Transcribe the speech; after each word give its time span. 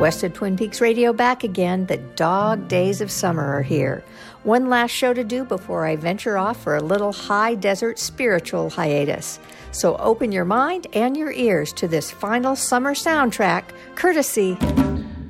West 0.00 0.24
of 0.24 0.32
Twin 0.32 0.56
Peaks 0.56 0.80
Radio 0.80 1.12
back 1.12 1.44
again. 1.44 1.86
The 1.86 1.96
dog 1.96 2.66
days 2.68 3.00
of 3.00 3.10
summer 3.10 3.44
are 3.44 3.62
here. 3.62 4.02
One 4.42 4.68
last 4.68 4.90
show 4.90 5.14
to 5.14 5.22
do 5.22 5.44
before 5.44 5.86
I 5.86 5.94
venture 5.96 6.36
off 6.36 6.60
for 6.60 6.76
a 6.76 6.82
little 6.82 7.12
high 7.12 7.54
desert 7.54 7.98
spiritual 7.98 8.70
hiatus. 8.70 9.38
So 9.70 9.96
open 9.96 10.32
your 10.32 10.44
mind 10.44 10.88
and 10.92 11.16
your 11.16 11.32
ears 11.32 11.72
to 11.74 11.86
this 11.86 12.10
final 12.10 12.56
summer 12.56 12.94
soundtrack, 12.94 13.64
courtesy 13.94 14.58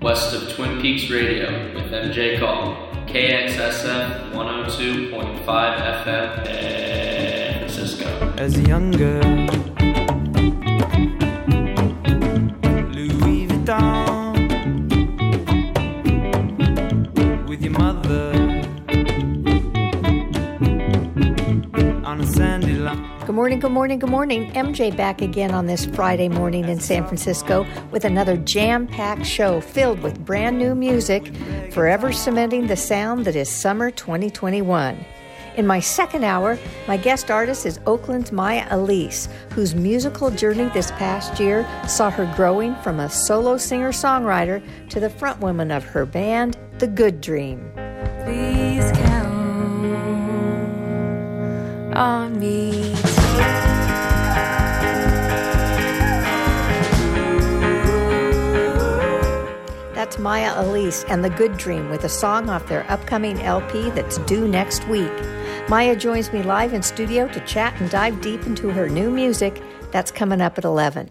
West 0.03 0.35
of 0.35 0.48
Twin 0.55 0.81
Peaks 0.81 1.09
Radio 1.11 1.75
with 1.75 1.93
MJ 1.93 2.39
Call, 2.41 2.75
KXSF 3.07 4.33
102.5 4.33 5.45
FM, 5.45 6.45
San 6.45 7.59
Francisco. 7.59 8.35
As 8.37 8.57
a 8.57 8.63
young 8.63 8.91
girl, 8.91 9.62
Good 23.32 23.36
morning, 23.36 23.60
good 23.60 23.72
morning, 23.72 23.98
good 23.98 24.10
morning. 24.10 24.52
MJ 24.52 24.95
back 24.95 25.22
again 25.22 25.52
on 25.52 25.64
this 25.64 25.86
Friday 25.86 26.28
morning 26.28 26.68
in 26.68 26.78
San 26.78 27.06
Francisco 27.06 27.66
with 27.91 28.05
another 28.05 28.36
jam 28.36 28.86
packed 28.86 29.24
show 29.24 29.62
filled 29.62 30.00
with 30.00 30.22
brand 30.22 30.58
new 30.58 30.74
music, 30.74 31.34
forever 31.70 32.12
cementing 32.12 32.66
the 32.66 32.77
sound 32.77 33.24
that 33.24 33.34
is 33.34 33.48
summer 33.48 33.91
2021. 33.91 35.02
In 35.56 35.66
my 35.66 35.80
second 35.80 36.24
hour, 36.24 36.58
my 36.86 36.98
guest 36.98 37.30
artist 37.30 37.64
is 37.64 37.80
Oakland's 37.86 38.32
Maya 38.32 38.66
Elise, 38.68 39.30
whose 39.52 39.74
musical 39.74 40.30
journey 40.30 40.69
this 40.74 40.91
past 40.91 41.41
year 41.41 41.66
saw 41.88 42.10
her 42.10 42.30
growing 42.36 42.74
from 42.83 43.00
a 43.00 43.08
solo 43.08 43.56
singer 43.56 43.92
songwriter 43.92 44.62
to 44.91 45.00
the 45.00 45.08
frontwoman 45.08 45.74
of 45.74 45.84
her 45.84 46.05
band, 46.05 46.58
The 46.80 46.86
Good 46.86 47.22
Dream. 47.22 47.72
Please 48.27 48.92
count 48.92 49.33
on 51.96 52.39
me. 52.39 53.02
Maya 60.18 60.52
Elise 60.56 61.05
and 61.05 61.24
The 61.24 61.30
Good 61.30 61.56
Dream 61.56 61.88
with 61.91 62.05
a 62.05 62.08
song 62.08 62.48
off 62.48 62.68
their 62.68 62.91
upcoming 62.91 63.41
LP 63.41 63.91
that's 63.91 64.18
due 64.18 64.48
next 64.48 64.86
week. 64.88 65.12
Maya 65.68 65.96
joins 65.96 66.32
me 66.32 66.42
live 66.42 66.72
in 66.72 66.82
studio 66.82 67.28
to 67.28 67.41
chat 67.46 67.80
and 67.80 67.91
dive 67.91 68.20
deep 68.20 68.44
into 68.46 68.70
her 68.70 68.88
new 68.88 69.10
music. 69.10 69.62
That's 69.90 70.10
coming 70.10 70.40
up 70.40 70.58
at 70.58 70.64
11. 70.64 71.10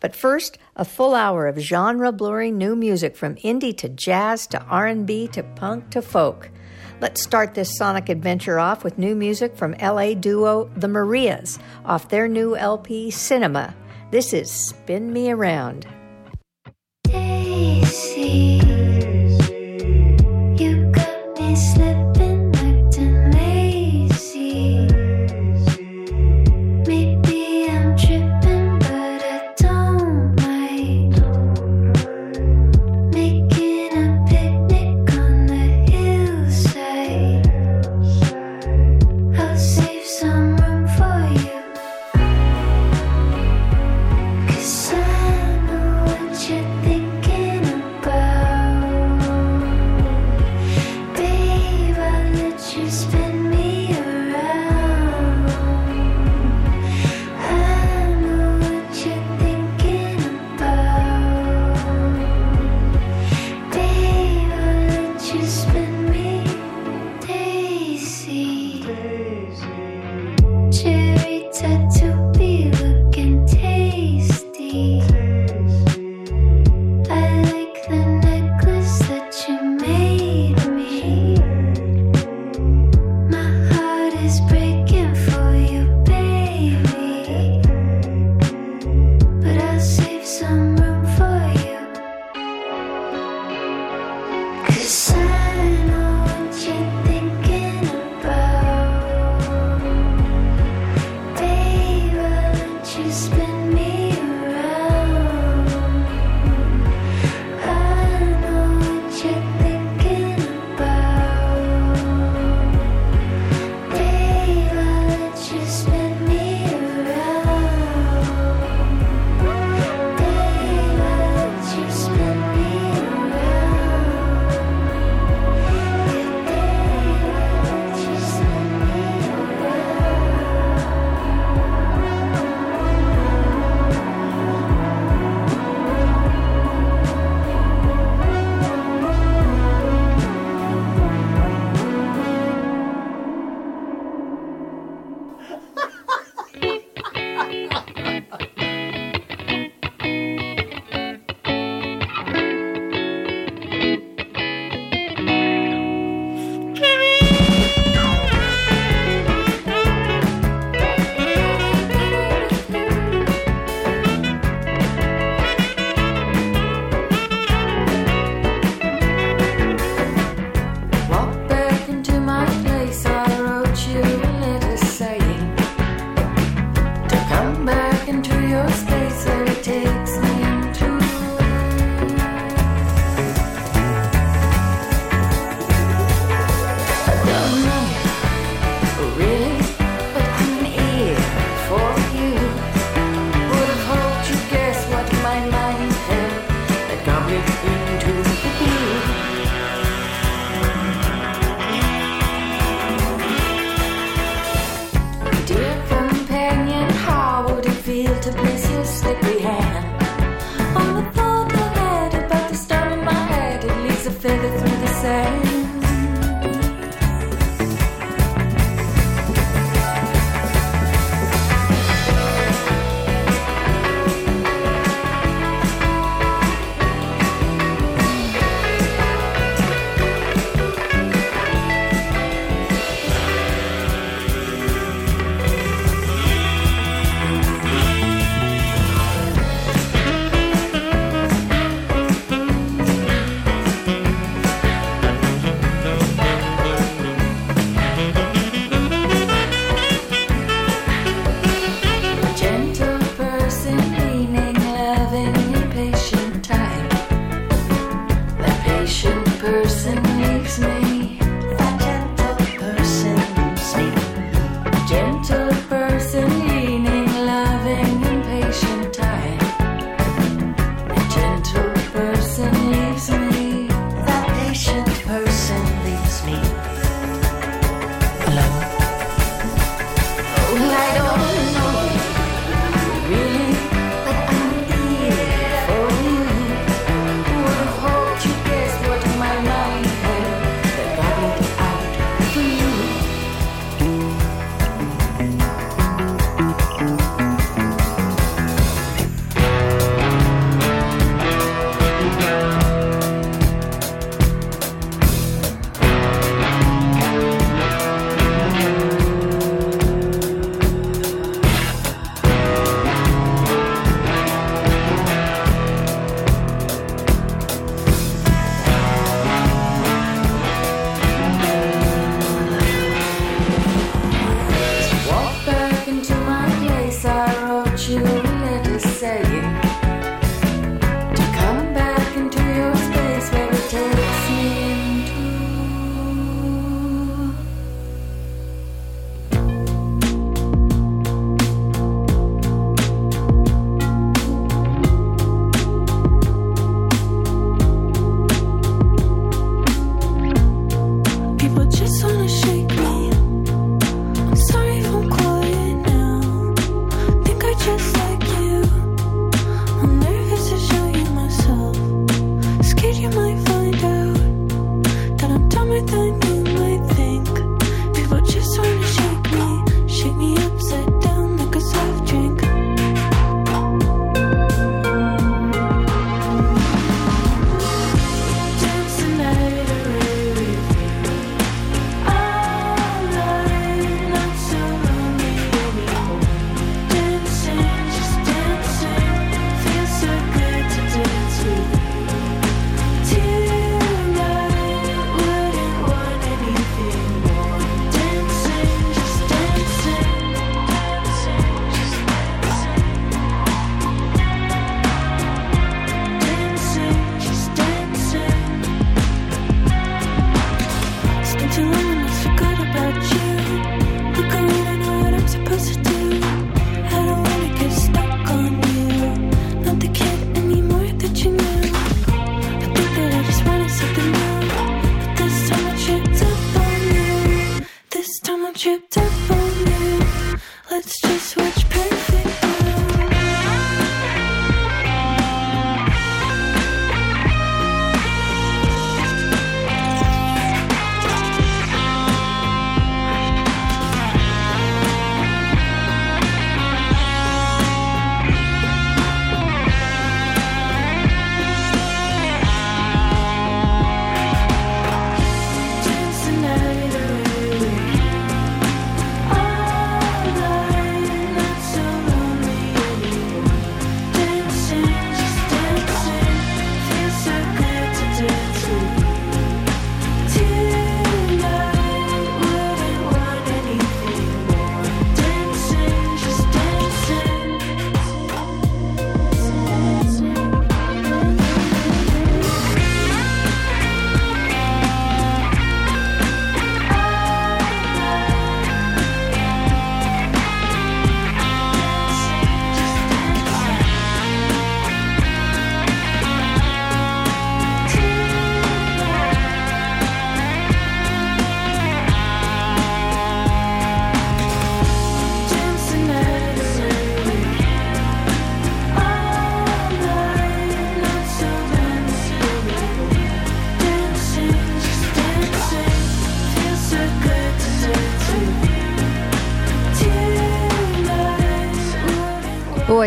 But 0.00 0.14
first, 0.14 0.58
a 0.76 0.84
full 0.84 1.14
hour 1.14 1.46
of 1.46 1.58
genre-blurring 1.58 2.56
new 2.56 2.76
music 2.76 3.16
from 3.16 3.34
indie 3.36 3.76
to 3.78 3.88
jazz 3.88 4.46
to 4.48 4.62
R&B 4.62 5.28
to 5.28 5.42
punk 5.42 5.90
to 5.90 6.02
folk. 6.02 6.50
Let's 7.00 7.22
start 7.22 7.54
this 7.54 7.76
sonic 7.76 8.08
adventure 8.08 8.58
off 8.58 8.84
with 8.84 8.98
new 8.98 9.14
music 9.14 9.56
from 9.56 9.76
LA 9.80 10.14
duo 10.14 10.70
The 10.76 10.88
Marias 10.88 11.58
off 11.84 12.08
their 12.08 12.28
new 12.28 12.56
LP 12.56 13.10
Cinema. 13.10 13.74
This 14.10 14.32
is 14.32 14.50
Spin 14.50 15.12
Me 15.12 15.30
Around. 15.30 15.86
Daisy, 17.58 19.17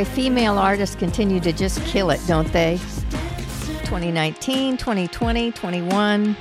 Boy, 0.01 0.05
female 0.05 0.57
artists 0.57 0.95
continue 0.95 1.39
to 1.41 1.53
just 1.53 1.79
kill 1.85 2.09
it, 2.09 2.19
don't 2.25 2.51
they? 2.51 2.79
2019, 3.83 4.77
2020, 4.77 5.51
21. 5.51 6.35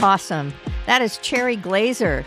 Awesome. 0.00 0.54
That 0.86 1.02
is 1.02 1.18
Cherry 1.18 1.56
Glazerr 1.56 2.24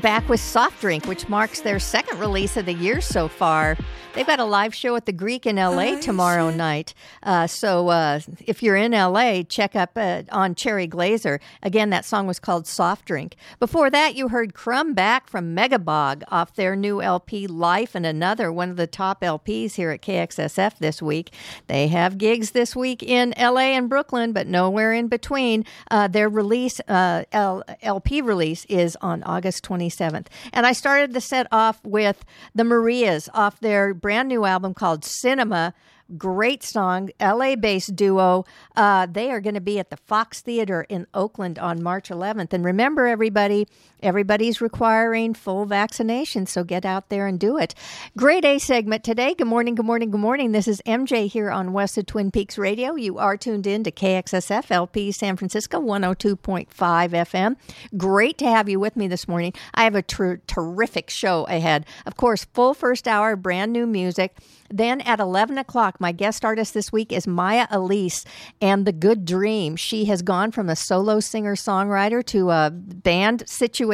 back 0.00 0.28
with 0.28 0.40
Soft 0.40 0.80
Drink, 0.80 1.06
which 1.06 1.28
marks 1.28 1.60
their 1.60 1.78
second 1.78 2.18
release 2.18 2.56
of 2.56 2.66
the 2.66 2.72
year 2.72 3.00
so 3.00 3.28
far. 3.28 3.76
They've 4.14 4.26
got 4.26 4.40
a 4.40 4.44
live 4.44 4.74
show 4.74 4.96
at 4.96 5.06
the 5.06 5.12
Greek 5.12 5.46
in 5.46 5.56
LA 5.56 5.92
oh, 5.92 6.00
tomorrow 6.00 6.50
night. 6.50 6.92
Uh, 7.22 7.46
so 7.46 7.88
uh, 7.88 8.20
if 8.46 8.62
you're 8.62 8.76
in 8.76 8.92
LA, 8.92 9.42
check 9.42 9.76
up 9.76 9.92
uh, 9.96 10.22
on 10.30 10.54
Cherry 10.54 10.88
Glazerr. 10.88 11.40
Again, 11.62 11.90
that 11.90 12.04
song 12.04 12.26
was 12.26 12.38
called 12.38 12.66
Soft 12.66 13.04
Drink. 13.06 13.36
Before 13.58 13.90
that, 13.90 14.14
you 14.14 14.28
heard 14.28 14.54
Crumb 14.54 14.94
Back 14.94 15.28
from 15.28 15.54
Mega 15.54 15.78
Bog 15.78 16.24
off 16.28 16.54
their 16.54 16.74
new 16.76 17.00
LP 17.00 17.46
Life 17.46 17.94
and 17.94 18.06
Another, 18.06 18.52
one 18.52 18.70
of 18.70 18.76
the 18.76 18.86
top 18.86 19.20
LPs 19.22 19.74
here 19.74 19.90
at 19.90 20.02
KXSF 20.02 20.78
this 20.78 21.00
week. 21.00 21.32
They 21.66 21.88
have 21.88 22.18
gigs 22.18 22.50
this 22.50 22.74
week 22.76 23.02
in 23.02 23.34
LA 23.38 23.72
and 23.72 23.88
Brooklyn, 23.88 24.32
but 24.32 24.46
nowhere 24.46 24.92
in 24.92 25.08
between. 25.08 25.64
Uh, 25.90 26.08
their 26.08 26.28
release, 26.28 26.80
uh, 26.88 27.24
L- 27.32 27.62
LP 27.82 28.20
release, 28.20 28.64
is 28.66 28.96
on 29.00 29.22
August 29.22 29.64
27th. 29.64 30.26
And 30.52 30.66
I 30.66 30.72
started 30.72 31.12
the 31.12 31.20
set 31.20 31.46
off 31.52 31.80
with 31.84 32.24
the 32.54 32.64
Marias 32.64 33.28
off 33.32 33.60
their 33.60 33.94
brand 33.94 34.28
new 34.28 34.44
album 34.44 34.74
called 34.74 35.04
Cinema. 35.04 35.74
Great 36.16 36.62
song, 36.62 37.10
LA 37.20 37.56
based 37.56 37.96
duo. 37.96 38.44
Uh, 38.76 39.06
they 39.10 39.30
are 39.30 39.40
going 39.40 39.54
to 39.54 39.60
be 39.60 39.78
at 39.78 39.90
the 39.90 39.96
Fox 39.96 40.40
Theater 40.40 40.84
in 40.88 41.06
Oakland 41.14 41.58
on 41.58 41.82
March 41.82 42.08
11th. 42.08 42.52
And 42.52 42.64
remember, 42.64 43.06
everybody, 43.06 43.66
everybody's 44.02 44.60
requiring 44.60 45.34
full 45.34 45.64
vaccination, 45.64 46.46
so 46.46 46.64
get 46.64 46.84
out 46.84 47.08
there 47.08 47.26
and 47.26 47.38
do 47.38 47.58
it. 47.58 47.74
Great 48.16 48.44
A 48.44 48.58
segment 48.58 49.04
today. 49.04 49.34
Good 49.34 49.46
morning, 49.46 49.74
good 49.74 49.86
morning, 49.86 50.10
good 50.10 50.20
morning. 50.20 50.52
This 50.52 50.66
is 50.66 50.82
MJ 50.86 51.28
here 51.28 51.50
on 51.50 51.72
West 51.72 51.96
of 51.96 52.06
Twin 52.06 52.30
Peaks 52.30 52.58
Radio. 52.58 52.94
You 52.94 53.18
are 53.18 53.36
tuned 53.36 53.66
in 53.66 53.84
to 53.84 53.90
KXSF 53.90 54.70
LP 54.70 55.12
San 55.12 55.36
Francisco 55.36 55.80
102.5 55.80 56.66
FM. 56.68 57.56
Great 57.96 58.38
to 58.38 58.46
have 58.46 58.68
you 58.68 58.80
with 58.80 58.96
me 58.96 59.08
this 59.08 59.28
morning. 59.28 59.52
I 59.74 59.84
have 59.84 59.94
a 59.94 60.02
ter- 60.02 60.40
terrific 60.46 61.10
show 61.10 61.44
ahead. 61.44 61.86
Of 62.06 62.16
course, 62.16 62.44
full 62.52 62.74
first 62.74 63.06
hour, 63.06 63.36
brand 63.36 63.72
new 63.72 63.86
music. 63.86 64.36
Then 64.74 65.02
at 65.02 65.20
11 65.20 65.58
o'clock, 65.58 66.00
my 66.00 66.12
guest 66.12 66.46
artist 66.46 66.72
this 66.72 66.90
week 66.90 67.12
is 67.12 67.26
Maya 67.26 67.66
Elise 67.70 68.24
and 68.60 68.86
The 68.86 68.92
Good 68.92 69.26
Dream. 69.26 69.76
She 69.76 70.06
has 70.06 70.22
gone 70.22 70.50
from 70.50 70.70
a 70.70 70.76
solo 70.76 71.20
singer 71.20 71.56
songwriter 71.56 72.24
to 72.26 72.50
a 72.50 72.70
band 72.70 73.46
situation. 73.46 73.91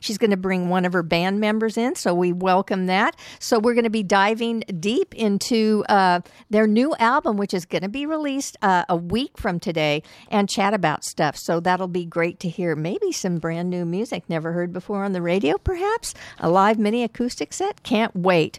She's 0.00 0.18
going 0.18 0.30
to 0.30 0.36
bring 0.36 0.68
one 0.68 0.84
of 0.84 0.92
her 0.92 1.02
band 1.02 1.40
members 1.40 1.76
in, 1.76 1.94
so 1.94 2.14
we 2.14 2.32
welcome 2.32 2.86
that. 2.86 3.16
So 3.38 3.58
we're 3.58 3.74
going 3.74 3.84
to 3.84 3.90
be 3.90 4.02
diving 4.02 4.60
deep 4.80 5.14
into 5.14 5.84
uh, 5.88 6.20
their 6.50 6.66
new 6.66 6.94
album, 6.96 7.36
which 7.36 7.54
is 7.54 7.64
going 7.66 7.82
to 7.82 7.88
be 7.88 8.06
released 8.06 8.56
uh, 8.62 8.84
a 8.88 8.96
week 8.96 9.38
from 9.38 9.60
today, 9.60 10.02
and 10.30 10.48
chat 10.48 10.74
about 10.74 11.04
stuff. 11.04 11.36
So 11.36 11.60
that'll 11.60 11.88
be 11.88 12.04
great 12.04 12.40
to 12.40 12.48
hear. 12.48 12.74
Maybe 12.74 13.12
some 13.12 13.38
brand 13.38 13.70
new 13.70 13.84
music 13.84 14.24
never 14.28 14.52
heard 14.52 14.72
before 14.72 15.04
on 15.04 15.12
the 15.12 15.22
radio, 15.22 15.58
perhaps 15.58 16.14
a 16.38 16.48
live 16.48 16.78
mini 16.78 17.02
acoustic 17.02 17.52
set. 17.52 17.82
Can't 17.82 18.14
wait. 18.16 18.58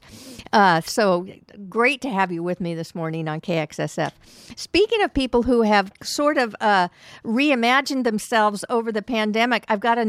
Uh, 0.53 0.81
so 0.81 1.27
great 1.69 2.01
to 2.01 2.09
have 2.09 2.31
you 2.31 2.43
with 2.43 2.59
me 2.59 2.75
this 2.75 2.93
morning 2.93 3.27
on 3.27 3.41
KXSF. 3.41 4.11
Speaking 4.55 5.01
of 5.01 5.13
people 5.13 5.43
who 5.43 5.63
have 5.63 5.91
sort 6.03 6.37
of 6.37 6.55
uh, 6.61 6.87
reimagined 7.23 8.03
themselves 8.03 8.63
over 8.69 8.91
the 8.91 9.01
pandemic, 9.01 9.65
I've 9.67 9.79
got 9.79 9.97
a. 9.97 10.05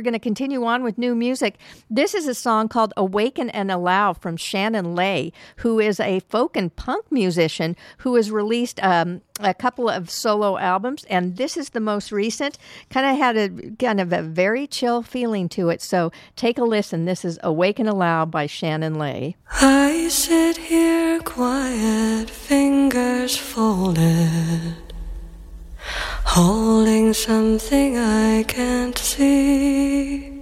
going 0.00 0.12
to 0.12 0.18
continue 0.18 0.64
on 0.64 0.82
with 0.82 0.98
new 0.98 1.14
music. 1.14 1.56
This 1.90 2.14
is 2.14 2.26
a 2.26 2.34
song 2.34 2.68
called 2.68 2.92
"Awaken 2.96 3.50
and 3.50 3.70
Allow" 3.70 4.12
from 4.12 4.36
Shannon 4.36 4.94
Lay, 4.94 5.32
who 5.56 5.78
is 5.80 6.00
a 6.00 6.20
folk 6.20 6.56
and 6.56 6.74
punk 6.74 7.10
musician 7.10 7.76
who 7.98 8.14
has 8.16 8.30
released. 8.30 8.82
Um, 8.82 9.22
a 9.40 9.54
couple 9.54 9.88
of 9.88 10.10
solo 10.10 10.58
albums, 10.58 11.04
and 11.04 11.36
this 11.36 11.56
is 11.56 11.70
the 11.70 11.78
most 11.78 12.10
recent. 12.10 12.58
Kind 12.90 13.06
of 13.06 13.16
had 13.16 13.36
a 13.36 13.70
kind 13.78 14.00
of 14.00 14.12
a 14.12 14.20
very 14.20 14.66
chill 14.66 15.00
feeling 15.02 15.48
to 15.50 15.68
it. 15.68 15.80
So 15.80 16.10
take 16.34 16.58
a 16.58 16.64
listen. 16.64 17.04
This 17.04 17.24
is 17.24 17.38
Awaken 17.44 17.86
and 17.86 17.94
Allow" 17.94 18.24
by 18.24 18.46
Shannon 18.46 18.98
Lay. 18.98 19.36
I 19.60 20.08
sit 20.08 20.56
here 20.56 21.20
quiet, 21.20 22.28
fingers 22.30 23.36
folded, 23.36 24.87
holding 26.24 27.12
something 27.14 27.96
I 27.96 28.44
can't 28.44 28.98
see. 28.98 30.32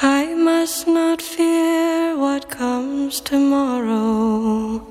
I 0.00 0.34
must 0.34 0.86
not 0.88 1.22
fear 1.22 2.16
what 2.16 2.48
comes 2.50 3.20
tomorrow. 3.20 4.86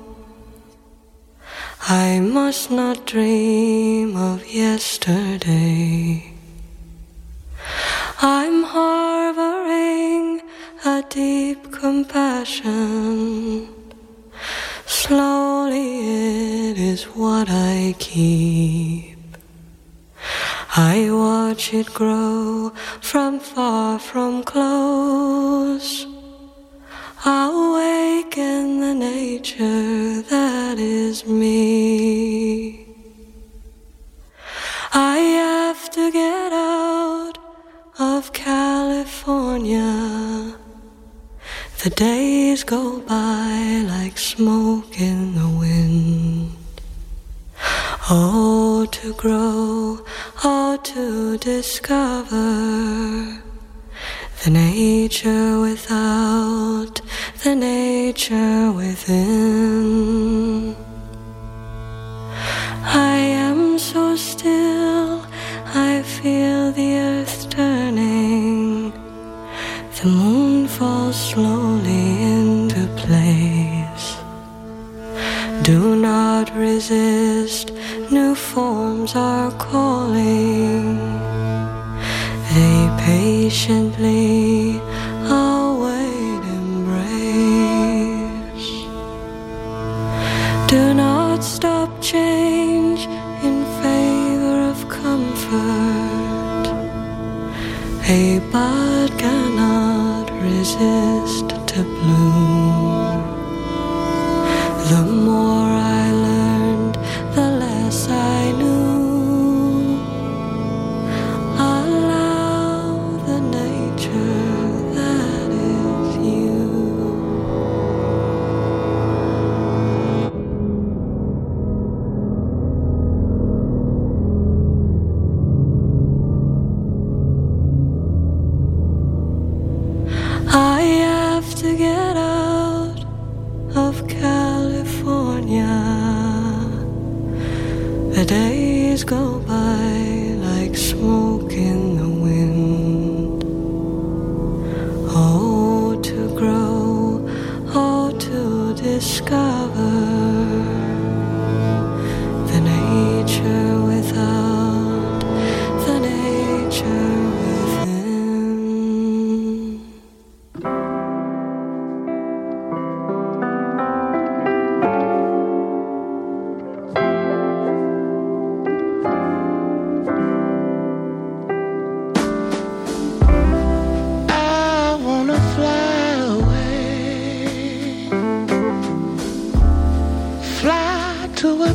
I 1.88 2.20
must 2.20 2.70
not 2.70 3.06
dream 3.06 4.16
of 4.16 4.46
yesterday. 4.46 6.32
I'm 8.22 8.62
harboring 8.62 10.42
a 10.84 11.02
deep 11.08 11.72
compassion. 11.72 13.68
Slowly, 14.86 16.70
it 16.70 16.78
is 16.78 17.04
what 17.04 17.48
I 17.50 17.94
keep. 17.98 19.18
I 20.76 21.10
watch 21.10 21.74
it 21.74 21.92
grow 21.92 22.72
from 23.00 23.40
far 23.40 23.98
from 23.98 24.42
close. 24.42 26.06
Awaken 27.24 28.80
the 28.80 28.94
nature 28.94 30.22
that 30.22 30.78
is 30.78 31.26
me. 31.26 32.86
I 34.92 35.18
have 35.18 35.90
to 35.90 36.10
get 36.10 36.52
out 36.52 37.38
of 37.98 38.32
California. 38.32 39.82
The 41.82 41.90
days 41.90 42.62
go 42.62 43.00
by 43.00 43.84
like 43.88 44.16
smoke 44.16 45.00
in 45.00 45.34
the 45.34 45.48
wind. 45.48 46.52
Oh, 48.08 48.86
to 48.88 49.12
grow, 49.14 49.98
oh, 50.44 50.78
to 50.80 51.38
discover 51.38 53.42
the 54.44 54.50
nature 54.50 55.58
without, 55.58 57.00
the 57.42 57.56
nature 57.56 58.70
within. 58.70 60.76
I 62.84 63.16
am 63.48 63.80
so 63.80 64.14
still, 64.14 65.26
I 65.74 66.02
feel 66.04 66.70
the 66.70 66.94
earth 66.94 67.50
turning. 67.50 68.71
The 70.02 70.08
moon 70.08 70.66
falls 70.66 71.14
slowly 71.30 72.22
into 72.34 72.88
place. 72.96 74.16
Do 75.62 75.94
not 75.94 76.52
resist, 76.56 77.70
new 78.10 78.34
forms 78.34 79.14
are 79.14 79.52
calling. 79.52 80.98
They 82.52 82.90
patiently 82.98 84.80
await 85.30 86.42
embrace. 86.58 87.90
Do 90.66 90.94
not 90.94 91.44
stop 91.44 92.02
change 92.02 93.06
in 93.46 93.64
favor 93.80 94.62
of 94.72 94.88
comfort. 94.88 96.66
A 98.08 98.40
cannot 98.50 99.41
resist 100.82 101.21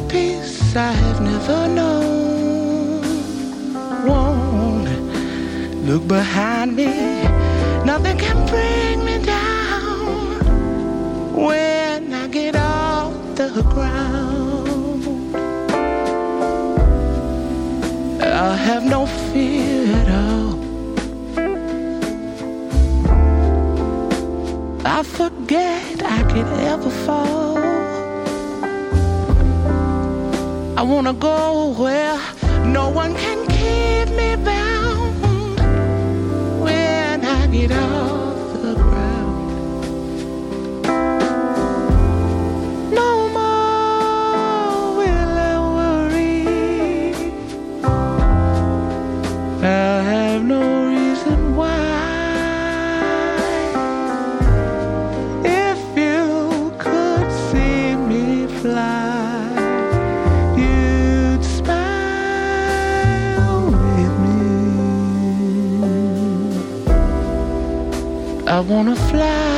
peace 0.10 0.76
I 0.76 0.92
have 0.92 1.22
never 1.22 1.68
known. 1.68 3.02
Won't 4.06 4.90
look 5.86 6.08
behind 6.08 6.76
me, 6.76 7.24
nothing 7.86 8.18
can 8.18 8.46
bring 8.48 9.04
me 9.06 9.18
down 9.24 10.46
when 11.46 12.14
I 12.14 12.28
get 12.28 12.56
off 12.56 13.14
the 13.36 13.64
ground. 13.74 15.04
I 18.22 18.56
have 18.56 18.84
no 18.86 19.06
fear 19.06 19.96
at 20.02 20.10
all. 20.24 20.58
I 24.86 25.04
forget 25.04 26.04
I 26.04 26.24
could 26.32 26.48
ever 26.72 26.90
fall. 27.06 27.77
I 30.78 30.84
wanna 30.84 31.14
go 31.14 31.74
where 31.74 32.22
no 32.64 32.90
one 32.90 33.16
can 33.16 33.48
keep 33.48 34.16
me 34.16 34.36
bound 34.36 35.60
when 36.62 37.26
I 37.26 37.48
get 37.48 37.72
off 37.72 38.07
wanna 68.68 68.96
fly 68.96 69.57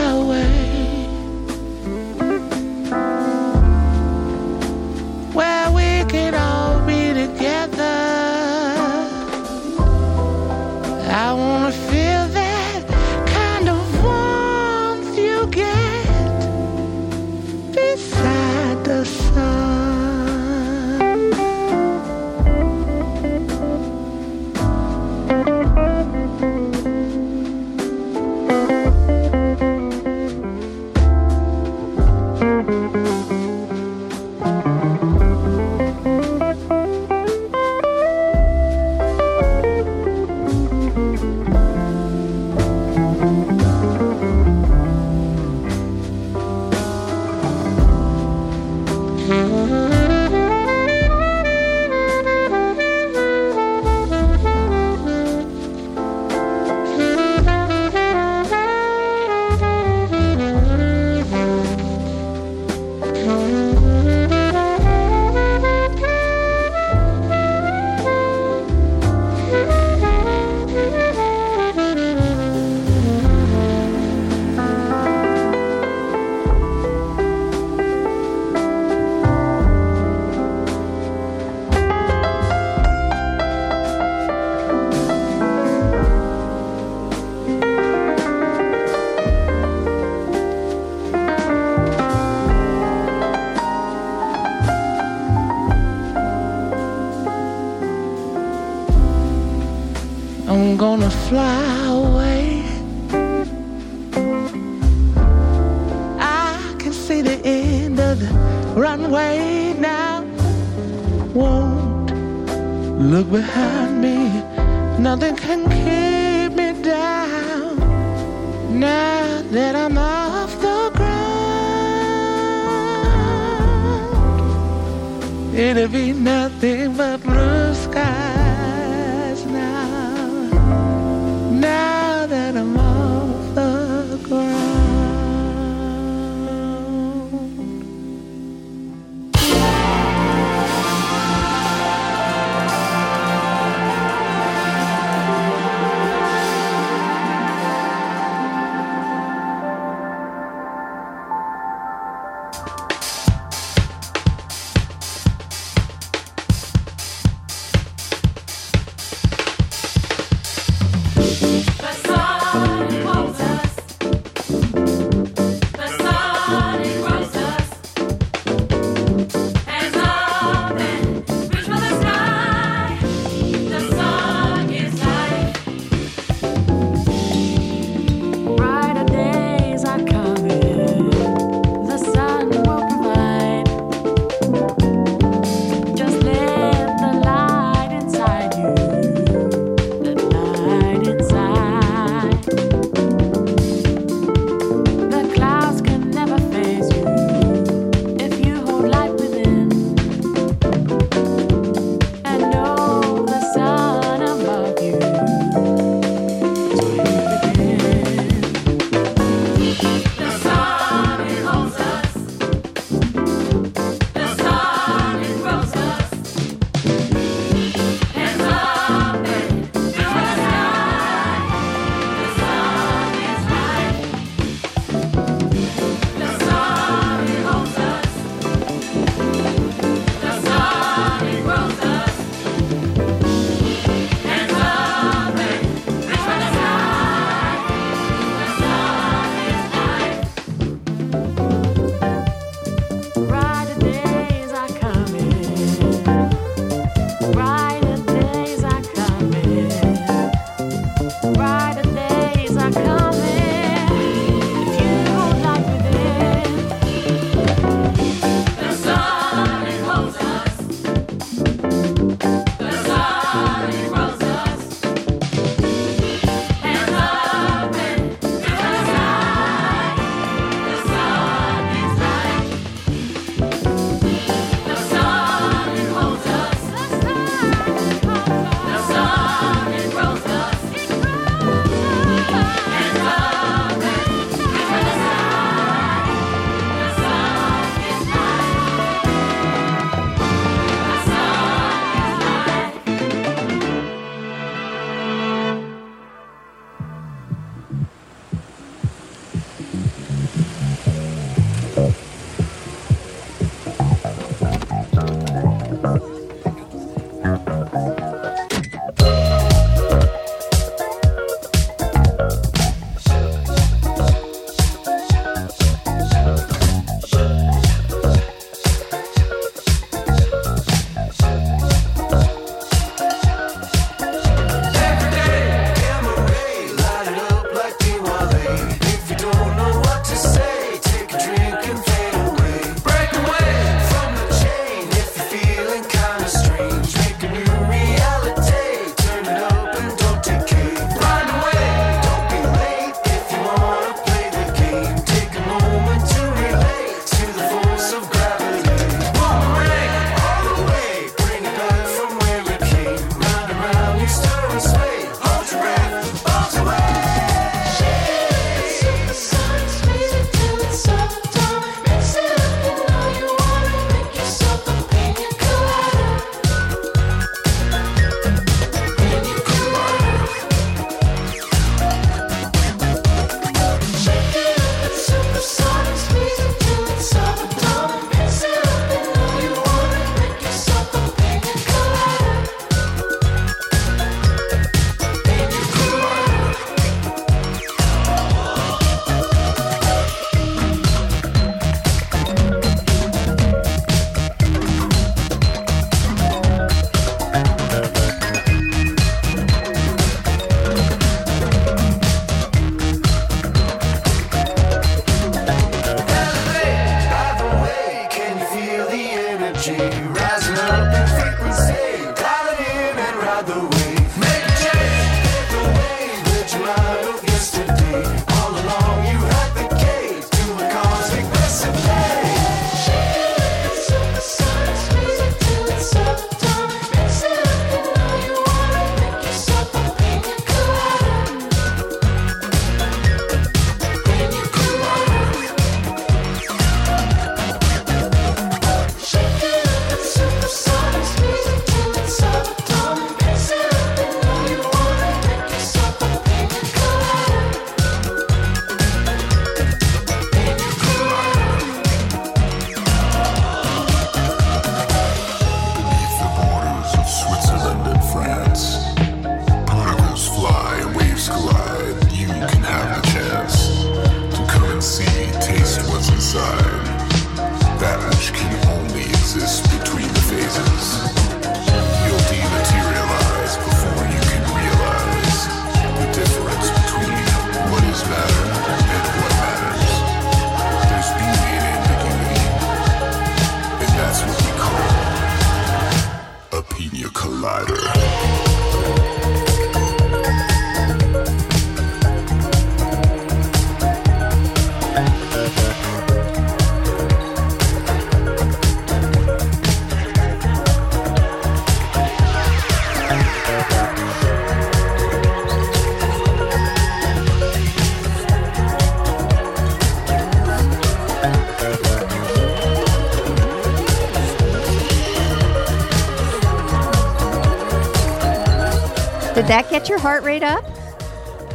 that 519.50 519.68
get 519.72 519.90
your 519.90 519.98
heart 519.98 520.22
rate 520.22 520.44
up? 520.44 520.64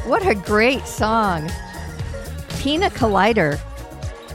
What 0.05 0.27
a 0.27 0.35
great 0.35 0.85
song. 0.85 1.49
Pina 2.59 2.91
Collider. 2.91 3.61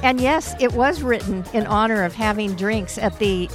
And 0.02 0.22
yes, 0.22 0.56
it 0.62 0.72
was 0.72 1.02
written 1.02 1.44
in 1.52 1.68
honor 1.68 2.04
of 2.06 2.14
having 2.14 2.56
drinks 2.56 2.98
at 2.98 3.20
the 3.20 3.50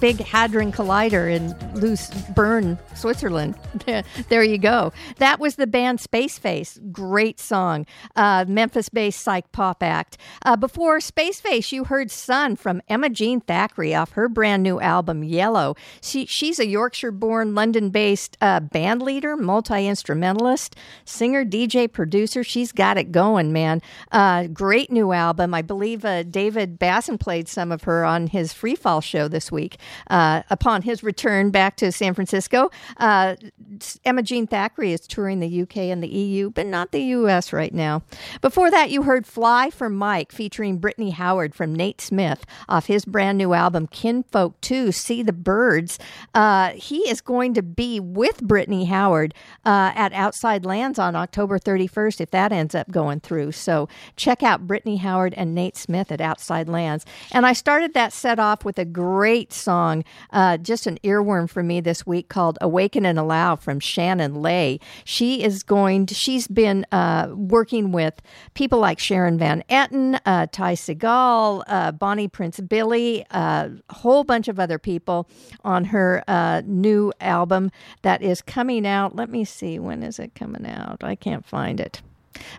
Big 0.00 0.20
Hadron 0.20 0.70
Collider 0.70 1.28
in 1.28 1.56
Luce 1.74 2.08
Bern, 2.30 2.78
Switzerland. 2.94 3.58
there 4.28 4.44
you 4.44 4.58
go. 4.58 4.92
That 5.18 5.40
was 5.40 5.56
the 5.56 5.66
band 5.66 6.00
Space 6.00 6.38
Face. 6.38 6.78
Great 6.92 7.40
song. 7.40 7.84
Uh, 8.14 8.44
Memphis 8.46 8.88
based 8.88 9.22
psych 9.22 9.50
pop 9.50 9.82
act. 9.82 10.18
Uh, 10.44 10.56
before 10.56 11.00
Space 11.00 11.40
Face, 11.40 11.70
you 11.72 11.84
heard 11.84 12.10
Sun 12.10 12.56
from 12.56 12.82
Emma 12.88 13.08
Jean 13.08 13.40
Thackeray 13.40 13.94
off 13.94 14.12
her 14.12 14.28
brand 14.28 14.62
new 14.62 14.80
album 14.80 15.22
Yellow. 15.22 15.76
She, 16.00 16.26
she's 16.26 16.58
a 16.58 16.66
Yorkshire 16.66 17.12
born, 17.12 17.54
London 17.54 17.90
based 17.90 18.36
uh, 18.40 18.60
band 18.60 19.02
leader, 19.02 19.36
multi 19.36 19.86
instrumentalist, 19.86 20.74
singer, 21.04 21.44
DJ, 21.44 21.90
producer. 21.90 22.42
She's 22.42 22.72
got 22.72 22.98
it 22.98 23.12
going, 23.12 23.52
man. 23.52 23.82
Uh, 24.10 24.48
great 24.48 24.90
new 24.90 25.12
album. 25.12 25.54
I 25.54 25.62
believe 25.62 26.04
uh, 26.04 26.24
David 26.24 26.78
Basson 26.78 27.20
played 27.20 27.48
some 27.48 27.70
of 27.70 27.84
her 27.84 28.04
on 28.04 28.26
his 28.26 28.52
Freefall 28.52 29.02
show 29.02 29.28
this 29.28 29.52
week. 29.52 29.78
Uh, 30.08 30.42
upon 30.50 30.82
his 30.82 31.02
return 31.02 31.50
back 31.50 31.76
to 31.76 31.92
San 31.92 32.14
Francisco, 32.14 32.70
uh, 32.96 33.36
Emma 34.04 34.22
Jean 34.22 34.46
Thackeray 34.46 34.92
is 34.92 35.00
touring 35.02 35.40
the 35.40 35.62
UK 35.62 35.76
and 35.76 36.02
the 36.02 36.08
EU, 36.08 36.50
but 36.50 36.66
not 36.66 36.90
the 36.90 37.02
US 37.02 37.52
right 37.52 37.72
now. 37.72 38.02
Before 38.40 38.70
that, 38.70 38.90
you 38.90 39.02
heard 39.02 39.26
Fly 39.26 39.70
for 39.70 39.88
Mike 39.88 40.31
featuring 40.32 40.78
Brittany 40.78 41.10
Howard 41.10 41.54
from 41.54 41.74
Nate 41.74 42.00
Smith 42.00 42.44
off 42.68 42.86
his 42.86 43.04
brand 43.04 43.38
new 43.38 43.52
album 43.52 43.86
Kinfolk 43.86 44.60
2 44.60 44.90
See 44.92 45.22
the 45.22 45.32
Birds. 45.32 45.98
Uh, 46.34 46.70
he 46.70 47.08
is 47.08 47.20
going 47.20 47.54
to 47.54 47.62
be 47.62 48.00
with 48.00 48.42
Brittany 48.42 48.86
Howard 48.86 49.34
uh, 49.64 49.92
at 49.94 50.12
Outside 50.12 50.64
Lands 50.64 50.98
on 50.98 51.14
October 51.14 51.58
31st 51.58 52.20
if 52.20 52.30
that 52.30 52.52
ends 52.52 52.74
up 52.74 52.90
going 52.90 53.20
through. 53.20 53.52
So 53.52 53.88
check 54.16 54.42
out 54.42 54.66
Brittany 54.66 54.96
Howard 54.96 55.34
and 55.34 55.54
Nate 55.54 55.76
Smith 55.76 56.10
at 56.10 56.20
Outside 56.20 56.68
Lands. 56.68 57.04
And 57.32 57.46
I 57.46 57.52
started 57.52 57.94
that 57.94 58.12
set 58.12 58.38
off 58.38 58.64
with 58.64 58.78
a 58.78 58.84
great 58.84 59.52
song, 59.52 60.04
uh, 60.32 60.56
just 60.56 60.86
an 60.86 60.98
earworm 61.04 61.48
for 61.48 61.62
me 61.62 61.80
this 61.80 62.06
week 62.06 62.28
called 62.28 62.58
Awaken 62.60 63.04
and 63.04 63.18
Allow 63.18 63.56
from 63.56 63.80
Shannon 63.80 64.36
Lay. 64.36 64.80
She 65.04 65.42
is 65.42 65.62
going 65.62 66.06
to, 66.06 66.14
she's 66.14 66.46
been 66.46 66.86
uh, 66.92 67.28
working 67.34 67.92
with 67.92 68.20
people 68.54 68.78
like 68.78 68.98
Sharon 68.98 69.38
Van 69.38 69.62
Etten, 69.68 70.18
uh, 70.26 70.46
Ty 70.50 70.74
Segall, 70.74 71.62
uh, 71.66 71.92
Bonnie 71.92 72.28
Prince 72.28 72.60
Billy, 72.60 73.24
uh, 73.30 73.68
a 73.88 73.94
whole 73.94 74.24
bunch 74.24 74.48
of 74.48 74.58
other 74.58 74.78
people 74.78 75.28
on 75.64 75.84
her 75.86 76.22
uh, 76.28 76.62
new 76.64 77.12
album 77.20 77.70
that 78.02 78.22
is 78.22 78.42
coming 78.42 78.86
out. 78.86 79.16
Let 79.16 79.30
me 79.30 79.44
see, 79.44 79.78
when 79.78 80.02
is 80.02 80.18
it 80.18 80.34
coming 80.34 80.66
out? 80.66 81.02
I 81.02 81.14
can't 81.14 81.44
find 81.44 81.80
it. 81.80 82.02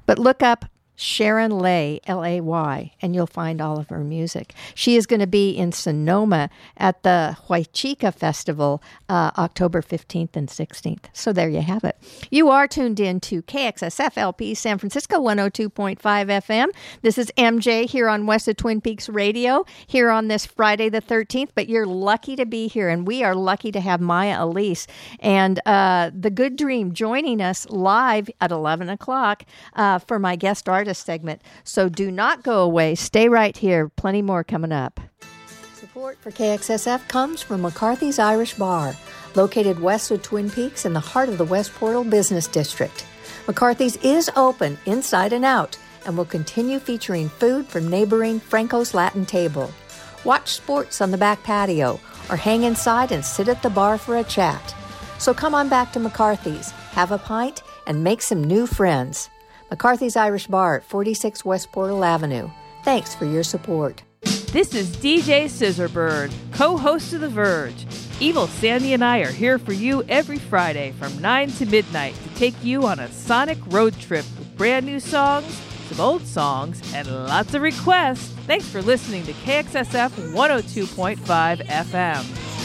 But 0.05 0.19
look 0.19 0.43
up 0.43 0.65
Sharon 1.03 1.51
Lay, 1.51 1.99
L 2.07 2.23
A 2.23 2.39
Y, 2.39 2.93
and 3.01 3.13
you'll 3.13 3.27
find 3.27 3.59
all 3.59 3.77
of 3.77 3.89
her 3.89 4.05
music. 4.05 4.53
She 4.73 4.95
is 4.95 5.05
going 5.05 5.19
to 5.19 5.27
be 5.27 5.51
in 5.51 5.73
Sonoma 5.73 6.49
at 6.77 7.03
the 7.03 7.37
Huichica 7.49 8.13
Festival 8.15 8.81
uh, 9.09 9.31
October 9.37 9.81
15th 9.81 10.37
and 10.37 10.47
16th. 10.47 11.05
So 11.11 11.33
there 11.33 11.49
you 11.49 11.61
have 11.61 11.83
it. 11.83 11.97
You 12.31 12.49
are 12.49 12.69
tuned 12.69 13.01
in 13.01 13.19
to 13.21 13.41
KXSFLP 13.41 14.55
San 14.55 14.77
Francisco 14.77 15.17
102.5 15.17 15.99
FM. 15.99 16.67
This 17.01 17.17
is 17.17 17.29
MJ 17.37 17.85
here 17.85 18.07
on 18.07 18.25
West 18.25 18.47
of 18.47 18.55
Twin 18.55 18.79
Peaks 18.79 19.09
Radio 19.09 19.65
here 19.85 20.09
on 20.09 20.29
this 20.29 20.45
Friday 20.45 20.87
the 20.87 21.01
13th, 21.01 21.49
but 21.53 21.67
you're 21.67 21.85
lucky 21.85 22.37
to 22.37 22.45
be 22.45 22.69
here, 22.69 22.87
and 22.87 23.05
we 23.05 23.25
are 23.25 23.35
lucky 23.35 23.73
to 23.73 23.81
have 23.81 23.99
Maya 23.99 24.37
Elise 24.41 24.87
and 25.19 25.59
uh, 25.65 26.11
The 26.17 26.31
Good 26.31 26.55
Dream 26.55 26.93
joining 26.93 27.41
us 27.41 27.69
live 27.69 28.29
at 28.39 28.51
11 28.51 28.87
o'clock 28.87 29.43
uh, 29.73 29.99
for 29.99 30.17
my 30.17 30.37
guest 30.37 30.69
artist 30.69 30.92
segment. 30.97 31.41
So 31.63 31.89
do 31.89 32.11
not 32.11 32.43
go 32.43 32.61
away. 32.61 32.95
Stay 32.95 33.29
right 33.29 33.55
here. 33.55 33.89
Plenty 33.89 34.21
more 34.21 34.43
coming 34.43 34.71
up. 34.71 34.99
Support 35.75 36.17
for 36.19 36.31
KXSF 36.31 37.07
comes 37.07 37.41
from 37.41 37.61
McCarthy's 37.61 38.17
Irish 38.17 38.53
Bar, 38.55 38.95
located 39.35 39.79
west 39.79 40.11
of 40.11 40.21
Twin 40.21 40.49
Peaks 40.49 40.85
in 40.85 40.93
the 40.93 40.99
heart 40.99 41.29
of 41.29 41.37
the 41.37 41.45
West 41.45 41.73
Portal 41.73 42.03
Business 42.03 42.47
District. 42.47 43.05
McCarthy's 43.47 43.97
is 43.97 44.29
open 44.35 44.77
inside 44.85 45.33
and 45.33 45.43
out 45.43 45.77
and 46.05 46.17
will 46.17 46.25
continue 46.25 46.79
featuring 46.79 47.29
food 47.29 47.67
from 47.67 47.89
neighboring 47.89 48.39
Franco's 48.39 48.93
Latin 48.93 49.25
Table. 49.25 49.71
Watch 50.23 50.53
sports 50.53 51.01
on 51.01 51.11
the 51.11 51.17
back 51.17 51.43
patio 51.43 51.99
or 52.29 52.37
hang 52.37 52.63
inside 52.63 53.11
and 53.11 53.23
sit 53.23 53.49
at 53.49 53.61
the 53.61 53.69
bar 53.69 53.97
for 53.97 54.17
a 54.17 54.23
chat. 54.23 54.73
So 55.17 55.33
come 55.33 55.53
on 55.53 55.69
back 55.69 55.91
to 55.93 55.99
McCarthy's, 55.99 56.71
have 56.91 57.11
a 57.11 57.17
pint, 57.17 57.61
and 57.87 58.03
make 58.03 58.21
some 58.21 58.43
new 58.43 58.65
friends. 58.65 59.29
McCarthy's 59.73 60.15
Irish 60.15 60.45
Bar 60.45 60.75
at 60.75 60.83
46 60.83 61.43
West 61.45 61.71
Portal 61.71 62.05
Avenue. 62.05 62.47
Thanks 62.83 63.15
for 63.15 63.25
your 63.25 63.41
support. 63.41 64.03
This 64.21 64.75
is 64.75 64.95
DJ 64.97 65.45
Scissorbird, 65.45 66.31
co 66.51 66.77
host 66.77 67.11
of 67.13 67.21
The 67.21 67.27
Verge. 67.27 67.87
Evil 68.19 68.45
Sandy 68.45 68.93
and 68.93 69.03
I 69.03 69.21
are 69.21 69.31
here 69.31 69.57
for 69.57 69.73
you 69.73 70.03
every 70.03 70.37
Friday 70.37 70.91
from 70.91 71.19
9 71.19 71.49
to 71.53 71.65
midnight 71.65 72.13
to 72.13 72.35
take 72.35 72.53
you 72.63 72.85
on 72.85 72.99
a 72.99 73.11
sonic 73.11 73.57
road 73.65 73.99
trip 73.99 74.25
with 74.37 74.55
brand 74.55 74.85
new 74.85 74.99
songs, 74.99 75.59
some 75.89 75.99
old 75.99 76.23
songs, 76.27 76.79
and 76.93 77.07
lots 77.07 77.55
of 77.55 77.63
requests. 77.63 78.27
Thanks 78.45 78.69
for 78.69 78.83
listening 78.83 79.23
to 79.23 79.33
KXSF 79.33 80.11
102.5 80.35 81.65
FM. 81.65 82.62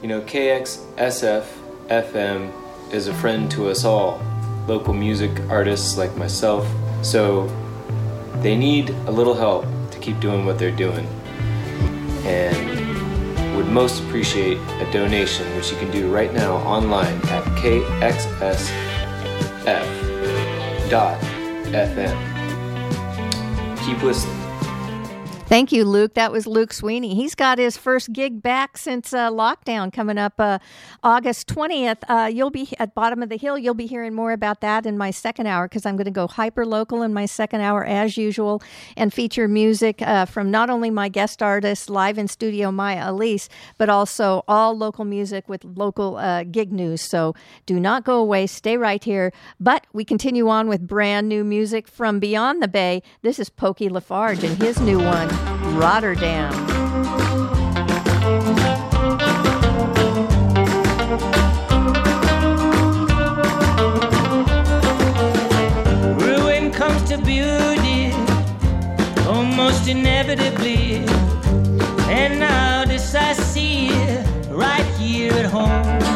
You 0.00 0.06
know, 0.06 0.20
KXSF 0.20 1.44
FM 1.88 2.52
is 2.92 3.08
a 3.08 3.14
friend 3.14 3.50
to 3.50 3.68
us 3.68 3.84
all, 3.84 4.22
local 4.68 4.94
music 4.94 5.32
artists 5.50 5.98
like 5.98 6.16
myself, 6.16 6.68
so 7.02 7.48
they 8.36 8.56
need 8.56 8.90
a 8.90 9.10
little 9.10 9.34
help 9.34 9.66
to 9.90 9.98
keep 9.98 10.20
doing 10.20 10.46
what 10.46 10.56
they're 10.56 10.70
doing. 10.70 11.04
And 12.24 13.56
would 13.56 13.66
most 13.66 14.00
appreciate 14.04 14.58
a 14.58 14.88
donation, 14.92 15.44
which 15.56 15.72
you 15.72 15.78
can 15.78 15.90
do 15.90 16.08
right 16.14 16.32
now 16.32 16.58
online 16.58 17.16
at 17.26 17.42
kxsf.fm. 17.58 18.28
Keep 23.84 24.02
listening. 24.04 24.37
Thank 25.48 25.72
you, 25.72 25.86
Luke. 25.86 26.12
That 26.12 26.30
was 26.30 26.46
Luke 26.46 26.74
Sweeney. 26.74 27.14
He's 27.14 27.34
got 27.34 27.56
his 27.56 27.78
first 27.78 28.12
gig 28.12 28.42
back 28.42 28.76
since 28.76 29.14
uh, 29.14 29.30
lockdown 29.30 29.90
coming 29.90 30.18
up 30.18 30.34
uh, 30.38 30.58
August 31.02 31.48
20th. 31.48 32.02
Uh, 32.06 32.26
you'll 32.26 32.50
be 32.50 32.68
at 32.78 32.94
Bottom 32.94 33.22
of 33.22 33.30
the 33.30 33.38
Hill. 33.38 33.56
You'll 33.56 33.72
be 33.72 33.86
hearing 33.86 34.12
more 34.12 34.32
about 34.32 34.60
that 34.60 34.84
in 34.84 34.98
my 34.98 35.10
second 35.10 35.46
hour 35.46 35.66
because 35.66 35.86
I'm 35.86 35.96
going 35.96 36.04
to 36.04 36.10
go 36.10 36.26
hyper 36.26 36.66
local 36.66 37.00
in 37.00 37.14
my 37.14 37.24
second 37.24 37.62
hour 37.62 37.82
as 37.82 38.18
usual 38.18 38.62
and 38.94 39.10
feature 39.10 39.48
music 39.48 40.02
uh, 40.02 40.26
from 40.26 40.50
not 40.50 40.68
only 40.68 40.90
my 40.90 41.08
guest 41.08 41.42
artists 41.42 41.88
live 41.88 42.18
in 42.18 42.28
studio, 42.28 42.70
Maya 42.70 43.10
Elise, 43.10 43.48
but 43.78 43.88
also 43.88 44.44
all 44.46 44.76
local 44.76 45.06
music 45.06 45.48
with 45.48 45.64
local 45.64 46.18
uh, 46.18 46.44
gig 46.44 46.72
news. 46.72 47.00
So 47.00 47.34
do 47.64 47.80
not 47.80 48.04
go 48.04 48.18
away. 48.18 48.48
Stay 48.48 48.76
right 48.76 49.02
here. 49.02 49.32
But 49.58 49.86
we 49.94 50.04
continue 50.04 50.50
on 50.50 50.68
with 50.68 50.86
brand 50.86 51.26
new 51.26 51.42
music 51.42 51.88
from 51.88 52.20
beyond 52.20 52.62
the 52.62 52.68
Bay. 52.68 53.02
This 53.22 53.38
is 53.38 53.48
Pokey 53.48 53.88
LaFarge 53.88 54.44
and 54.44 54.62
his 54.62 54.78
new 54.78 54.98
one. 54.98 55.37
Rotterdam. 55.76 56.52
Ruin 66.18 66.70
comes 66.72 67.02
to 67.10 67.18
beauty 67.18 68.12
almost 69.26 69.88
inevitably. 69.88 71.04
And 72.08 72.40
now 72.40 72.84
this 72.84 73.14
I 73.14 73.32
see 73.34 73.90
right 74.50 74.86
here 74.98 75.32
at 75.32 75.46
home. 75.46 76.07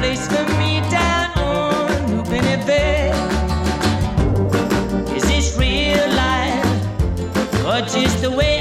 Place 0.00 0.26
for 0.28 0.44
me 0.58 0.80
down 0.88 1.28
on 1.36 2.06
New 2.10 2.22
Benefit. 2.24 3.12
Is 5.14 5.24
this 5.24 5.58
real 5.58 6.08
life 6.24 6.64
or 7.66 7.80
just 7.86 8.22
the 8.22 8.30
way 8.30 8.59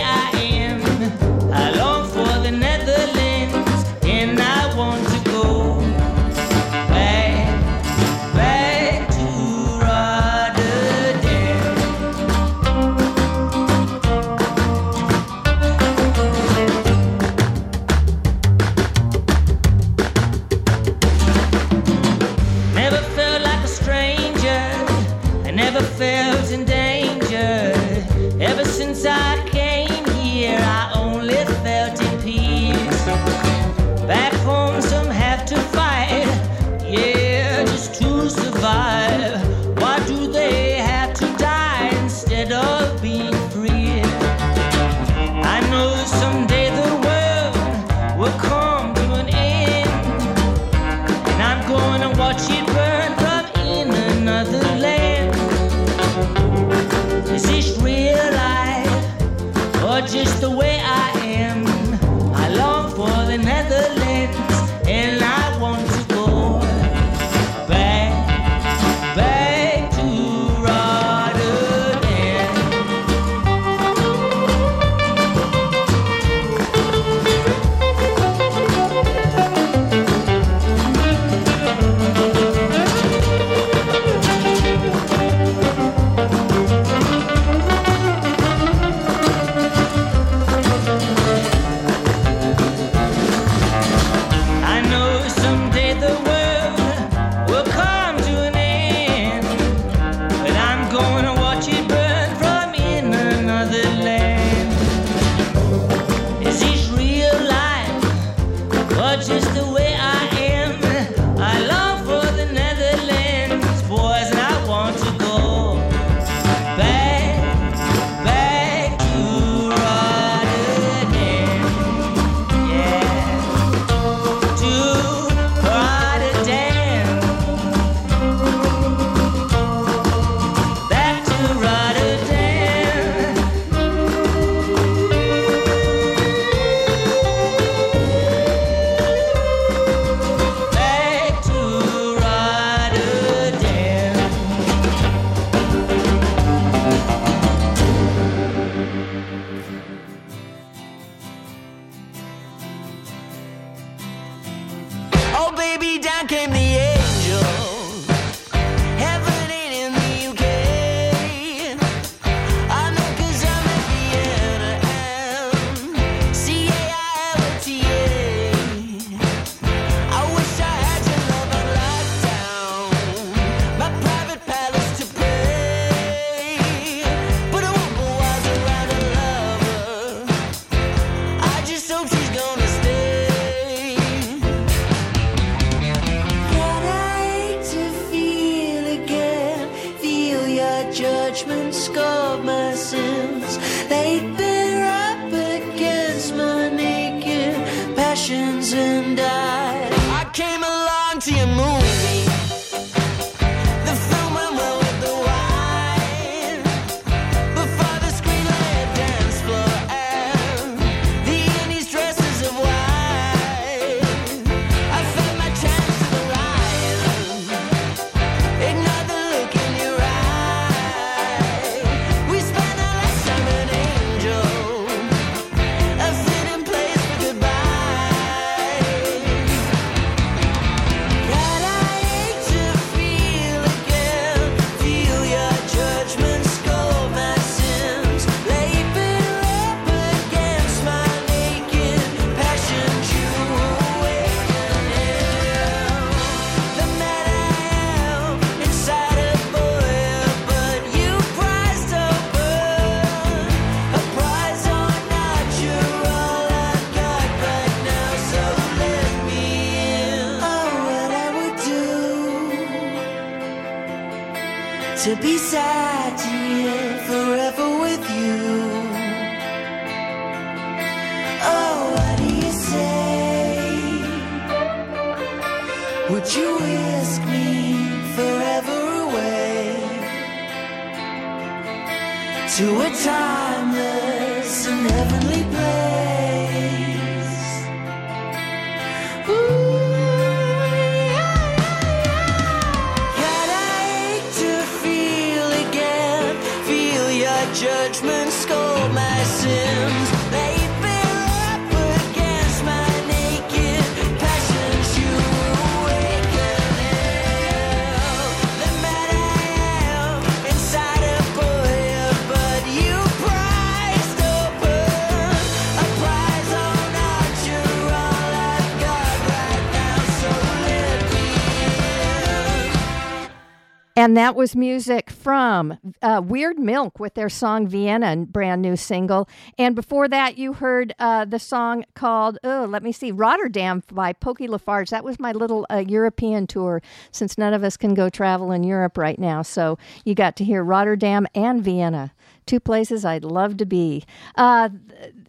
And 324.00 324.16
that 324.16 324.34
was 324.34 324.56
music 324.56 325.10
from 325.10 325.78
uh, 326.02 326.22
Weird 326.24 326.58
Milk 326.58 327.02
with 327.02 327.16
their 327.16 327.28
song 327.28 327.68
Vienna, 327.68 328.16
brand 328.16 328.62
new 328.62 328.78
single. 328.78 329.28
And 329.58 329.76
before 329.76 330.08
that, 330.08 330.38
you 330.38 330.54
heard 330.54 330.96
uh, 331.00 331.26
the 331.26 331.38
song 331.38 331.84
called, 331.96 332.38
oh, 332.46 332.66
let 332.70 332.82
me 332.82 332.94
see, 332.94 333.12
Rotterdam 333.12 333.84
by 333.92 334.14
Pokey 334.14 334.48
LaFarge. 334.48 334.90
That 334.92 335.04
was 335.04 335.20
my 335.20 335.34
little 335.34 335.68
uh, 335.70 335.84
European 335.86 336.48
tour 336.48 336.82
since 337.12 337.38
none 337.38 337.54
of 337.54 337.62
us 337.62 337.76
can 337.76 337.94
go 337.94 338.08
travel 338.08 338.54
in 338.54 338.64
Europe 338.64 338.98
right 338.98 339.20
now. 339.20 339.42
So 339.42 339.78
you 340.06 340.16
got 340.16 340.38
to 340.38 340.46
hear 340.46 340.64
Rotterdam 340.64 341.28
and 341.36 341.62
Vienna. 341.62 342.14
Two 342.46 342.62
places 342.62 343.04
I'd 343.04 343.26
love 343.26 343.58
to 343.58 343.66
be. 343.66 344.06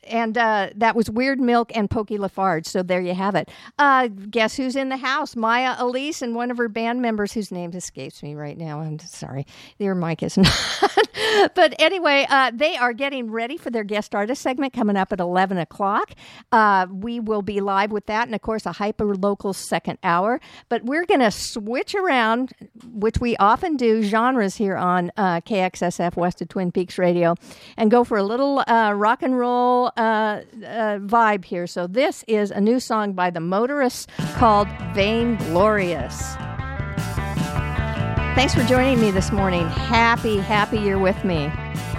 And 0.05 0.37
uh, 0.39 0.71
that 0.77 0.97
was 0.97 1.11
Weird 1.11 1.41
Milk 1.41 1.71
and 1.75 1.91
Pokey 1.91 2.19
LaFarge. 2.19 2.67
So 2.67 2.83
there 2.83 3.01
you 3.01 3.15
have 3.15 3.35
it. 3.35 3.51
Uh, 3.79 4.09
guess 4.09 4.57
who's 4.57 4.77
in 4.77 4.89
the 4.89 4.97
house? 4.97 5.37
Maya 5.37 5.75
Elise 5.79 6.23
and 6.23 6.35
one 6.35 6.51
of 6.51 6.57
her 6.57 6.69
band 6.69 7.03
members 7.03 7.33
whose 7.33 7.53
name 7.53 7.73
escapes 7.73 8.23
me 8.23 8.35
right 8.35 8.57
now. 8.57 8.81
I'm 8.81 8.99
sorry. 8.99 9.47
Your 9.79 9.95
mic 9.95 10.23
is 10.23 10.37
not. 10.39 10.53
but 11.55 11.75
anyway, 11.79 12.27
uh, 12.29 12.51
they 12.55 12.77
are 12.77 12.93
getting 12.93 13.31
ready 13.31 13.57
for 13.57 13.71
their 13.71 13.85
guest 13.85 14.15
artist 14.15 14.43
segment 14.43 14.73
coming 14.73 14.97
up 14.97 15.13
at 15.13 15.21
11 15.21 15.59
o'clock. 15.59 16.13
Uh, 16.51 16.87
we 16.91 17.21
will 17.21 17.43
be 17.43 17.61
live 17.61 17.93
with 17.93 18.07
that 18.07 18.27
and, 18.27 18.35
of 18.35 18.43
course, 18.43 18.67
a 18.67 18.73
hyper 18.73 19.15
local 19.15 19.53
second 19.53 19.99
hour. 20.03 20.41
But 20.69 20.85
we're 20.85 21.05
going 21.05 21.21
to 21.21 21.31
switch 21.31 21.95
around, 21.95 22.53
which 22.93 23.19
we 23.21 23.37
often 23.37 23.77
do, 23.77 24.03
genres 24.03 24.57
here 24.57 24.77
on 24.77 25.13
uh, 25.17 25.41
KXSF 25.43 26.17
West 26.17 26.41
of 26.41 26.49
Twin 26.49 26.73
Peaks 26.73 26.99
Radio 26.99 27.35
and 27.77 27.91
go 27.91 28.05
for 28.05 28.17
a 28.17 28.23
little 28.23 28.63
uh, 28.67 28.93
rock 28.93 29.23
and 29.23 29.39
roll 29.39 29.93
uh, 30.01 30.43
uh, 30.65 30.99
vibe 30.99 31.45
here. 31.45 31.67
So 31.67 31.87
this 31.87 32.25
is 32.27 32.51
a 32.51 32.61
new 32.61 32.81
song 32.81 33.13
by 33.13 33.29
the 33.29 33.41
Motorists 33.41 34.07
called 34.35 34.67
Vainglorious. 34.95 36.19
Thanks 38.35 38.55
for 38.55 38.63
joining 38.63 38.99
me 39.01 39.11
this 39.11 39.31
morning. 39.31 39.67
Happy, 39.69 40.39
happy 40.39 40.79
you're 40.79 40.99
with 40.99 41.23
me. 41.25 41.53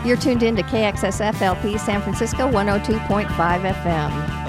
You're 0.03 0.17
tuned 0.17 0.41
in 0.41 0.55
to 0.55 0.63
KXSF 0.63 1.41
LP 1.41 1.77
San 1.77 2.01
Francisco 2.01 2.49
102.5 2.49 3.27
FM. 3.27 4.40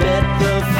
bet 0.00 0.24
the 0.40 0.77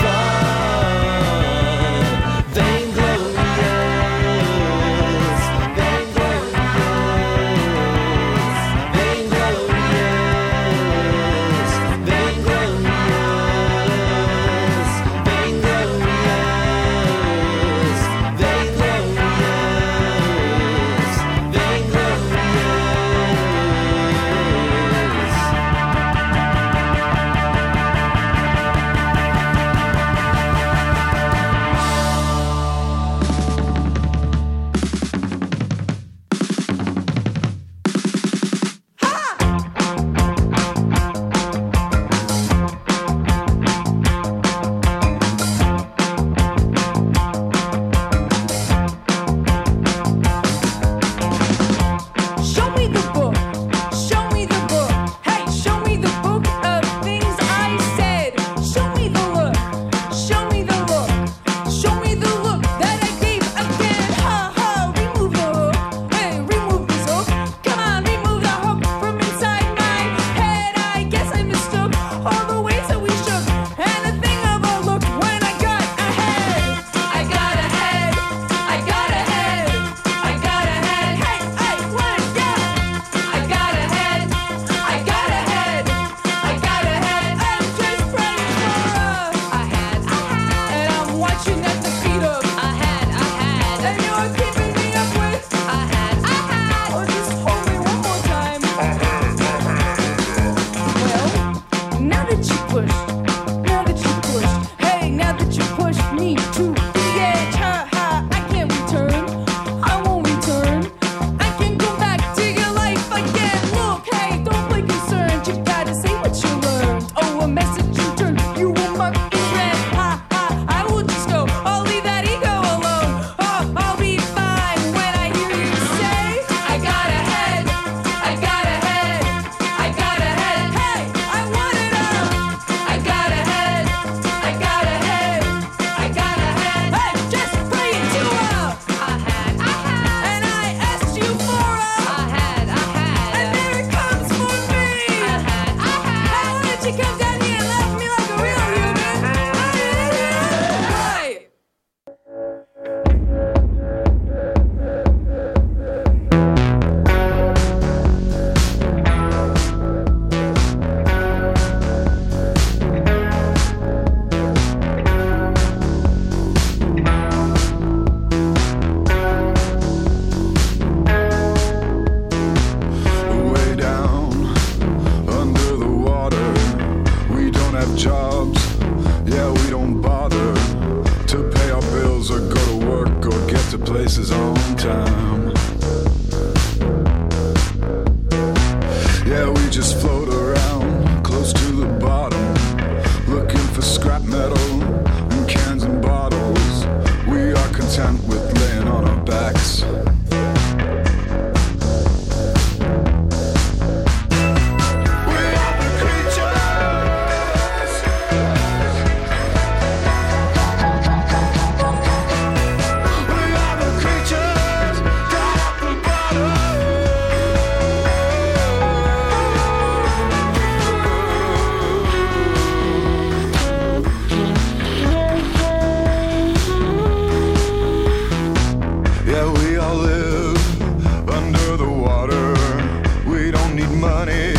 money. 233.99 234.55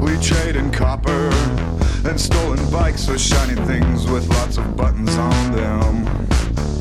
We 0.00 0.18
trade 0.20 0.56
in 0.56 0.70
copper 0.70 1.30
and 2.04 2.20
stolen 2.20 2.58
bikes 2.70 3.06
for 3.06 3.18
shiny 3.18 3.54
things 3.66 4.06
with 4.06 4.28
lots 4.28 4.58
of 4.58 4.76
buttons 4.76 5.16
on 5.16 5.52
them. 5.52 6.73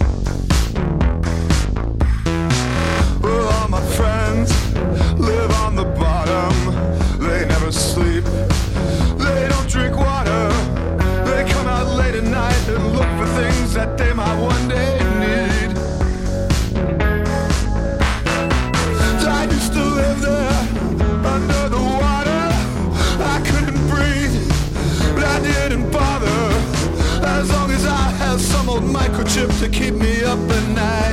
chip 29.33 29.49
to 29.57 29.67
keep 29.67 29.95
me 29.95 30.23
up 30.23 30.37
at 30.37 30.75
night. 30.75 31.12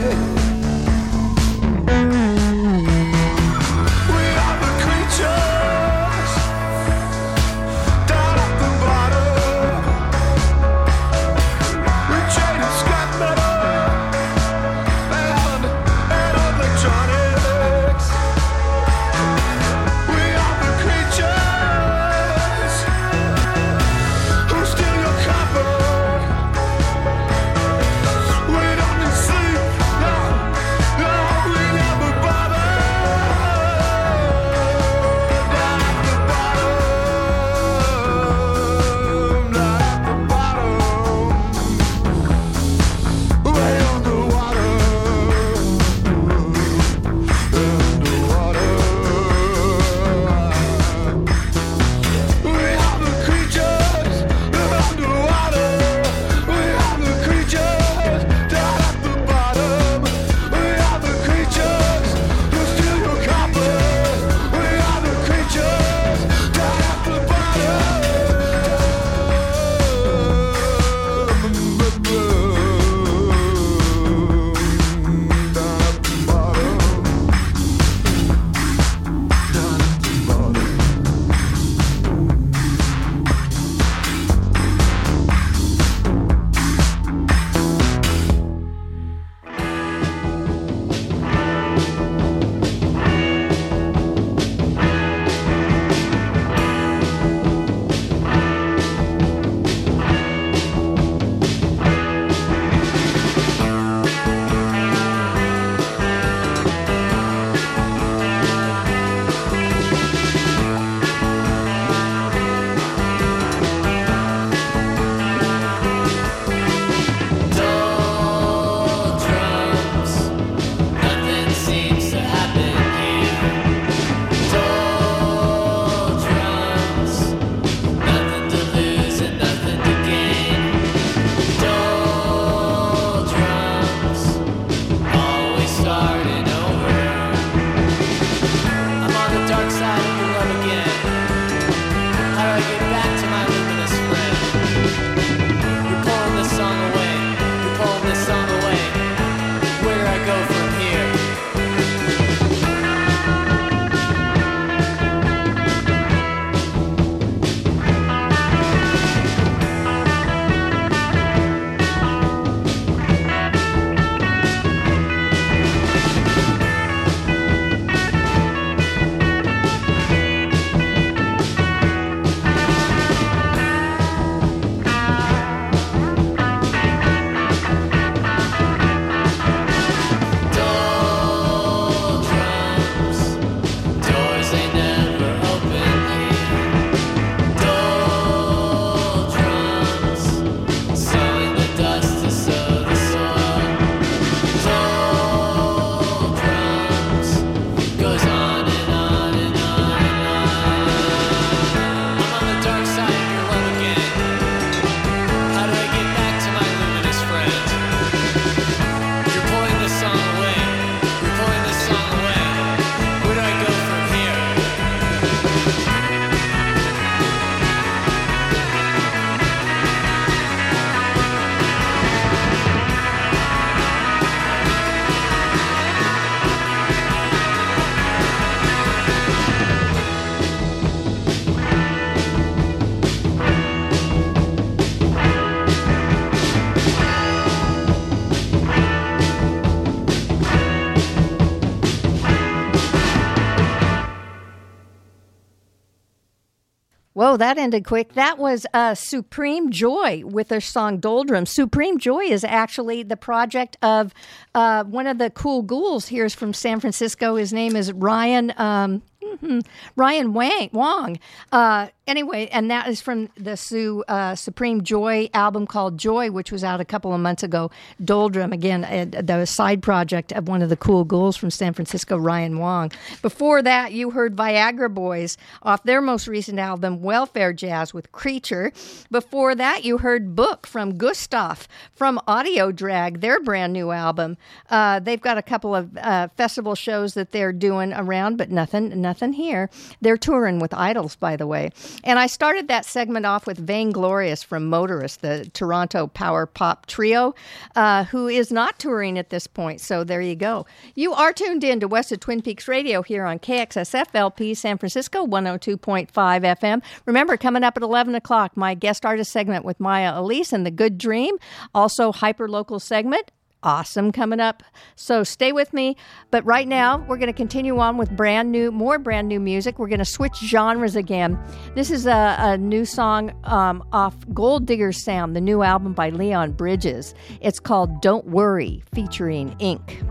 That 247.41 247.59
ended 247.59 247.85
quick. 247.85 248.15
That 248.15 248.39
was 248.39 248.67
uh, 248.73 248.95
Supreme 248.95 249.71
Joy 249.71 250.23
with 250.25 250.49
their 250.49 250.61
song 250.61 250.99
Doldrum. 250.99 251.47
Supreme 251.47 251.99
Joy 251.99 252.21
is 252.21 252.45
actually 252.45 253.03
the 253.03 253.17
project 253.17 253.77
of 253.83 254.15
uh, 254.55 254.85
one 254.85 255.07
of 255.07 255.19
the 255.19 255.31
cool 255.31 255.63
ghouls 255.63 256.09
here 256.09 256.25
is 256.25 256.35
from 256.35 256.53
San 256.53 256.81
Francisco. 256.81 257.37
His 257.37 257.53
name 257.53 257.77
is 257.77 257.93
Ryan. 257.93 258.53
Um, 258.57 259.03
Ryan 259.97 260.33
Wang 260.33 260.71
Wong. 260.73 261.19
Uh, 261.53 261.89
anyway, 262.11 262.49
and 262.49 262.71
that 262.71 262.89
is 262.89 263.01
from 263.01 263.31
the 263.37 263.57
Su, 263.57 264.05
uh, 264.09 264.35
Supreme 264.35 264.83
Joy 264.83 265.31
album 265.33 265.67
called 265.67 265.97
Joy, 265.97 266.31
which 266.31 266.51
was 266.51 266.65
out 266.65 266.81
a 266.81 266.85
couple 266.85 267.15
of 267.15 267.21
months 267.21 267.43
ago. 267.43 267.71
Doldrum 268.05 268.53
again, 268.53 268.85
uh, 268.85 269.23
the 269.23 269.47
side 269.47 269.81
project 269.83 270.33
of 270.33 270.49
one 270.49 270.61
of 270.61 270.69
the 270.69 270.77
cool 270.77 271.05
ghouls 271.05 271.37
from 271.37 271.51
San 271.51 271.73
Francisco, 271.73 272.19
Ryan 272.19 272.59
Wong. 272.59 272.91
Before 273.23 273.63
that, 273.63 273.93
you 273.93 274.11
heard 274.11 274.35
Viagra 274.37 274.93
Boys 274.93 275.39
off 275.63 275.85
their 275.85 276.01
most 276.01 276.27
recent 276.27 276.59
album, 276.59 277.01
Welfare 277.01 277.53
Jazz 277.53 277.95
with 277.95 278.11
Creature. 278.11 278.73
Before 279.11 279.55
that, 279.55 279.85
you 279.85 279.99
heard 279.99 280.35
Book 280.35 280.67
from 280.67 280.99
Gustaf 280.99 281.69
from 281.95 282.21
Audio 282.27 282.73
Drag, 282.73 283.21
their 283.21 283.41
brand 283.41 283.73
new 283.73 283.93
album. 283.93 284.37
Uh, 284.69 284.99
they've 284.99 285.21
got 285.21 285.39
a 285.39 285.43
couple 285.43 285.75
of 285.75 285.97
uh, 285.97 286.29
festival 286.37 286.75
shows 286.75 287.15
that 287.15 287.31
they're 287.31 287.53
doing 287.53 287.93
around, 287.93 288.37
but 288.37 288.51
nothing, 288.51 289.01
nothing 289.01 289.35
here. 289.35 289.71
They're 290.01 290.17
touring 290.17 290.59
with 290.59 290.75
Idles, 290.75 291.15
by 291.15 291.37
the 291.37 291.47
way. 291.47 291.71
And 292.05 292.19
I 292.19 292.27
started 292.27 292.69
that 292.69 292.85
segment 292.85 293.27
off 293.27 293.47
with 293.47 293.59
Vainglorious 293.59 294.43
from 294.43 294.67
Motorist, 294.67 295.23
the 295.23 295.49
Toronto 295.53 296.07
power 296.07 296.47
pop 296.47 296.87
trio, 296.87 297.35
uh, 297.77 298.05
who 298.05 298.29
is 298.29 298.51
not 298.51 298.79
touring 298.79 299.19
at 299.19 299.31
this 299.31 299.47
point. 299.47 299.81
So 299.81 300.05
there 300.05 300.21
you 300.21 300.37
go. 300.37 300.67
You 300.95 301.13
are 301.13 301.33
tuned 301.33 301.65
in 301.65 301.81
to 301.81 301.89
West 301.89 302.13
of 302.13 302.21
Twin 302.21 302.43
Peaks 302.43 302.69
Radio 302.69 303.03
here 303.03 303.25
on 303.25 303.39
KXSF 303.39 304.07
LP 304.15 304.55
San 304.55 304.79
Francisco 304.79 305.27
102.5 305.27 306.11
FM. 306.11 306.83
Remember, 307.07 307.37
coming 307.37 307.65
up 307.65 307.77
at 307.77 307.83
11 307.83 308.15
o'clock, 308.15 308.57
my 308.57 308.75
guest 308.75 309.05
artist 309.05 309.33
segment 309.33 309.65
with 309.65 309.81
Maya 309.81 310.13
Elise 310.15 310.53
and 310.53 310.65
The 310.65 310.71
Good 310.71 310.99
Dream. 310.99 311.37
Also, 311.75 312.13
hyper 312.13 312.49
local 312.49 312.81
segment 312.81 313.31
awesome 313.63 314.13
coming 314.13 314.41
up. 314.41 314.63
So 314.97 315.25
stay 315.25 315.53
with 315.53 315.73
me. 315.73 315.97
But 316.31 316.45
right 316.45 316.67
now, 316.67 316.99
we're 317.09 317.17
going 317.17 317.29
to 317.29 317.33
continue 317.33 317.79
on 317.79 317.97
with 317.97 318.11
brand 318.17 318.51
new, 318.51 318.71
more 318.71 318.99
brand 318.99 319.29
new 319.29 319.41
music. 319.41 319.79
We're 319.79 319.89
going 319.89 319.99
to 319.99 320.05
switch 320.05 320.37
genres 320.37 320.97
again. 320.97 321.39
This 321.75 321.91
is 321.91 322.07
a, 322.07 322.37
a 322.39 322.59
new 322.59 322.85
song 322.85 323.33
um, 323.45 323.83
off 323.93 324.17
Gold-Diggers 324.33 325.03
Sound, 325.05 325.35
the 325.37 325.41
new 325.41 325.63
album 325.63 325.93
by 325.93 326.11
Leon 326.11 326.53
Bridges. 326.53 327.15
It's 327.41 327.61
called 327.61 328.01
Don't 328.01 328.27
Worry, 328.27 328.83
featuring 328.95 329.55
Ink. 329.59 330.03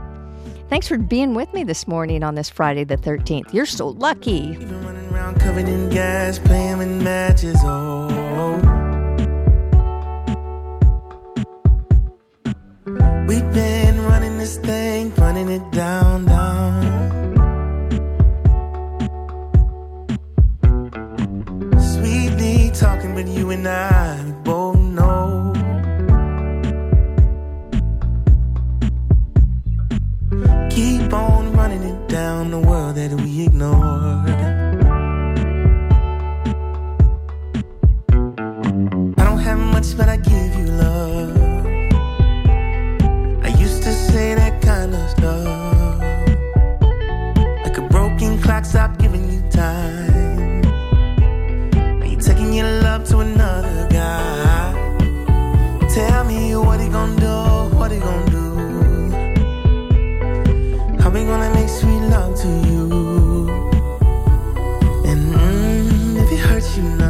Thanks 0.70 0.88
for 0.88 1.00
being 1.00 1.34
with 1.34 1.52
me 1.52 1.64
this 1.64 1.88
morning 1.88 2.22
on 2.22 2.36
this 2.36 2.48
Friday 2.50 2.84
the 2.84 2.98
13th. 2.98 3.52
You're 3.54 3.66
so 3.66 3.88
lucky. 3.88 4.56
We've 13.30 13.54
been 13.54 14.02
running 14.06 14.40
this 14.40 14.58
thing, 14.58 15.14
running 15.16 15.50
it 15.50 15.66
down, 15.72 16.26
down. 16.26 16.82
Sweetly 21.94 22.72
talking, 22.74 23.14
but 23.14 23.28
you 23.28 23.52
and 23.52 23.68
I 23.68 24.18
we 24.26 24.32
both 24.44 24.80
know. 24.98 25.54
Keep 30.72 31.14
on 31.14 31.54
running 31.54 31.84
it 31.84 32.08
down 32.08 32.50
the 32.50 32.60
world 32.60 32.96
that 32.96 33.12
we 33.22 33.44
ignored. 33.46 34.30
I 39.20 39.24
don't 39.28 39.44
have 39.50 39.60
much, 39.60 39.96
but 39.96 40.10
I 40.10 40.18
give 40.18 40.49
clock, 48.60 48.66
stop 48.66 48.98
giving 48.98 49.32
you 49.32 49.42
time. 49.50 50.64
Are 52.02 52.06
you 52.06 52.18
taking 52.18 52.54
your 52.54 52.70
love 52.82 53.04
to 53.10 53.20
another 53.20 53.88
guy? 53.90 54.74
Tell 55.94 56.24
me 56.26 56.56
what 56.56 56.80
he 56.80 56.90
gonna 56.90 57.20
do, 57.20 57.76
what 57.78 57.92
he 57.92 58.00
gonna 58.00 58.32
do. 58.32 58.50
How 61.00 61.10
we 61.10 61.24
gonna 61.26 61.54
make 61.54 61.70
sweet 61.70 62.02
love 62.10 62.36
to 62.42 62.48
you? 62.48 63.50
And 65.06 65.34
mm, 65.34 66.24
if 66.24 66.32
it 66.32 66.40
hurts 66.40 66.78
you 66.78 66.84
now, 66.84 67.09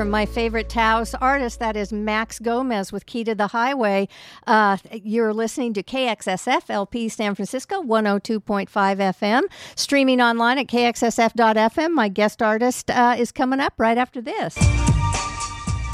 from 0.00 0.08
my 0.08 0.24
favorite 0.24 0.70
Taos 0.70 1.14
artist, 1.16 1.58
that 1.58 1.76
is 1.76 1.92
Max 1.92 2.38
Gomez 2.38 2.90
with 2.90 3.04
Key 3.04 3.22
to 3.24 3.34
the 3.34 3.48
Highway. 3.48 4.08
Uh, 4.46 4.78
you're 4.90 5.34
listening 5.34 5.74
to 5.74 5.82
KXSF 5.82 6.70
LP 6.70 7.10
San 7.10 7.34
Francisco 7.34 7.82
102.5 7.82 8.70
FM, 8.70 9.42
streaming 9.76 10.22
online 10.22 10.56
at 10.56 10.68
kxsf.fm. 10.68 11.92
My 11.92 12.08
guest 12.08 12.40
artist 12.40 12.90
uh, 12.90 13.16
is 13.18 13.30
coming 13.30 13.60
up 13.60 13.74
right 13.76 13.98
after 13.98 14.22
this. 14.22 14.54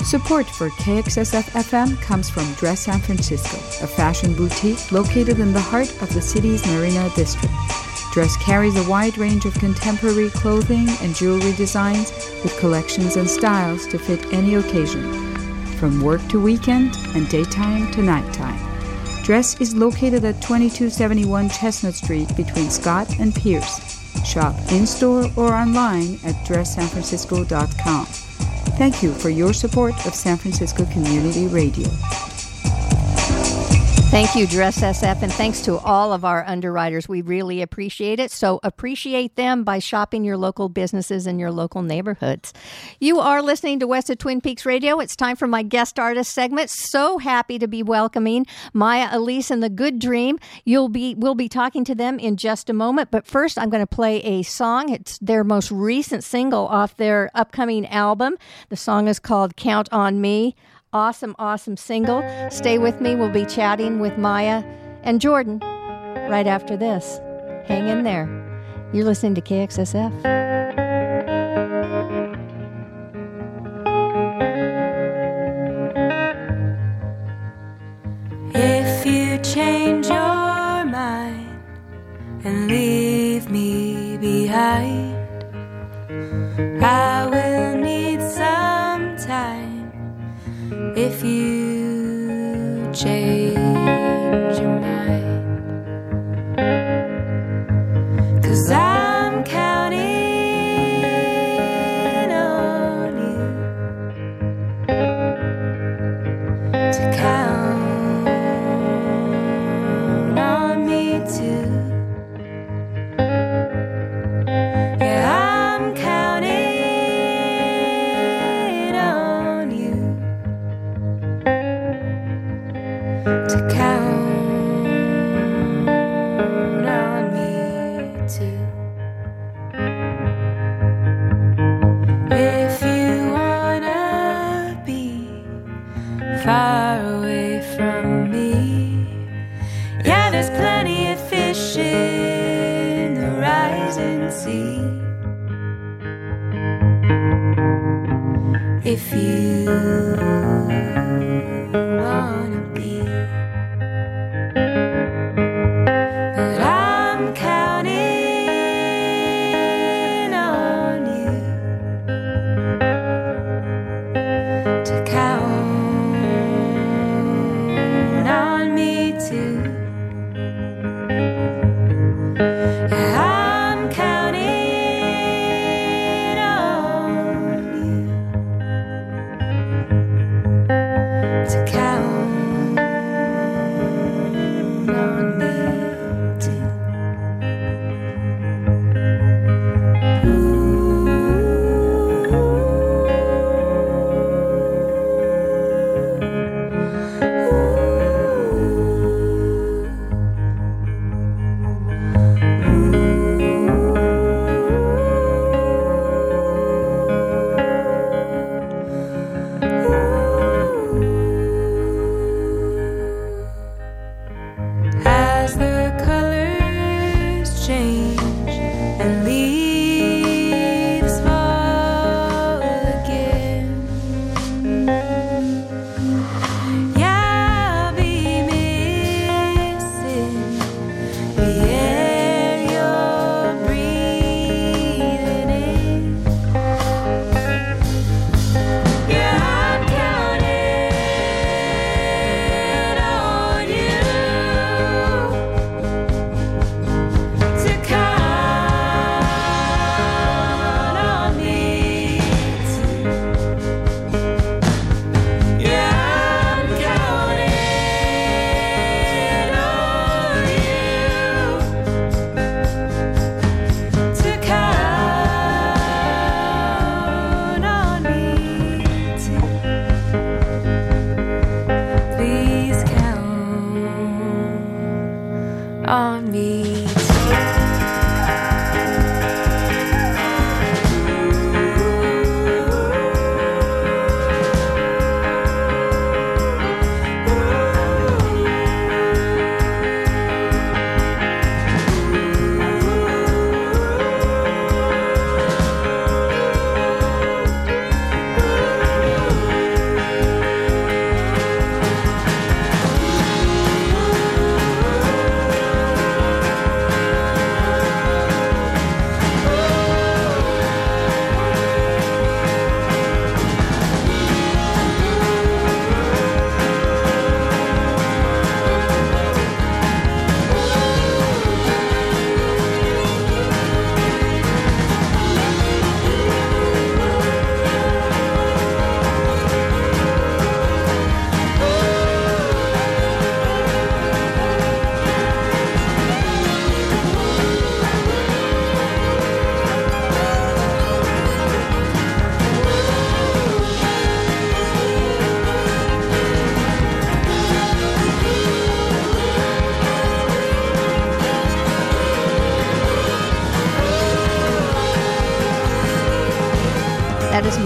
Support 0.05 0.47
for 0.47 0.69
KXSF 0.69 1.65
FM 1.65 2.01
comes 2.01 2.31
from 2.31 2.45
Dress 2.53 2.83
San 2.83 3.01
Francisco, 3.01 3.57
a 3.83 3.89
fashion 3.89 4.35
boutique 4.35 4.93
located 4.93 5.41
in 5.41 5.53
the 5.53 5.61
heart 5.61 5.91
of 6.01 6.15
the 6.15 6.23
city's 6.23 6.65
Marina 6.69 7.11
District. 7.17 7.53
Dress 8.17 8.39
carries 8.39 8.75
a 8.77 8.89
wide 8.89 9.19
range 9.19 9.45
of 9.45 9.53
contemporary 9.53 10.31
clothing 10.31 10.89
and 11.03 11.15
jewelry 11.15 11.53
designs 11.53 12.11
with 12.43 12.59
collections 12.59 13.17
and 13.17 13.29
styles 13.29 13.87
to 13.89 13.99
fit 13.99 14.33
any 14.33 14.55
occasion, 14.55 15.37
from 15.77 16.01
work 16.01 16.27
to 16.29 16.41
weekend 16.41 16.97
and 17.15 17.29
daytime 17.29 17.93
to 17.93 18.01
nighttime. 18.01 18.59
Dress 19.23 19.61
is 19.61 19.77
located 19.77 20.25
at 20.25 20.41
2271 20.41 21.51
Chestnut 21.51 21.93
Street 21.93 22.35
between 22.39 22.71
Scott 22.71 23.21
and 23.21 23.35
Pierce. 23.35 23.79
Shop 24.25 24.57
in 24.73 24.87
store 24.87 25.31
or 25.37 25.53
online 25.53 26.15
at 26.25 26.37
dresssanfrancisco.com. 26.47 28.07
Thank 28.79 29.03
you 29.03 29.13
for 29.13 29.29
your 29.29 29.53
support 29.53 29.93
of 30.07 30.15
San 30.15 30.39
Francisco 30.39 30.87
Community 30.87 31.49
Radio. 31.49 31.91
Thank 34.11 34.37
you, 34.37 34.47
Dress 34.47 34.81
SF, 34.81 35.23
and 35.23 35.33
thanks 35.33 35.61
to 35.63 35.79
all 35.79 36.13
of 36.13 36.25
our 36.25 36.43
underwriters. 36.47 37.09
We 37.09 37.23
really 37.23 37.61
appreciate 37.61 38.19
it. 38.19 38.31
So 38.31 38.61
appreciate 38.63 39.35
them 39.35 39.65
by 39.65 39.81
shopping 39.81 40.25
your 40.25 40.39
local 40.39 40.69
businesses 40.69 41.27
in 41.27 41.39
your 41.39 41.51
local 41.51 41.83
neighborhoods. 41.83 42.55
You 43.01 43.19
are 43.19 43.43
listening 43.43 43.81
to 43.81 43.87
West 43.87 44.09
of 44.09 44.17
Twin 44.17 44.41
Peaks 44.41 44.65
Radio. 44.65 45.01
It's 45.01 45.17
time 45.17 45.35
for 45.35 45.49
my 45.49 45.63
guest 45.63 45.99
artist 45.99 46.33
segment. 46.33 46.71
So 46.71 47.19
happy 47.19 47.59
to 47.59 47.67
be 47.67 47.83
welcoming 47.83 48.47
Maya 48.73 49.09
Elise 49.11 49.51
and 49.51 49.63
the 49.63 49.69
Good 49.69 49.99
Dream. 49.99 50.39
You'll 50.65 50.89
be 50.89 51.15
we'll 51.15 51.35
be 51.35 51.49
talking 51.49 51.85
to 51.85 51.95
them 51.95 52.19
in 52.19 52.37
just 52.37 52.71
a 52.71 52.73
moment, 52.73 53.11
but 53.11 53.27
first 53.27 53.59
I'm 53.59 53.71
going 53.71 53.87
to 53.87 53.87
play 53.87 54.23
a 54.23 54.45
song. 54.45 54.89
It's 54.89 55.19
their 55.19 55.45
most 55.45 55.71
recent 55.71 56.23
single 56.23 56.69
off 56.69 56.97
their 56.97 57.29
upcoming 57.35 57.87
album. 57.89 58.37
The 58.71 58.77
song 58.77 59.09
is 59.09 59.19
called 59.19 59.57
Count 59.57 59.89
on 59.93 60.21
Me 60.21 60.55
awesome, 60.97 61.37
awesome 61.39 61.77
single. 61.77 62.25
Stay 62.51 62.79
with 62.79 63.03
me. 63.03 63.15
We'll 63.15 63.29
be 63.29 63.45
chatting 63.45 63.99
with 64.01 64.17
Maya 64.17 64.65
and 65.03 65.21
Jordan 65.21 65.59
right 66.31 66.47
after 66.47 66.75
this. 66.75 67.21
Hang 67.67 67.87
in 67.89 68.03
there. 68.03 68.27
You're 68.95 69.05
listening 69.05 69.35
to 69.35 69.43
KXSF. 69.43 70.13
If 78.55 79.05
you 79.05 79.37
change 79.39 80.07
your 80.07 80.85
mind 80.87 81.63
and 82.43 82.69
leave 82.69 83.51
me 83.51 84.17
behind, 84.17 85.15
I 86.83 87.27
will 87.27 87.56
If 90.97 91.23
you 91.23 92.91
change 92.95 93.46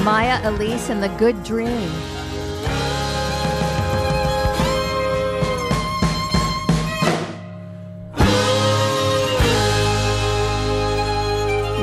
Maya 0.05 0.41
Elise 0.49 0.89
and 0.89 1.03
the 1.03 1.09
Good 1.19 1.43
Dream. 1.45 1.91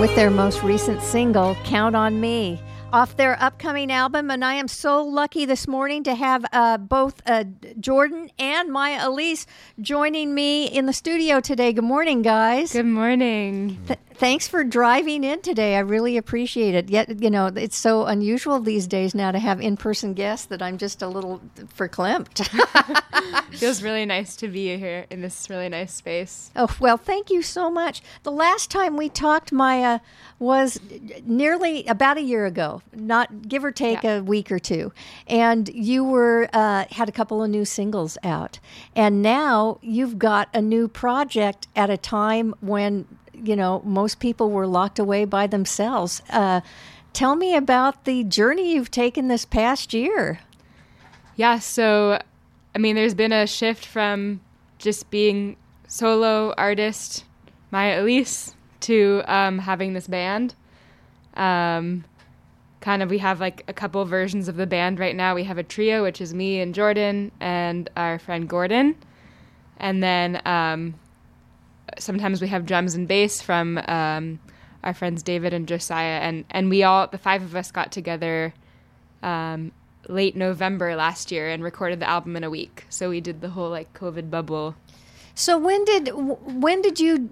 With 0.01 0.15
their 0.15 0.31
most 0.31 0.63
recent 0.63 1.01
single, 1.01 1.55
Count 1.63 1.95
on 1.95 2.19
Me, 2.19 2.59
off 2.91 3.17
their 3.17 3.39
upcoming 3.41 3.91
album. 3.91 4.31
And 4.31 4.43
I 4.43 4.53
am 4.55 4.67
so 4.67 5.03
lucky 5.03 5.45
this 5.45 5.67
morning 5.67 6.03
to 6.03 6.15
have 6.15 6.43
uh, 6.51 6.77
both 6.77 7.21
uh, 7.25 7.43
Jordan 7.79 8.31
and 8.39 8.71
Maya 8.71 9.07
Elise 9.07 9.45
joining 9.81 10.33
me 10.33 10.65
in 10.65 10.87
the 10.87 10.93
studio 10.93 11.39
today. 11.39 11.73
Good 11.73 11.83
morning, 11.83 12.23
guys. 12.23 12.73
Good 12.73 12.85
morning. 12.85 13.79
Th- 13.87 13.99
thanks 14.17 14.47
for 14.47 14.63
driving 14.63 15.23
in 15.23 15.41
today. 15.41 15.75
I 15.75 15.79
really 15.79 16.17
appreciate 16.17 16.75
it. 16.75 16.89
Yet, 16.89 17.21
you 17.21 17.29
know, 17.29 17.47
it's 17.47 17.77
so 17.77 18.05
unusual 18.05 18.59
these 18.59 18.87
days 18.87 19.13
now 19.13 19.31
to 19.31 19.39
have 19.39 19.61
in-person 19.61 20.13
guests 20.13 20.45
that 20.47 20.61
I'm 20.61 20.77
just 20.77 21.01
a 21.01 21.07
little 21.07 21.41
verklempt. 21.77 22.47
Feels 23.57 23.81
really 23.81 24.05
nice 24.05 24.35
to 24.37 24.47
be 24.47 24.77
here 24.77 25.05
in 25.09 25.21
this 25.21 25.49
really 25.49 25.69
nice 25.69 25.93
space. 25.93 26.51
Oh, 26.55 26.67
well, 26.79 26.97
thank 26.97 27.29
you 27.29 27.41
so 27.41 27.69
much. 27.69 28.01
The 28.23 28.31
last 28.31 28.69
time 28.71 28.97
we 28.97 29.09
talked, 29.09 29.51
Maya, 29.51 29.99
was 30.39 30.79
nearly 31.25 31.85
about 31.85 32.17
a 32.17 32.21
year 32.21 32.45
ago, 32.45 32.81
not 32.93 33.47
give 33.47 33.63
or 33.63 33.71
take 33.71 34.03
a 34.03 34.21
week 34.21 34.51
or 34.51 34.59
two. 34.59 34.91
And 35.27 35.69
you 35.69 36.03
were 36.03 36.49
uh, 36.53 36.85
had 36.91 37.09
a 37.09 37.11
couple 37.11 37.43
of 37.43 37.49
new 37.49 37.65
singles 37.65 38.17
out. 38.23 38.59
And 38.95 39.21
now 39.21 39.79
you've 39.81 40.19
got 40.19 40.49
a 40.53 40.61
new 40.61 40.87
project 40.87 41.67
at 41.75 41.89
a 41.89 41.97
time 41.97 42.53
when, 42.59 43.07
you 43.43 43.55
know, 43.55 43.81
most 43.85 44.19
people 44.19 44.51
were 44.51 44.67
locked 44.67 44.99
away 44.99 45.25
by 45.25 45.47
themselves. 45.47 46.21
Uh, 46.29 46.61
tell 47.13 47.35
me 47.35 47.55
about 47.55 48.05
the 48.05 48.23
journey 48.23 48.73
you've 48.73 48.91
taken 48.91 49.27
this 49.27 49.45
past 49.45 49.93
year. 49.93 50.39
Yeah, 51.35 51.59
so 51.59 52.19
I 52.75 52.79
mean, 52.79 52.95
there's 52.95 53.15
been 53.15 53.31
a 53.31 53.47
shift 53.47 53.85
from 53.85 54.41
just 54.77 55.09
being 55.09 55.57
solo 55.87 56.53
artist 56.57 57.23
Maya 57.71 58.01
Elise 58.01 58.53
to 58.81 59.23
um, 59.25 59.59
having 59.59 59.93
this 59.93 60.07
band. 60.07 60.55
Um, 61.35 62.05
kind 62.81 63.01
of, 63.01 63.09
we 63.09 63.17
have 63.17 63.39
like 63.39 63.63
a 63.67 63.73
couple 63.73 64.03
versions 64.05 64.47
of 64.47 64.55
the 64.55 64.67
band 64.67 64.99
right 64.99 65.15
now. 65.15 65.35
We 65.35 65.43
have 65.45 65.57
a 65.57 65.63
trio, 65.63 66.03
which 66.03 66.21
is 66.21 66.33
me 66.33 66.59
and 66.61 66.73
Jordan 66.73 67.31
and 67.39 67.89
our 67.97 68.19
friend 68.19 68.47
Gordon, 68.47 68.95
and 69.77 70.01
then 70.01 70.41
um, 70.45 70.95
sometimes 71.97 72.41
we 72.41 72.47
have 72.47 72.65
drums 72.65 72.95
and 72.95 73.07
bass 73.07 73.41
from 73.41 73.77
um, 73.87 74.39
our 74.83 74.93
friends 74.93 75.23
David 75.23 75.53
and 75.53 75.67
Josiah, 75.67 76.19
and 76.19 76.45
and 76.49 76.69
we 76.69 76.83
all 76.83 77.07
the 77.07 77.17
five 77.17 77.41
of 77.43 77.55
us 77.55 77.71
got 77.71 77.91
together 77.91 78.53
um, 79.23 79.71
late 80.07 80.35
November 80.35 80.95
last 80.95 81.31
year 81.31 81.49
and 81.49 81.63
recorded 81.63 81.99
the 81.99 82.09
album 82.09 82.35
in 82.35 82.43
a 82.43 82.49
week. 82.49 82.85
So 82.89 83.09
we 83.09 83.21
did 83.21 83.41
the 83.41 83.49
whole 83.49 83.69
like 83.69 83.93
COVID 83.93 84.29
bubble. 84.29 84.75
So 85.35 85.57
when 85.57 85.85
did 85.85 86.09
when 86.09 86.81
did 86.81 86.99
you 86.99 87.29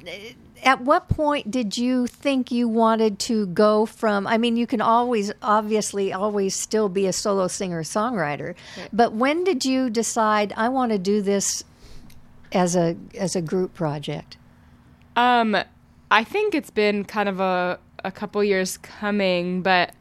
at 0.64 0.82
what 0.82 1.10
point 1.10 1.52
did 1.52 1.78
you 1.78 2.08
think 2.08 2.52
you 2.52 2.68
wanted 2.68 3.20
to 3.20 3.48
go 3.48 3.86
from 3.86 4.26
I 4.28 4.38
mean 4.38 4.58
you 4.58 4.68
can 4.68 4.82
always 4.82 5.32
obviously 5.42 6.14
always 6.14 6.56
still 6.56 6.88
be 6.90 7.08
a 7.08 7.14
solo 7.14 7.48
singer 7.48 7.84
songwriter 7.84 8.56
Right. 8.78 8.90
but 8.94 9.14
when 9.14 9.44
did 9.44 9.66
you 9.66 9.90
decide 9.90 10.54
I 10.56 10.70
want 10.70 10.92
to 10.92 10.98
do 10.98 11.22
this 11.22 11.64
as 12.52 12.76
a 12.76 12.96
as 13.18 13.36
a 13.36 13.42
group 13.42 13.74
project? 13.74 14.38
Um, 15.16 15.58
I 16.12 16.24
think 16.24 16.54
it's 16.56 16.70
been 16.70 17.06
kind 17.06 17.30
of 17.30 17.40
a 17.40 17.80
a 18.04 18.12
couple 18.12 18.44
years 18.44 18.78
coming, 18.78 19.62
but 19.62 19.94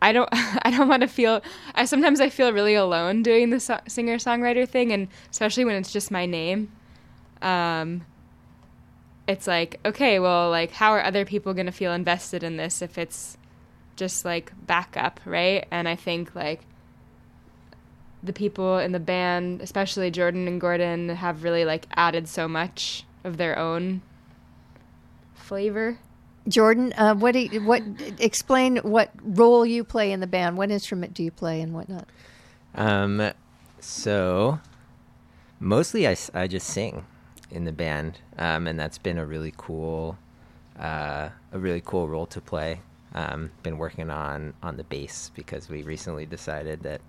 I 0.00 0.12
don't 0.12 0.28
I 0.32 0.70
don't 0.70 0.88
want 0.88 1.02
to 1.02 1.08
feel. 1.08 1.42
I 1.74 1.84
sometimes 1.84 2.20
I 2.20 2.28
feel 2.28 2.52
really 2.52 2.74
alone 2.74 3.22
doing 3.22 3.50
the 3.50 3.60
so- 3.60 3.80
singer 3.86 4.16
songwriter 4.16 4.68
thing, 4.68 4.92
and 4.92 5.08
especially 5.30 5.64
when 5.64 5.76
it's 5.76 5.92
just 5.92 6.10
my 6.10 6.26
name. 6.26 6.70
Um, 7.40 8.04
it's 9.26 9.46
like 9.46 9.80
okay, 9.84 10.18
well, 10.18 10.50
like 10.50 10.72
how 10.72 10.90
are 10.92 11.02
other 11.02 11.24
people 11.24 11.54
gonna 11.54 11.72
feel 11.72 11.92
invested 11.92 12.42
in 12.42 12.56
this 12.56 12.82
if 12.82 12.98
it's 12.98 13.38
just 13.96 14.24
like 14.24 14.52
backup, 14.66 15.20
right? 15.24 15.66
And 15.70 15.88
I 15.88 15.96
think 15.96 16.34
like 16.34 16.60
the 18.22 18.32
people 18.32 18.78
in 18.78 18.92
the 18.92 19.00
band, 19.00 19.60
especially 19.60 20.10
Jordan 20.10 20.48
and 20.48 20.60
Gordon, 20.60 21.08
have 21.10 21.44
really 21.44 21.64
like 21.64 21.86
added 21.96 22.28
so 22.28 22.48
much 22.48 23.04
of 23.24 23.36
their 23.36 23.58
own 23.58 24.02
flavor. 25.52 25.98
Jordan, 26.48 26.94
uh, 26.94 27.14
what 27.14 27.32
do 27.32 27.40
you, 27.40 27.62
what 27.62 27.82
explain 28.18 28.78
what 28.78 29.10
role 29.22 29.66
you 29.66 29.84
play 29.84 30.10
in 30.10 30.20
the 30.20 30.26
band? 30.26 30.56
What 30.56 30.70
instrument 30.70 31.12
do 31.12 31.22
you 31.22 31.30
play 31.30 31.60
and 31.60 31.74
whatnot? 31.74 32.08
Um, 32.74 33.32
so 33.78 34.58
mostly 35.60 36.08
I, 36.08 36.16
I 36.32 36.46
just 36.46 36.68
sing 36.68 37.04
in 37.50 37.66
the 37.66 37.72
band, 37.72 38.18
um, 38.38 38.66
and 38.66 38.80
that's 38.80 38.96
been 38.96 39.18
a 39.18 39.26
really 39.26 39.52
cool, 39.58 40.16
uh, 40.80 41.28
a 41.52 41.58
really 41.58 41.82
cool 41.84 42.08
role 42.08 42.26
to 42.28 42.40
play. 42.40 42.80
Um, 43.14 43.50
been 43.62 43.76
working 43.76 44.08
on 44.08 44.54
on 44.62 44.78
the 44.78 44.84
bass 44.84 45.30
because 45.34 45.68
we 45.68 45.82
recently 45.82 46.24
decided 46.24 46.82
that 46.84 47.02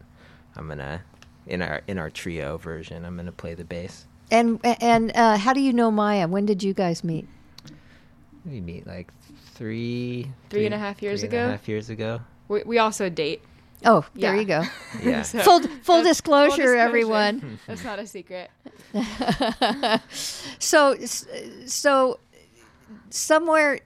I'm 0.57 0.67
gonna 0.67 1.01
in 1.47 1.61
our 1.61 1.81
in 1.87 1.97
our 1.97 2.09
trio 2.09 2.57
version 2.57 3.05
I'm 3.05 3.15
gonna 3.15 3.31
play 3.31 3.53
the 3.53 3.63
bass. 3.63 4.05
And 4.29 4.59
and 4.65 5.15
uh, 5.15 5.37
how 5.37 5.53
do 5.53 5.61
you 5.61 5.71
know 5.71 5.91
Maya? 5.91 6.27
When 6.27 6.45
did 6.45 6.61
you 6.61 6.73
guys 6.73 7.05
meet? 7.05 7.25
We 8.45 8.59
meet 8.61 8.85
like 8.85 9.11
three 9.55 10.31
Three 10.49 10.65
and 10.65 10.73
a 10.73 10.77
half 10.77 11.01
years 11.01 11.21
three 11.21 11.27
and 11.29 11.33
a 11.33 11.41
ago? 11.43 11.51
half 11.51 11.67
years 11.67 11.89
ago. 11.89 12.21
We, 12.47 12.63
we 12.63 12.77
also 12.77 13.09
date. 13.09 13.41
Oh, 13.85 14.05
there 14.15 14.33
Yeah. 14.35 14.39
you 14.39 14.45
go. 14.45 14.63
Yeah. 15.03 15.21
So- 15.23 15.39
full 15.39 15.59
full 15.61 15.97
That's- 15.97 16.17
disclosure, 16.17 16.75
everyone. 16.75 17.59
That's 17.67 17.83
not 17.83 17.99
a 17.99 18.07
secret. 18.07 18.49
so 20.19 20.95
so 21.65 22.19
somewhere 23.09 23.79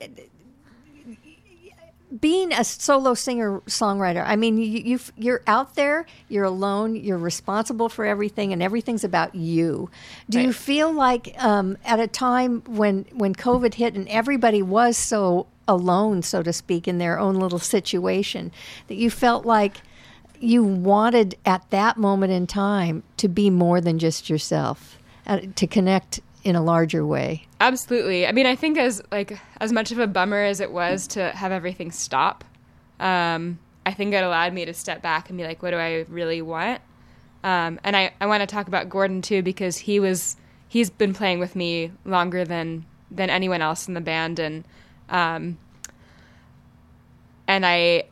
being 2.20 2.54
a 2.54 2.64
solo 2.64 3.14
singer 3.14 3.60
songwriter 3.62 4.24
i 4.26 4.36
mean 4.36 4.58
you, 4.58 4.80
you 4.80 5.00
you're 5.18 5.42
out 5.46 5.76
there 5.76 6.06
you're 6.30 6.46
alone 6.46 6.96
you're 6.96 7.18
responsible 7.18 7.90
for 7.90 8.06
everything 8.06 8.54
and 8.54 8.64
everything's 8.64 9.04
about 9.04 9.36
you. 9.36 9.90
Do 10.30 10.42
you 10.42 10.54
feel 10.54 10.92
like 10.92 11.36
um, 11.44 11.78
at 11.86 12.00
a 12.00 12.08
time 12.08 12.62
when 12.68 13.06
when 13.14 13.36
covid 13.36 13.76
hit 13.76 13.96
and 13.96 14.08
everybody 14.08 14.62
was 14.62 14.98
so 14.98 15.48
alone 15.68 16.22
so 16.22 16.42
to 16.42 16.54
speak 16.54 16.88
in 16.88 16.98
their 16.98 17.20
own 17.20 17.36
little 17.36 17.60
situation 17.60 18.52
that 18.88 18.96
you 18.96 19.10
felt 19.10 19.46
like 19.46 19.82
you 20.40 20.64
wanted 20.64 21.36
at 21.46 21.70
that 21.72 21.98
moment 21.98 22.32
in 22.32 22.48
time 22.48 23.04
to 23.18 23.28
be 23.28 23.50
more 23.50 23.82
than 23.82 24.00
just 24.00 24.30
yourself 24.30 24.98
uh, 25.26 25.40
to 25.56 25.68
connect 25.68 26.22
in 26.48 26.56
a 26.56 26.64
larger 26.64 27.06
way 27.06 27.48
Absolutely. 27.60 28.28
I 28.28 28.32
mean, 28.32 28.46
I 28.46 28.56
think 28.56 28.78
as 28.78 29.02
like 29.12 29.40
as 29.60 29.72
much 29.72 29.92
of 29.92 30.00
a 30.00 30.08
bummer 30.08 30.44
as 30.44 30.60
it 30.60 30.72
was 30.72 31.08
to 31.08 31.32
have 31.32 31.52
everything 31.52 31.92
stop, 31.92 32.44
um, 33.00 33.58
I 33.86 33.94
think 33.94 34.14
it 34.14 34.24
allowed 34.24 34.54
me 34.54 34.66
to 34.66 34.74
step 34.74 35.02
back 35.02 35.30
and 35.30 35.38
be 35.38 35.44
like, 35.44 35.64
what 35.64 35.72
do 35.72 35.78
I 35.78 36.06
really 36.08 36.42
want? 36.42 36.82
Um, 37.44 37.80
and 37.84 37.96
I, 37.96 38.14
I 38.22 38.28
want 38.28 38.42
to 38.42 38.48
talk 38.48 38.68
about 38.68 38.90
Gordon 38.90 39.22
too 39.22 39.42
because 39.42 39.78
he 39.78 40.00
was 40.00 40.36
he's 40.68 40.90
been 40.90 41.14
playing 41.14 41.40
with 41.40 41.56
me 41.56 41.92
longer 42.06 42.46
than 42.46 42.86
than 43.10 43.30
anyone 43.30 43.62
else 43.62 43.88
in 43.88 43.94
the 43.94 44.02
band 44.02 44.38
and 44.40 44.64
um, 45.10 45.58
and 47.48 47.66
I 47.66 48.04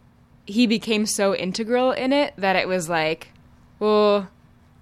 he 0.47 0.65
became 0.65 1.05
so 1.05 1.35
integral 1.35 1.91
in 1.91 2.13
it 2.13 2.33
that 2.37 2.55
it 2.55 2.67
was 2.67 2.89
like, 2.89 3.27
well, 3.79 4.27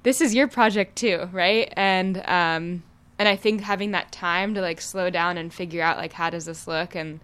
this 0.03 0.21
is 0.21 0.33
your 0.33 0.47
project 0.47 0.95
too, 0.95 1.29
right? 1.31 1.73
And 1.75 2.21
um, 2.25 2.83
and 3.19 3.27
I 3.27 3.35
think 3.35 3.61
having 3.61 3.91
that 3.91 4.11
time 4.11 4.53
to 4.55 4.61
like 4.61 4.81
slow 4.81 5.09
down 5.09 5.37
and 5.37 5.53
figure 5.53 5.83
out 5.83 5.97
like 5.97 6.13
how 6.13 6.29
does 6.29 6.45
this 6.45 6.67
look, 6.67 6.95
and 6.95 7.19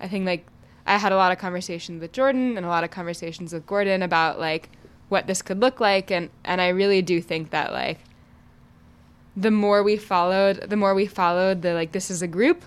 I 0.00 0.08
think 0.08 0.26
like 0.26 0.46
I 0.86 0.98
had 0.98 1.12
a 1.12 1.16
lot 1.16 1.32
of 1.32 1.38
conversations 1.38 2.00
with 2.00 2.12
Jordan 2.12 2.56
and 2.56 2.66
a 2.66 2.68
lot 2.68 2.84
of 2.84 2.90
conversations 2.90 3.52
with 3.52 3.66
Gordon 3.66 4.02
about 4.02 4.38
like 4.38 4.70
what 5.08 5.26
this 5.26 5.42
could 5.42 5.60
look 5.60 5.80
like, 5.80 6.10
and 6.10 6.30
and 6.44 6.60
I 6.60 6.68
really 6.68 7.02
do 7.02 7.20
think 7.20 7.50
that 7.50 7.72
like 7.72 8.00
the 9.36 9.50
more 9.50 9.82
we 9.82 9.96
followed, 9.96 10.68
the 10.68 10.76
more 10.76 10.94
we 10.94 11.06
followed 11.06 11.62
the 11.62 11.74
like 11.74 11.92
this 11.92 12.10
is 12.10 12.22
a 12.22 12.28
group, 12.28 12.64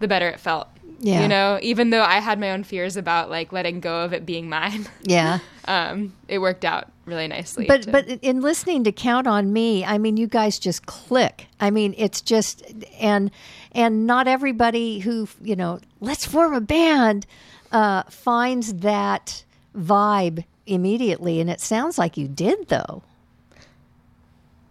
the 0.00 0.08
better 0.08 0.28
it 0.28 0.40
felt. 0.40 0.68
Yeah. 1.00 1.22
You 1.22 1.28
know, 1.28 1.58
even 1.62 1.90
though 1.90 2.02
I 2.02 2.20
had 2.20 2.38
my 2.40 2.50
own 2.52 2.64
fears 2.64 2.96
about 2.96 3.30
like 3.30 3.52
letting 3.52 3.80
go 3.80 4.02
of 4.04 4.12
it 4.12 4.24
being 4.24 4.48
mine. 4.48 4.86
Yeah. 5.02 5.38
um, 5.66 6.14
it 6.28 6.38
worked 6.38 6.64
out 6.64 6.90
really 7.04 7.28
nicely. 7.28 7.66
But 7.66 7.82
to- 7.82 7.90
but 7.92 8.08
in 8.08 8.40
listening 8.40 8.84
to 8.84 8.92
Count 8.92 9.26
on 9.26 9.52
Me, 9.52 9.84
I 9.84 9.98
mean, 9.98 10.16
you 10.16 10.26
guys 10.26 10.58
just 10.58 10.86
click. 10.86 11.46
I 11.60 11.70
mean, 11.70 11.94
it's 11.98 12.20
just 12.20 12.64
and 13.00 13.30
and 13.72 14.06
not 14.06 14.26
everybody 14.28 15.00
who 15.00 15.28
you 15.42 15.56
know, 15.56 15.80
let's 16.00 16.24
form 16.26 16.54
a 16.54 16.60
band, 16.60 17.26
uh, 17.72 18.04
finds 18.04 18.74
that 18.74 19.44
vibe 19.76 20.44
immediately. 20.66 21.40
And 21.40 21.50
it 21.50 21.60
sounds 21.60 21.98
like 21.98 22.16
you 22.16 22.28
did, 22.28 22.68
though. 22.68 23.02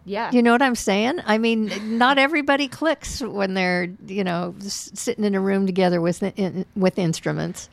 Yeah. 0.04 0.30
You 0.32 0.42
know 0.42 0.52
what 0.52 0.62
I'm 0.62 0.74
saying? 0.74 1.20
I 1.24 1.38
mean, 1.38 1.98
not 1.98 2.18
everybody 2.18 2.68
clicks 2.68 3.20
when 3.20 3.54
they're 3.54 3.88
you 4.06 4.24
know 4.24 4.54
sitting 4.60 5.24
in 5.24 5.34
a 5.34 5.40
room 5.40 5.66
together 5.66 6.00
with 6.00 6.22
in, 6.22 6.66
with 6.76 6.98
instruments. 6.98 7.68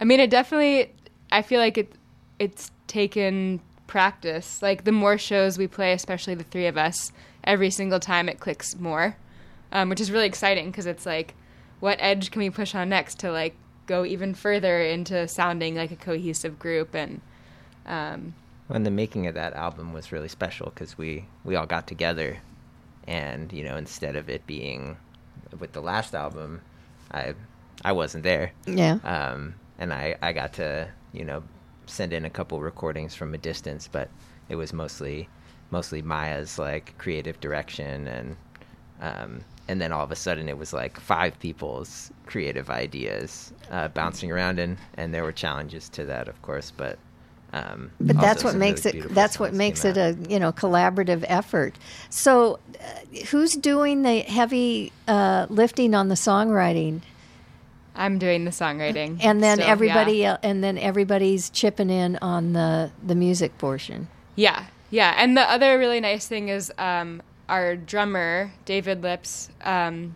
I 0.00 0.04
mean, 0.04 0.20
it 0.20 0.30
definitely 0.30 0.92
I 1.32 1.42
feel 1.42 1.60
like 1.60 1.78
it 1.78 1.92
it's 2.38 2.70
taken 2.86 3.60
practice. 3.86 4.62
Like 4.62 4.84
the 4.84 4.92
more 4.92 5.18
shows 5.18 5.58
we 5.58 5.66
play, 5.66 5.92
especially 5.92 6.34
the 6.34 6.44
three 6.44 6.66
of 6.66 6.76
us, 6.76 7.12
every 7.44 7.70
single 7.70 8.00
time 8.00 8.28
it 8.28 8.40
clicks 8.40 8.76
more, 8.78 9.16
um, 9.72 9.88
which 9.88 10.00
is 10.00 10.10
really 10.10 10.26
exciting 10.26 10.70
because 10.70 10.86
it's 10.86 11.06
like, 11.06 11.34
what 11.80 11.96
edge 12.00 12.30
can 12.30 12.40
we 12.40 12.50
push 12.50 12.74
on 12.74 12.88
next 12.88 13.18
to 13.20 13.32
like 13.32 13.54
go 13.86 14.04
even 14.04 14.34
further 14.34 14.80
into 14.80 15.26
sounding 15.26 15.74
like 15.74 15.90
a 15.90 15.96
cohesive 15.96 16.58
group 16.58 16.94
and 16.94 17.20
um, 17.86 18.34
When 18.70 18.84
the 18.84 18.90
making 18.92 19.26
of 19.26 19.34
that 19.34 19.54
album 19.54 19.92
was 19.92 20.12
really 20.12 20.28
special 20.28 20.70
because 20.70 20.96
we 20.96 21.24
we 21.42 21.56
all 21.56 21.66
got 21.66 21.88
together, 21.88 22.38
and 23.04 23.52
you 23.52 23.64
know 23.64 23.76
instead 23.76 24.14
of 24.14 24.30
it 24.30 24.46
being 24.46 24.96
with 25.58 25.72
the 25.72 25.80
last 25.80 26.14
album, 26.14 26.60
I 27.10 27.34
I 27.84 27.90
wasn't 27.90 28.22
there. 28.22 28.52
Yeah. 28.66 28.98
Um, 29.02 29.56
and 29.76 29.92
I 29.92 30.14
I 30.22 30.32
got 30.32 30.52
to 30.52 30.88
you 31.12 31.24
know 31.24 31.42
send 31.86 32.12
in 32.12 32.24
a 32.24 32.30
couple 32.30 32.60
recordings 32.60 33.12
from 33.12 33.34
a 33.34 33.38
distance, 33.38 33.88
but 33.88 34.08
it 34.48 34.54
was 34.54 34.72
mostly 34.72 35.28
mostly 35.72 36.00
Maya's 36.00 36.56
like 36.56 36.96
creative 36.96 37.40
direction 37.40 38.06
and 38.06 38.36
um, 39.00 39.40
and 39.66 39.80
then 39.80 39.90
all 39.90 40.04
of 40.04 40.12
a 40.12 40.16
sudden 40.16 40.48
it 40.48 40.58
was 40.58 40.72
like 40.72 41.00
five 41.00 41.36
people's 41.40 42.12
creative 42.24 42.70
ideas 42.70 43.52
uh, 43.72 43.88
bouncing 43.88 44.30
around 44.30 44.60
and 44.60 44.78
and 44.94 45.12
there 45.12 45.24
were 45.24 45.32
challenges 45.32 45.88
to 45.88 46.04
that 46.04 46.28
of 46.28 46.40
course 46.42 46.70
but 46.70 46.98
um, 47.52 47.90
But 48.00 48.20
that's 48.20 48.44
what 48.44 48.54
makes 48.54 48.84
really 48.84 49.00
it 49.00 49.14
that's 49.14 49.38
what 49.40 49.52
makes 49.52 49.82
came 49.82 49.92
it 49.92 49.96
a 49.96 50.30
you 50.30 50.38
know 50.38 50.52
collaborative 50.52 51.24
effort. 51.26 51.74
So, 52.08 52.60
uh, 52.80 53.24
who's 53.30 53.52
doing 53.52 54.02
the 54.02 54.20
heavy 54.20 54.92
uh, 55.08 55.46
lifting 55.48 55.94
on 55.94 56.08
the 56.08 56.14
songwriting? 56.14 57.00
I'm 57.96 58.18
doing 58.18 58.44
the 58.44 58.52
songwriting, 58.52 59.18
and 59.20 59.42
then 59.42 59.58
so, 59.58 59.64
everybody 59.64 60.18
yeah. 60.18 60.36
and 60.42 60.62
then 60.62 60.78
everybody's 60.78 61.50
chipping 61.50 61.90
in 61.90 62.18
on 62.22 62.52
the 62.52 62.92
the 63.04 63.16
music 63.16 63.58
portion. 63.58 64.06
Yeah, 64.36 64.66
yeah. 64.90 65.14
And 65.16 65.36
the 65.36 65.42
other 65.42 65.76
really 65.76 66.00
nice 66.00 66.28
thing 66.28 66.48
is 66.50 66.72
um, 66.78 67.20
our 67.48 67.74
drummer, 67.74 68.52
David 68.64 69.02
Lips, 69.02 69.50
um, 69.64 70.14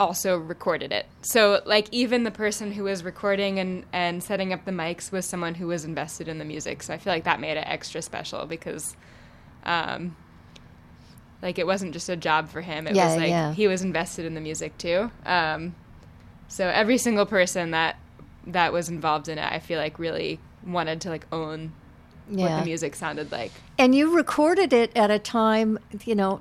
also 0.00 0.38
recorded 0.38 0.92
it. 0.92 1.06
So, 1.22 1.60
like, 1.66 1.88
even 1.92 2.24
the 2.24 2.30
person 2.30 2.72
who 2.72 2.84
was 2.84 3.02
recording 3.02 3.58
and, 3.58 3.84
and 3.92 4.22
setting 4.22 4.52
up 4.52 4.64
the 4.64 4.70
mics 4.70 5.10
was 5.10 5.26
someone 5.26 5.54
who 5.54 5.66
was 5.66 5.84
invested 5.84 6.28
in 6.28 6.38
the 6.38 6.44
music. 6.44 6.82
So, 6.82 6.94
I 6.94 6.98
feel 6.98 7.12
like 7.12 7.24
that 7.24 7.40
made 7.40 7.56
it 7.56 7.64
extra 7.66 8.02
special 8.02 8.46
because, 8.46 8.96
um, 9.64 10.16
like, 11.42 11.58
it 11.58 11.66
wasn't 11.66 11.92
just 11.92 12.08
a 12.08 12.16
job 12.16 12.48
for 12.48 12.60
him. 12.60 12.86
It 12.86 12.94
Yeah, 12.94 13.06
was 13.08 13.16
like 13.16 13.30
yeah. 13.30 13.52
he 13.52 13.68
was 13.68 13.82
invested 13.82 14.24
in 14.24 14.34
the 14.34 14.40
music 14.40 14.76
too. 14.78 15.10
Um, 15.26 15.74
so, 16.48 16.68
every 16.68 16.98
single 16.98 17.26
person 17.26 17.72
that 17.72 17.96
that 18.46 18.72
was 18.72 18.88
involved 18.88 19.28
in 19.28 19.38
it, 19.38 19.52
I 19.52 19.58
feel 19.58 19.78
like 19.78 19.98
really 19.98 20.40
wanted 20.66 21.00
to 21.02 21.10
like 21.10 21.26
own 21.32 21.72
what 22.30 22.58
the 22.60 22.64
music 22.64 22.94
sounded 22.94 23.30
like. 23.32 23.52
And 23.78 23.94
you 23.94 24.14
recorded 24.14 24.72
it 24.72 24.90
at 24.96 25.10
a 25.10 25.18
time, 25.18 25.78
you 26.04 26.14
know, 26.14 26.40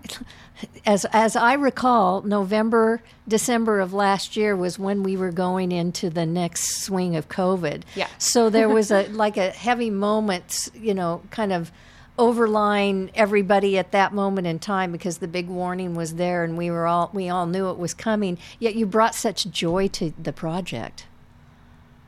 as 0.85 1.05
as 1.05 1.35
I 1.35 1.53
recall, 1.53 2.21
November, 2.21 3.01
December 3.27 3.79
of 3.79 3.93
last 3.93 4.35
year 4.35 4.55
was 4.55 4.79
when 4.79 5.03
we 5.03 5.15
were 5.15 5.31
going 5.31 5.71
into 5.71 6.09
the 6.09 6.25
next 6.25 6.83
swing 6.83 7.15
of 7.15 7.29
COVID. 7.29 7.83
Yeah. 7.95 8.07
So 8.17 8.49
there 8.49 8.69
was 8.69 8.91
a 8.91 9.07
like 9.09 9.37
a 9.37 9.51
heavy 9.51 9.89
moment, 9.89 10.69
you 10.73 10.93
know, 10.93 11.21
kind 11.29 11.53
of 11.53 11.71
overlying 12.19 13.11
everybody 13.13 13.77
at 13.77 13.91
that 13.91 14.11
moment 14.11 14.47
in 14.47 14.57
time 14.57 14.91
because 14.91 15.19
the 15.19 15.27
big 15.27 15.47
warning 15.47 15.93
was 15.93 16.15
there 16.15 16.43
and 16.43 16.57
we 16.57 16.71
were 16.71 16.87
all 16.87 17.11
we 17.13 17.29
all 17.29 17.45
knew 17.45 17.69
it 17.69 17.77
was 17.77 17.93
coming. 17.93 18.37
Yet 18.59 18.75
you 18.75 18.85
brought 18.85 19.15
such 19.15 19.49
joy 19.49 19.87
to 19.89 20.13
the 20.17 20.33
project. 20.33 21.05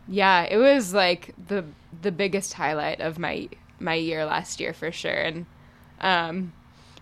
Yeah, 0.08 0.44
it 0.44 0.58
was 0.58 0.94
like 0.94 1.36
the 1.48 1.66
the 2.02 2.12
biggest 2.12 2.54
highlight 2.54 3.00
of 3.00 3.20
my 3.20 3.50
my 3.80 3.96
year 3.96 4.26
last 4.26 4.60
year 4.60 4.74
for 4.74 4.92
sure. 4.92 5.12
And 5.12 5.46
um, 6.02 6.54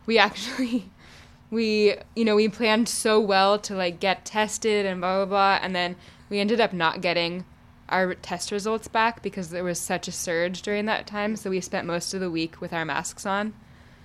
we 0.06 0.18
actually 0.18 0.90
we 1.52 1.96
you 2.16 2.26
know 2.26 2.36
we 2.36 2.50
planned 2.50 2.90
so 2.90 3.20
well 3.20 3.58
to 3.60 3.76
like 3.76 4.00
get 4.00 4.26
tested 4.26 4.86
and 4.86 5.02
blah 5.02 5.18
blah 5.18 5.26
blah, 5.26 5.60
and 5.66 5.76
then 5.76 5.96
we 6.30 6.40
ended 6.40 6.60
up 6.60 6.74
not 6.74 7.02
getting 7.02 7.46
our 7.90 8.16
test 8.16 8.52
results 8.52 8.90
back 8.90 9.24
because 9.24 9.50
there 9.50 9.64
was 9.64 9.80
such 9.80 10.10
a 10.10 10.12
surge 10.12 10.62
during 10.62 10.86
that 10.86 11.08
time. 11.08 11.38
So 11.38 11.50
we 11.50 11.62
spent 11.62 11.88
most 11.88 12.14
of 12.14 12.20
the 12.20 12.30
week 12.30 12.60
with 12.60 12.74
our 12.74 12.84
masks 12.84 13.26
on, 13.26 13.54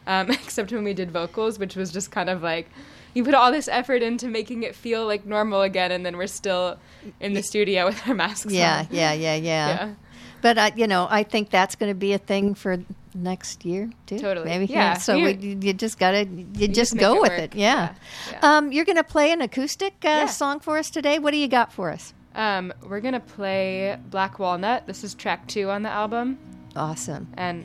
um, 0.07 0.31
except 0.31 0.70
when 0.70 0.85
we 0.85 0.94
did 0.94 1.11
vocals, 1.11 1.59
which 1.59 1.74
was 1.74 1.90
just 1.90 2.11
kind 2.12 2.31
of 2.31 2.43
like 2.43 2.69
you 3.15 3.24
put 3.24 3.35
all 3.35 3.51
this 3.53 3.69
effort 3.69 4.01
into 4.03 4.28
making 4.28 4.62
it 4.62 4.74
feel 4.74 5.05
like 5.05 5.27
normal 5.27 5.62
again, 5.62 5.90
and 5.90 6.07
then 6.07 6.16
we're 6.16 6.27
still 6.28 6.78
in 7.20 7.32
the 7.35 7.43
studio 7.43 7.86
with 7.86 8.07
our 8.09 8.15
masks 8.15 8.53
Yeah, 8.53 8.86
on. 8.89 8.97
yeah, 8.97 9.12
yeah, 9.12 9.35
yeah. 9.35 9.69
Yeah. 9.69 9.94
But 10.43 10.59
I, 10.59 10.73
you 10.77 10.86
know, 10.86 11.06
I 11.09 11.23
think 11.23 11.48
that's 11.51 11.74
going 11.77 11.89
to 11.90 11.94
be 11.94 12.12
a 12.12 12.19
thing 12.19 12.55
for 12.55 12.77
next 13.14 13.64
year 13.64 13.90
too. 14.06 14.19
Totally. 14.19 14.44
Maybe. 14.47 14.66
Yeah. 14.66 14.94
So 14.98 15.14
You- 15.14 15.24
we, 15.27 15.56
you 15.62 15.73
just 15.73 15.98
gotta, 15.98 16.24
you, 16.27 16.66
just, 16.69 16.93
just 16.93 16.97
go 16.98 17.14
it 17.16 17.23
with 17.23 17.31
work. 17.31 17.40
it. 17.40 17.55
Yeah. 17.55 17.94
Yeah, 18.31 18.39
Um, 18.43 18.70
you're 18.73 18.85
going 18.85 18.97
to 18.97 19.05
play 19.05 19.32
an 19.32 19.40
acoustic 19.40 19.94
uh, 20.05 20.27
song 20.27 20.60
for 20.60 20.77
us 20.78 20.90
today. 20.90 21.19
What 21.19 21.31
do 21.31 21.39
you 21.39 21.48
got 21.48 21.73
for 21.73 21.90
us? 21.90 22.12
Um, 22.35 22.73
we're 22.89 23.01
gonna 23.01 23.20
play 23.20 23.98
Black 24.09 24.39
Walnut. 24.39 24.86
This 24.86 25.05
is 25.05 25.12
track 25.14 25.47
two 25.48 25.69
on 25.69 25.82
the 25.82 25.90
album. 25.90 26.39
Awesome. 26.74 27.28
And 27.36 27.62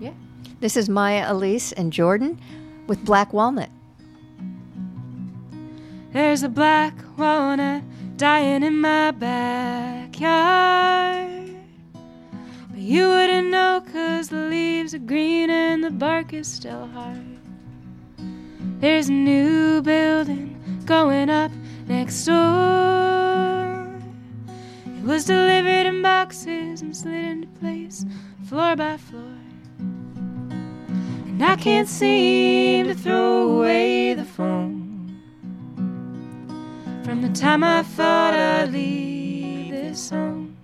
yeah. 0.00 0.10
This 0.58 0.76
is 0.76 0.88
Maya 0.88 1.24
Elise 1.32 1.70
and 1.70 1.92
Jordan 1.92 2.40
with 2.88 3.04
Black 3.04 3.32
Walnut. 3.32 3.70
There's 6.12 6.42
a 6.42 6.48
black 6.48 6.94
walnut 7.16 7.84
dying 8.16 8.64
in 8.64 8.80
my 8.80 9.12
backyard. 9.12 10.18
But 12.78 12.86
you 12.86 13.08
wouldn't 13.08 13.50
know 13.50 13.82
'cause 13.92 14.28
the 14.28 14.36
leaves 14.36 14.94
are 14.94 15.00
green 15.00 15.50
and 15.50 15.82
the 15.82 15.90
bark 15.90 16.32
is 16.32 16.46
still 16.46 16.86
hard. 16.86 17.40
There's 18.78 19.08
a 19.08 19.12
new 19.12 19.82
building 19.82 20.54
going 20.86 21.28
up 21.28 21.50
next 21.88 22.24
door. 22.24 23.90
It 24.86 25.04
was 25.04 25.24
delivered 25.24 25.86
in 25.86 26.02
boxes 26.02 26.80
and 26.82 26.96
slid 26.96 27.24
into 27.24 27.48
place, 27.58 28.06
floor 28.44 28.76
by 28.76 28.96
floor. 28.96 29.40
And 29.80 31.42
I 31.42 31.56
can't 31.56 31.88
seem 31.88 32.86
to 32.86 32.94
throw 32.94 33.56
away 33.56 34.14
the 34.14 34.24
phone. 34.24 35.18
From 37.02 37.22
the 37.22 37.30
time 37.30 37.64
I 37.64 37.82
thought 37.82 38.34
I'd 38.34 38.70
leave 38.70 39.72
this 39.72 40.10
home. 40.10 40.57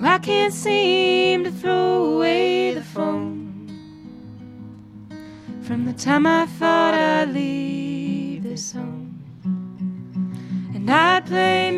I 0.00 0.18
can't 0.18 0.54
seem 0.54 1.42
to 1.42 1.50
throw 1.50 2.14
away 2.14 2.72
the 2.72 2.82
phone. 2.82 3.66
From 5.62 5.86
the 5.86 5.92
time 5.92 6.24
I 6.24 6.46
thought 6.46 6.94
I'd 6.94 7.30
leave 7.30 8.44
this 8.44 8.72
home. 8.72 9.18
And 10.72 10.88
I'd 10.88 11.26
play 11.26 11.72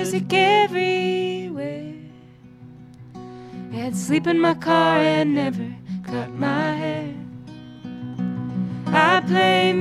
music 0.00 0.32
everywhere. 0.32 1.94
I'd 3.74 3.96
sleep 3.96 4.28
in 4.28 4.38
my 4.40 4.54
car 4.54 4.98
and 4.98 5.34
never 5.34 5.74
cut 6.04 6.30
my 6.30 6.74
hair. 6.74 7.12
I 8.86 9.20
play 9.26 9.72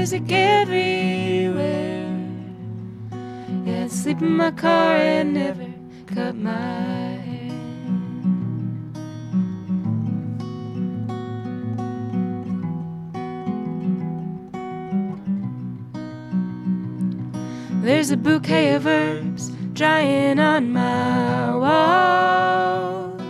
music 0.00 0.30
everywhere. 0.30 2.03
I'd 3.82 3.92
sleep 3.92 4.22
in 4.22 4.36
my 4.36 4.50
car 4.50 4.96
and 4.96 5.34
never 5.34 5.66
cut 6.06 6.36
my 6.36 6.50
hair. 6.50 7.50
There's 17.82 18.10
a 18.10 18.16
bouquet 18.16 18.74
of 18.74 18.86
herbs 18.86 19.50
drying 19.74 20.38
on 20.38 20.72
my 20.72 21.54
wall. 21.54 23.20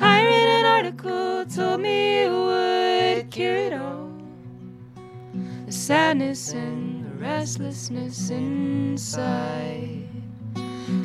I 0.00 0.24
read 0.24 0.48
an 0.58 0.64
article, 0.64 1.44
told 1.46 1.80
me 1.82 2.24
it 2.24 2.30
would 2.30 3.30
cure 3.30 3.56
it 3.56 3.72
all. 3.74 4.10
The 5.66 5.72
sadness 5.72 6.52
and 6.52 6.97
restlessness 7.28 8.30
inside. 8.30 10.08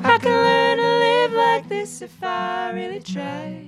I 0.03 0.17
can 0.23 0.35
learn 0.47 0.77
to 0.77 0.91
live 1.07 1.33
like 1.33 1.67
this 1.67 2.01
if 2.01 2.23
I 2.23 2.71
really 2.71 3.01
try. 3.01 3.67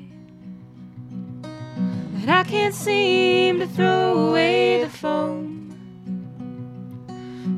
But 2.13 2.29
I 2.29 2.43
can't 2.43 2.73
seem 2.73 3.59
to 3.59 3.67
throw 3.67 4.29
away 4.29 4.83
the 4.85 4.89
phone. 4.89 5.51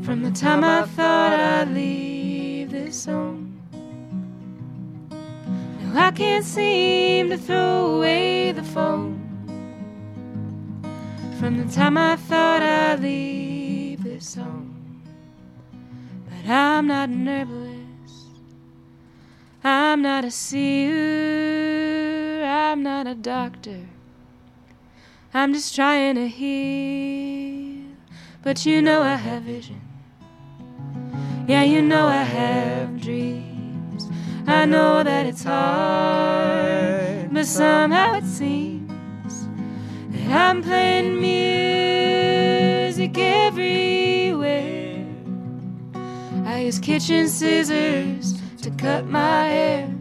From 0.03 0.23
the 0.23 0.31
time 0.31 0.63
I 0.63 0.81
thought 0.97 1.39
I'd 1.39 1.69
leave 1.69 2.71
this 2.71 3.05
home. 3.05 3.61
No, 5.11 5.87
I 6.07 6.09
can't 6.11 6.43
seem 6.43 7.29
to 7.29 7.37
throw 7.37 7.97
away 7.97 8.51
the 8.51 8.63
phone. 8.63 9.13
From 11.39 11.53
the 11.61 11.71
time 11.71 11.97
I 11.97 12.15
thought 12.15 12.63
I'd 12.63 12.99
leave 12.99 14.03
this 14.03 14.35
home. 14.35 14.56
I'm 16.49 16.87
not 16.87 17.09
an 17.09 17.27
herbalist. 17.27 18.27
I'm 19.63 20.01
not 20.01 20.23
a 20.23 20.31
seer, 20.31 21.65
I'm 22.45 22.81
not 22.83 23.05
a 23.05 23.15
doctor. 23.15 23.85
I'm 25.33 25.53
just 25.53 25.75
trying 25.75 26.15
to 26.15 26.27
heal. 26.27 27.83
But 28.43 28.65
you 28.65 28.81
know 28.81 29.01
I 29.01 29.15
have 29.15 29.43
vision. 29.43 29.81
Yeah, 31.47 31.63
you 31.63 31.81
know 31.81 32.07
I 32.07 32.23
have 32.23 33.01
dreams. 33.01 34.07
I 34.47 34.65
know 34.65 35.03
that 35.03 35.25
it's 35.25 35.43
hard, 35.43 37.33
but 37.33 37.45
somehow 37.45 38.15
it 38.15 38.23
seems 38.25 39.47
that 40.11 40.31
I'm 40.31 40.63
playing 40.63 41.19
music 42.87 43.17
everywhere. 43.17 44.16
I 46.47 46.61
use 46.61 46.79
kitchen 46.79 47.27
scissors 47.27 48.41
to 48.61 48.71
cut 48.71 49.05
my 49.05 49.47
hair. 49.47 49.93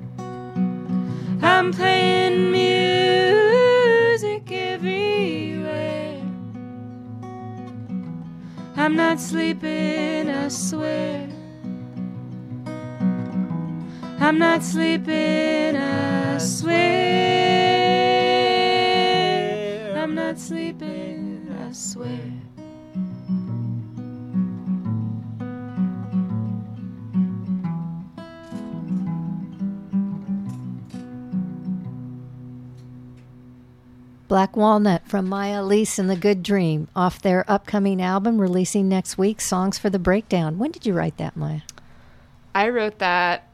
I'm 1.42 1.72
playing 1.72 2.52
music 2.52 4.52
everywhere. 4.52 6.22
I'm 8.76 8.94
not 8.94 9.18
sleeping, 9.18 10.30
I 10.30 10.46
swear. 10.46 11.28
I'm 14.20 14.38
not 14.38 14.62
sleeping, 14.62 15.76
I 15.76 16.38
swear. 16.38 16.76
I'm 20.00 20.14
not 20.14 20.38
sleeping, 20.38 21.52
I 21.60 21.72
swear. 21.72 22.35
Black 34.28 34.56
Walnut 34.56 35.06
from 35.06 35.28
Maya 35.28 35.62
Elise 35.62 35.98
and 35.98 36.10
the 36.10 36.16
Good 36.16 36.42
Dream 36.42 36.88
off 36.96 37.22
their 37.22 37.44
upcoming 37.48 38.02
album 38.02 38.40
releasing 38.40 38.88
next 38.88 39.16
week, 39.16 39.40
Songs 39.40 39.78
for 39.78 39.88
the 39.88 39.98
Breakdown. 39.98 40.58
When 40.58 40.70
did 40.70 40.84
you 40.84 40.94
write 40.94 41.16
that, 41.18 41.36
Maya? 41.36 41.60
I 42.54 42.70
wrote 42.70 42.98
that 42.98 43.48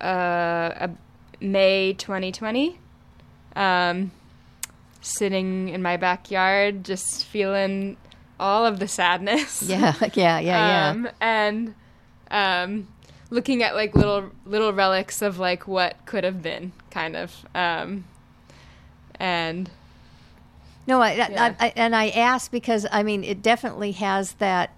uh, 0.00 0.04
uh, 0.04 0.88
May 1.40 1.92
2020. 1.92 2.78
Um, 3.56 4.10
sitting 5.00 5.68
in 5.68 5.82
my 5.82 5.96
backyard, 5.96 6.84
just 6.84 7.24
feeling 7.26 7.96
all 8.40 8.64
of 8.66 8.78
the 8.78 8.88
sadness. 8.88 9.62
Yeah, 9.68 9.94
yeah, 10.14 10.38
yeah, 10.38 10.40
yeah. 10.40 10.90
Um, 10.90 11.08
and 11.20 11.74
um, 12.30 12.88
looking 13.30 13.62
at 13.62 13.74
like 13.74 13.94
little 13.94 14.30
little 14.46 14.72
relics 14.72 15.22
of 15.22 15.38
like 15.38 15.68
what 15.68 15.96
could 16.06 16.24
have 16.24 16.42
been, 16.42 16.72
kind 16.90 17.16
of. 17.16 17.46
Um, 17.54 18.04
and 19.20 19.70
No, 20.86 21.00
I, 21.00 21.12
Yeah. 21.14 21.54
I, 21.58 21.66
I 21.66 21.72
and 21.76 21.94
I 21.96 22.08
asked 22.10 22.50
because 22.52 22.86
I 22.92 23.02
mean 23.02 23.24
it 23.24 23.42
definitely 23.42 23.92
has 23.92 24.32
that 24.34 24.70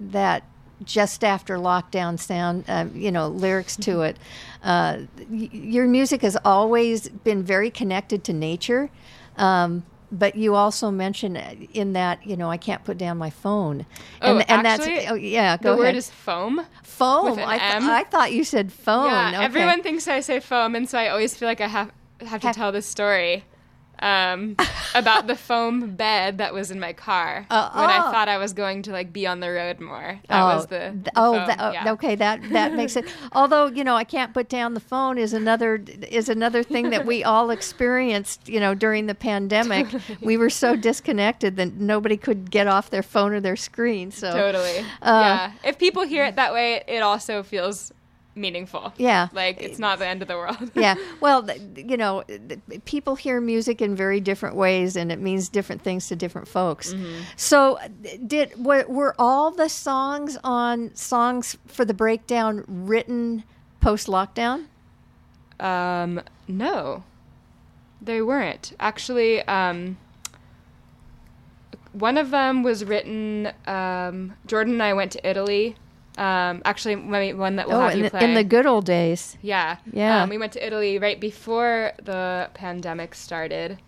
that 0.00 0.44
just 0.84 1.22
after 1.22 1.56
lockdown 1.58 2.18
sound, 2.18 2.64
um, 2.66 2.90
you 2.94 3.12
know, 3.12 3.28
lyrics 3.28 3.76
to 3.76 4.02
it. 4.02 4.16
Uh, 4.64 5.02
y- 5.30 5.48
your 5.52 5.86
music 5.86 6.22
has 6.22 6.36
always 6.44 7.08
been 7.08 7.42
very 7.42 7.70
connected 7.70 8.24
to 8.24 8.32
nature, 8.32 8.90
um, 9.36 9.84
but 10.10 10.34
you 10.34 10.56
also 10.56 10.90
mention 10.90 11.36
in 11.72 11.92
that 11.92 12.26
you 12.26 12.36
know 12.36 12.50
I 12.50 12.56
can't 12.56 12.82
put 12.84 12.98
down 12.98 13.16
my 13.16 13.30
phone. 13.30 13.86
Oh, 14.20 14.38
and 14.38 14.66
actually, 14.66 14.94
that's 14.96 15.10
oh, 15.12 15.14
yeah. 15.14 15.56
Go 15.56 15.62
the 15.76 15.82
ahead. 15.82 15.94
word 15.94 15.96
is 15.98 16.10
foam. 16.10 16.66
foam. 16.82 17.38
I, 17.38 17.58
th-. 17.58 17.82
I 17.82 18.04
thought 18.04 18.32
you 18.32 18.42
said 18.44 18.72
phone. 18.72 19.06
Yeah, 19.06 19.28
Okay. 19.36 19.44
everyone 19.44 19.82
thinks 19.84 20.08
I 20.08 20.18
say 20.20 20.40
foam, 20.40 20.74
and 20.74 20.88
so 20.90 20.98
I 20.98 21.08
always 21.08 21.36
feel 21.36 21.48
like 21.48 21.60
I 21.60 21.68
have 21.68 21.92
have 22.26 22.40
to 22.42 22.52
tell 22.52 22.72
this 22.72 22.86
story 22.86 23.44
um, 24.02 24.56
about 24.94 25.26
the 25.26 25.36
foam 25.36 25.94
bed 25.94 26.38
that 26.38 26.52
was 26.52 26.70
in 26.70 26.78
my 26.78 26.92
car 26.92 27.46
Uh, 27.48 27.70
when 27.70 27.88
I 27.88 27.98
oh. 27.98 28.12
thought 28.12 28.28
I 28.28 28.36
was 28.36 28.52
going 28.52 28.82
to 28.82 28.92
like 28.92 29.12
be 29.12 29.26
on 29.26 29.40
the 29.40 29.50
road 29.50 29.80
more. 29.80 30.20
That 30.28 30.42
oh, 30.42 30.56
was 30.56 30.66
the, 30.66 30.78
th- 30.78 31.04
the 31.04 31.12
oh, 31.16 31.32
that, 31.32 31.56
oh, 31.58 31.70
yeah. 31.70 31.92
okay. 31.92 32.14
That 32.16 32.40
that 32.50 32.74
makes 32.74 32.96
it. 32.96 33.06
Although 33.32 33.66
you 33.66 33.84
know, 33.84 33.94
I 33.94 34.04
can't 34.04 34.34
put 34.34 34.48
down 34.48 34.74
the 34.74 34.80
phone 34.80 35.16
is 35.16 35.32
another 35.32 35.82
is 36.10 36.28
another 36.28 36.62
thing 36.62 36.90
that 36.90 37.06
we 37.06 37.24
all 37.24 37.50
experienced. 37.50 38.48
You 38.48 38.60
know, 38.60 38.74
during 38.74 39.06
the 39.06 39.14
pandemic, 39.14 39.86
we 40.20 40.36
were 40.36 40.50
so 40.50 40.76
disconnected 40.76 41.56
that 41.56 41.74
nobody 41.74 42.16
could 42.16 42.50
get 42.50 42.66
off 42.66 42.90
their 42.90 43.02
phone 43.02 43.32
or 43.32 43.40
their 43.40 43.56
screen. 43.56 44.10
So 44.10 44.32
totally. 44.32 44.80
uh, 45.00 45.22
yeah. 45.22 45.52
If 45.64 45.78
people 45.78 46.02
hear 46.02 46.24
it 46.24 46.36
that 46.36 46.52
way, 46.52 46.82
it 46.88 47.02
also 47.02 47.42
feels 47.42 47.92
meaningful. 48.34 48.92
Yeah. 48.96 49.28
Like 49.32 49.60
it's 49.62 49.78
not 49.78 49.98
the 49.98 50.06
end 50.06 50.22
of 50.22 50.28
the 50.28 50.36
world. 50.36 50.70
yeah. 50.74 50.94
Well, 51.20 51.48
you 51.76 51.96
know, 51.96 52.24
people 52.84 53.14
hear 53.14 53.40
music 53.40 53.80
in 53.80 53.94
very 53.94 54.20
different 54.20 54.56
ways, 54.56 54.96
and 54.96 55.12
it 55.12 55.20
means 55.20 55.48
different 55.48 55.82
things 55.82 56.08
to 56.08 56.16
different 56.16 56.48
folks. 56.48 56.92
Mm-hmm. 56.92 57.22
So, 57.36 57.78
did 58.26 58.64
were, 58.64 58.84
were 58.88 59.14
all 59.18 59.50
the 59.50 59.68
songs 59.68 60.36
on 60.42 60.94
songs 60.94 61.56
for 61.66 61.84
the 61.84 61.94
breakdown 61.94 62.64
written 62.66 63.44
post 63.80 64.08
lockdown? 64.08 64.66
Um, 65.60 66.22
no, 66.48 67.04
they 68.00 68.20
weren't. 68.20 68.72
Actually, 68.80 69.42
um, 69.42 69.96
one 71.92 72.18
of 72.18 72.30
them 72.30 72.62
was 72.62 72.84
written. 72.84 73.52
Um, 73.66 74.34
Jordan 74.46 74.74
and 74.74 74.82
I 74.82 74.92
went 74.92 75.12
to 75.12 75.28
Italy. 75.28 75.76
Um, 76.18 76.60
actually, 76.64 76.96
one 76.96 77.38
one 77.38 77.56
that 77.56 77.68
we'll 77.68 77.78
oh, 77.78 77.80
have 77.80 77.92
in 77.92 77.98
you 77.98 78.04
the, 78.04 78.10
play 78.10 78.24
in 78.24 78.34
the 78.34 78.44
good 78.44 78.66
old 78.66 78.84
days. 78.84 79.36
Yeah, 79.40 79.78
Yeah. 79.92 80.22
Um, 80.22 80.28
we 80.28 80.38
went 80.38 80.52
to 80.52 80.66
Italy 80.66 80.98
right 80.98 81.18
before 81.18 81.92
the 82.02 82.50
pandemic 82.54 83.14
started, 83.14 83.78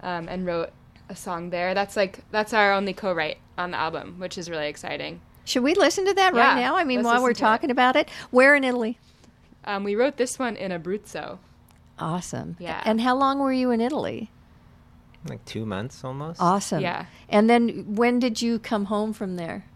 um, 0.00 0.28
and 0.28 0.44
wrote 0.44 0.70
a 1.08 1.16
song 1.16 1.50
there. 1.50 1.74
That's 1.74 1.96
like 1.96 2.20
that's 2.30 2.52
our 2.52 2.72
only 2.72 2.92
co-write 2.92 3.38
on 3.56 3.70
the 3.70 3.76
album, 3.76 4.16
which 4.18 4.36
is 4.36 4.50
really 4.50 4.68
exciting. 4.68 5.20
Should 5.44 5.62
we 5.62 5.74
listen 5.74 6.06
to 6.06 6.14
that 6.14 6.34
right 6.34 6.56
now? 6.56 6.76
I 6.76 6.84
mean, 6.84 6.98
let's 6.98 7.06
while 7.06 7.22
we're 7.22 7.30
listen 7.30 7.44
to 7.44 7.46
it. 7.46 7.50
talking 7.50 7.70
about 7.70 7.96
it, 7.96 8.08
where 8.30 8.54
in 8.54 8.64
Italy? 8.64 8.98
Um, 9.64 9.84
we 9.84 9.94
wrote 9.94 10.16
this 10.16 10.38
one 10.38 10.56
in 10.56 10.70
Abruzzo. 10.70 11.38
Awesome. 11.98 12.56
Yeah. 12.58 12.82
And 12.84 13.00
how 13.00 13.16
long 13.16 13.38
were 13.40 13.52
you 13.52 13.70
in 13.70 13.80
Italy? 13.80 14.30
Like 15.28 15.44
two 15.44 15.66
months 15.66 16.02
almost. 16.02 16.40
Awesome. 16.40 16.80
Yeah. 16.80 17.06
And 17.28 17.50
then 17.50 17.94
when 17.94 18.18
did 18.18 18.40
you 18.40 18.58
come 18.58 18.86
home 18.86 19.12
from 19.12 19.36
there? 19.36 19.66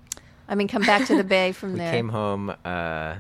I 0.48 0.54
mean, 0.54 0.68
come 0.68 0.82
back 0.82 1.06
to 1.06 1.16
the 1.16 1.24
Bay 1.24 1.52
from 1.52 1.72
we 1.72 1.78
there. 1.78 1.92
came 1.92 2.08
home 2.10 2.54
uh, 2.64 3.16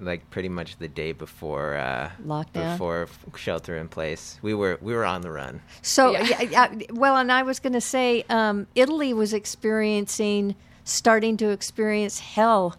like 0.00 0.28
pretty 0.30 0.48
much 0.48 0.76
the 0.78 0.88
day 0.88 1.12
before 1.12 1.76
uh, 1.76 2.10
Lockdown? 2.26 2.72
before 2.72 3.02
f- 3.04 3.18
shelter 3.36 3.76
in 3.76 3.88
place. 3.88 4.38
We 4.42 4.52
were 4.54 4.78
we 4.82 4.92
were 4.94 5.04
on 5.04 5.22
the 5.22 5.30
run. 5.30 5.60
So, 5.82 6.12
Yeah. 6.12 6.42
yeah. 6.42 6.42
yeah, 6.72 6.86
well, 6.92 7.16
and 7.16 7.32
I 7.32 7.42
was 7.44 7.60
going 7.60 7.72
to 7.72 7.80
say, 7.80 8.24
um, 8.28 8.66
Italy 8.74 9.14
was 9.14 9.32
experiencing, 9.32 10.54
starting 10.84 11.36
to 11.38 11.48
experience 11.50 12.18
hell 12.18 12.76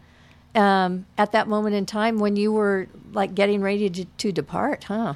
um, 0.53 1.05
at 1.17 1.31
that 1.31 1.47
moment 1.47 1.75
in 1.75 1.85
time 1.85 2.19
when 2.19 2.35
you 2.35 2.51
were 2.51 2.87
like 3.13 3.33
getting 3.33 3.61
ready 3.61 3.89
to, 3.89 4.05
to 4.05 4.31
depart, 4.31 4.83
huh? 4.85 5.15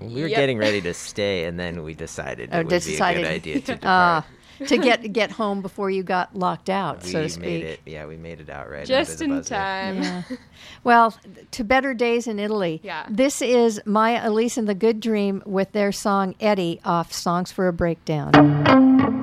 We 0.00 0.22
were 0.22 0.28
Yep. 0.28 0.36
getting 0.38 0.58
ready 0.58 0.80
to 0.80 0.94
stay, 1.10 1.44
and 1.44 1.58
then 1.60 1.82
we 1.84 1.94
decided 1.94 2.48
Oh, 2.52 2.60
it 2.60 2.64
would 2.66 2.70
decided- 2.70 3.16
be 3.20 3.22
a 3.22 3.24
good 3.26 3.34
idea 3.34 3.60
to 3.60 3.74
depart. 3.80 4.24
To 4.68 4.78
get 4.78 5.12
get 5.12 5.30
home 5.32 5.62
before 5.62 5.90
you 5.90 6.02
got 6.02 6.34
locked 6.36 6.70
out, 6.70 7.02
we 7.02 7.10
so 7.10 7.22
to 7.22 7.28
speak. 7.28 7.42
made 7.42 7.64
it. 7.64 7.80
Yeah, 7.86 8.06
we 8.06 8.16
made 8.16 8.40
it 8.40 8.48
out 8.48 8.70
right. 8.70 8.86
Just 8.86 9.20
in 9.20 9.42
time. 9.42 10.02
Yeah. 10.02 10.22
Well, 10.84 11.16
to 11.52 11.64
better 11.64 11.92
days 11.94 12.26
in 12.26 12.38
Italy. 12.38 12.80
Yeah. 12.82 13.06
This 13.10 13.42
is 13.42 13.80
Maya 13.84 14.20
Elise 14.22 14.56
and 14.56 14.68
the 14.68 14.74
Good 14.74 15.00
Dream 15.00 15.42
with 15.44 15.72
their 15.72 15.92
song 15.92 16.34
Eddie 16.40 16.80
off 16.84 17.12
Songs 17.12 17.50
for 17.52 17.68
a 17.68 17.72
Breakdown. 17.72 19.13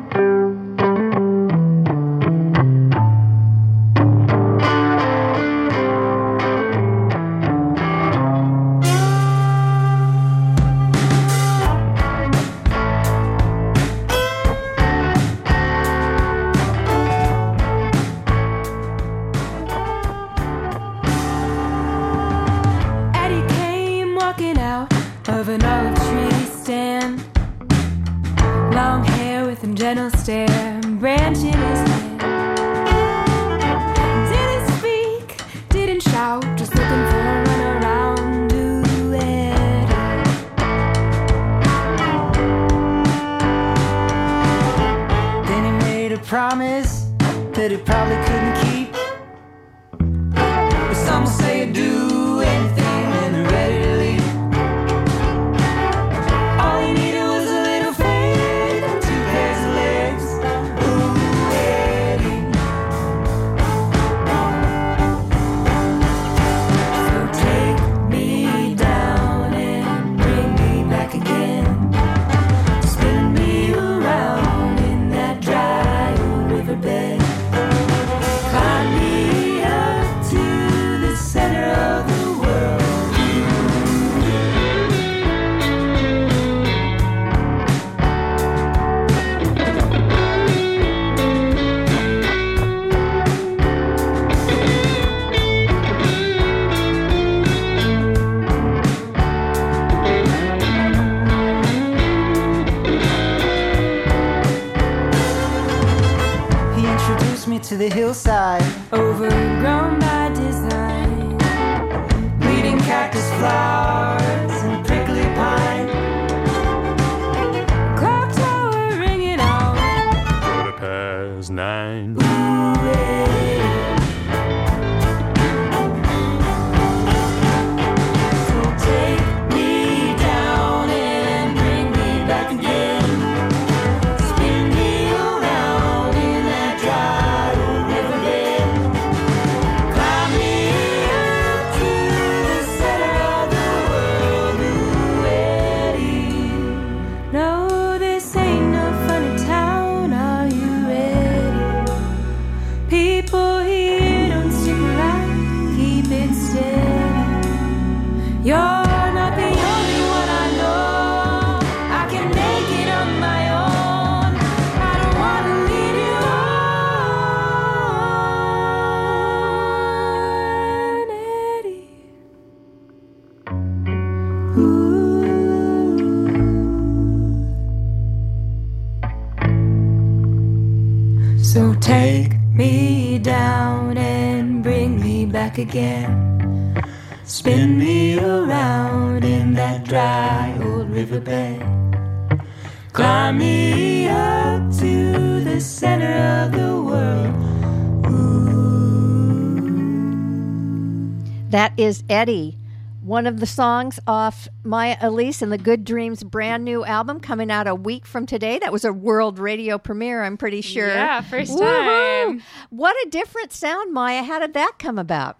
Is 201.91 202.05
Eddie, 202.09 202.57
one 203.01 203.27
of 203.27 203.41
the 203.41 203.45
songs 203.45 203.99
off 204.07 204.47
Maya 204.63 204.95
Elise 205.01 205.41
and 205.41 205.51
the 205.51 205.57
Good 205.57 205.83
Dreams 205.83 206.23
brand 206.23 206.63
new 206.63 206.85
album 206.85 207.19
coming 207.19 207.51
out 207.51 207.67
a 207.67 207.75
week 207.75 208.05
from 208.05 208.25
today. 208.25 208.59
That 208.59 208.71
was 208.71 208.85
a 208.85 208.93
world 208.93 209.37
radio 209.37 209.77
premiere, 209.77 210.23
I'm 210.23 210.37
pretty 210.37 210.61
sure. 210.61 210.87
Yeah, 210.87 211.19
first 211.19 211.51
Woohoo! 211.51 211.59
time. 211.59 212.43
What 212.69 212.95
a 213.05 213.09
different 213.09 213.51
sound, 213.51 213.93
Maya. 213.93 214.23
How 214.23 214.39
did 214.39 214.53
that 214.53 214.75
come 214.79 214.97
about? 214.97 215.37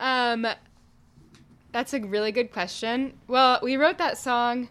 Um, 0.00 0.46
that's 1.70 1.92
a 1.92 2.00
really 2.00 2.32
good 2.32 2.50
question. 2.50 3.12
Well, 3.26 3.58
we 3.62 3.76
wrote 3.76 3.98
that 3.98 4.16
song 4.16 4.70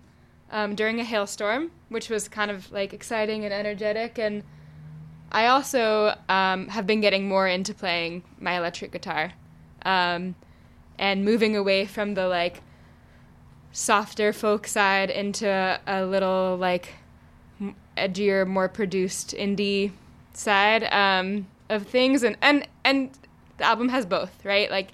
um, 0.49 0.73
during 0.73 0.99
a 0.99 1.03
hailstorm, 1.03 1.69
which 1.89 2.09
was 2.09 2.27
kind 2.27 2.49
of 2.49 2.71
like 2.71 2.91
exciting 2.91 3.45
and 3.45 3.53
energetic. 3.53 4.17
And 4.17 4.41
I 5.31 5.45
also 5.45 6.15
um, 6.27 6.69
have 6.69 6.87
been 6.87 7.01
getting 7.01 7.27
more 7.27 7.47
into 7.47 7.75
playing 7.75 8.23
my 8.39 8.57
electric 8.57 8.91
guitar 8.91 9.33
um, 9.85 10.33
and 10.97 11.23
moving 11.23 11.55
away 11.55 11.85
from 11.85 12.13
the 12.13 12.27
like 12.27 12.61
softer 13.71 14.33
folk 14.33 14.67
side 14.67 15.09
into 15.09 15.79
a 15.85 16.05
little 16.05 16.57
like 16.57 16.95
edgier, 17.95 18.47
more 18.47 18.69
produced 18.69 19.35
indie 19.35 19.91
side 20.33 20.83
um, 20.85 21.47
of 21.69 21.87
things. 21.87 22.23
And, 22.23 22.37
and, 22.41 22.67
and 22.83 23.11
the 23.57 23.65
album 23.65 23.89
has 23.89 24.05
both, 24.05 24.45
right? 24.45 24.69
Like, 24.69 24.89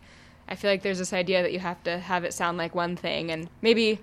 I 0.48 0.56
feel 0.56 0.70
like 0.70 0.82
there's 0.82 1.00
this 1.00 1.14
idea 1.14 1.42
that 1.42 1.54
you 1.54 1.60
have 1.60 1.82
to 1.84 2.00
have 2.00 2.24
it 2.24 2.34
sound 2.34 2.58
like 2.58 2.76
one 2.76 2.96
thing, 2.96 3.32
and 3.32 3.50
maybe, 3.62 4.00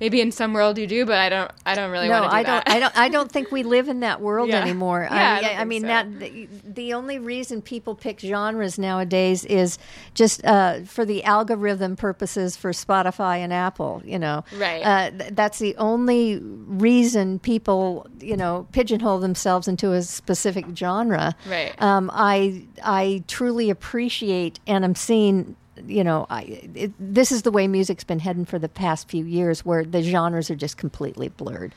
maybe 0.00 0.20
in 0.20 0.32
some 0.32 0.52
world 0.52 0.76
you 0.78 0.86
do, 0.86 1.06
but 1.06 1.18
I 1.18 1.28
don't. 1.28 1.50
I 1.64 1.74
don't 1.74 1.90
really 1.90 2.08
no, 2.08 2.20
want 2.20 2.24
to 2.24 2.30
do 2.30 2.36
I 2.36 2.42
that. 2.42 2.64
don't. 2.66 2.76
I 2.76 2.80
don't. 2.80 2.98
I 2.98 3.08
don't 3.08 3.30
think 3.32 3.50
we 3.52 3.62
live 3.62 3.88
in 3.88 4.00
that 4.00 4.20
world 4.20 4.48
Yeah. 4.48 4.60
anymore. 4.60 5.06
Yeah, 5.10 5.40
I 5.42 5.48
I, 5.54 5.60
I 5.60 5.64
mean 5.64 5.82
so. 5.82 5.86
that 5.88 6.18
the, 6.18 6.48
the 6.64 6.92
only 6.94 7.18
reason 7.18 7.62
people 7.62 7.94
pick 7.94 8.20
genres 8.20 8.78
nowadays 8.78 9.44
is 9.44 9.78
just 10.14 10.44
uh, 10.44 10.80
for 10.84 11.04
the 11.04 11.22
algorithm 11.24 11.96
purposes 11.96 12.56
for 12.56 12.72
Spotify 12.72 13.38
and 13.38 13.52
Apple. 13.52 14.02
You 14.04 14.18
know, 14.18 14.44
Right. 14.56 14.82
Uh, 14.82 15.10
th- 15.10 15.30
that's 15.34 15.58
the 15.58 15.76
only 15.76 16.38
reason 16.40 17.38
people 17.38 18.06
you 18.20 18.36
know 18.36 18.66
pigeonhole 18.72 19.18
themselves 19.20 19.68
into 19.68 19.92
a 19.92 20.02
specific 20.02 20.66
genre. 20.76 21.34
Right. 21.48 21.72
Um, 21.80 22.10
I 22.12 22.66
I 22.84 23.22
truly 23.28 23.70
appreciate 23.70 24.60
and 24.66 24.84
I'm 24.84 24.94
seeing. 24.94 25.56
You 25.86 26.04
know, 26.04 26.26
I, 26.30 26.42
it, 26.74 26.92
this 26.98 27.32
is 27.32 27.42
the 27.42 27.50
way 27.50 27.66
music's 27.68 28.04
been 28.04 28.20
heading 28.20 28.44
for 28.44 28.58
the 28.58 28.68
past 28.68 29.08
few 29.08 29.24
years, 29.24 29.64
where 29.64 29.84
the 29.84 30.02
genres 30.02 30.50
are 30.50 30.54
just 30.56 30.76
completely 30.76 31.28
blurred. 31.28 31.74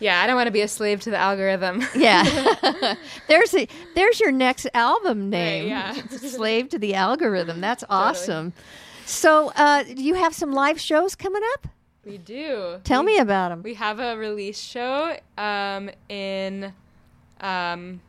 Yeah, 0.00 0.20
I 0.20 0.26
don't 0.26 0.34
want 0.36 0.48
to 0.48 0.52
be 0.52 0.62
a 0.62 0.68
slave 0.68 1.00
to 1.02 1.10
the 1.10 1.16
algorithm. 1.16 1.82
Yeah. 1.94 2.94
there's 3.28 3.54
a 3.54 3.68
there's 3.94 4.18
your 4.20 4.32
next 4.32 4.66
album 4.74 5.30
name. 5.30 5.68
yeah. 5.68 5.92
Slave 6.10 6.68
to 6.70 6.78
the 6.78 6.94
algorithm. 6.94 7.60
That's 7.60 7.84
awesome. 7.88 8.52
So, 9.06 9.52
uh, 9.56 9.82
do 9.84 10.02
you 10.02 10.14
have 10.14 10.34
some 10.34 10.52
live 10.52 10.80
shows 10.80 11.14
coming 11.14 11.42
up? 11.54 11.68
We 12.04 12.18
do. 12.18 12.80
Tell 12.84 13.02
We- 13.04 13.14
me 13.14 13.18
about 13.18 13.50
them. 13.50 13.62
We 13.62 13.74
have 13.74 14.00
a 14.00 14.16
release 14.16 14.58
show 14.60 15.16
um, 15.38 15.90
in 16.08 16.72
um, 17.40 18.00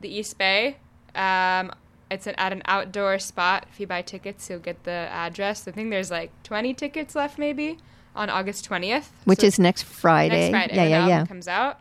the 0.00 0.08
East 0.08 0.38
Bay. 0.38 0.76
Um, 1.16 1.72
it's 2.10 2.26
an, 2.26 2.34
at 2.38 2.52
an 2.52 2.62
outdoor 2.66 3.18
spot. 3.18 3.66
If 3.72 3.80
you 3.80 3.86
buy 3.86 4.02
tickets, 4.02 4.48
you'll 4.50 4.58
get 4.58 4.84
the 4.84 4.90
address. 4.90 5.66
I 5.68 5.70
think 5.70 5.90
there's 5.90 6.10
like 6.10 6.30
20 6.42 6.74
tickets 6.74 7.14
left, 7.14 7.38
maybe, 7.38 7.78
on 8.16 8.28
August 8.30 8.68
20th. 8.68 9.06
Which 9.24 9.40
So 9.40 9.46
is 9.46 9.58
next 9.58 9.84
Friday. 9.84 10.50
Next 10.50 10.70
Friday. 10.72 10.90
Yeah, 10.90 11.06
yeah, 11.06 11.06
yeah. 11.08 11.26
comes 11.26 11.48
out. 11.48 11.80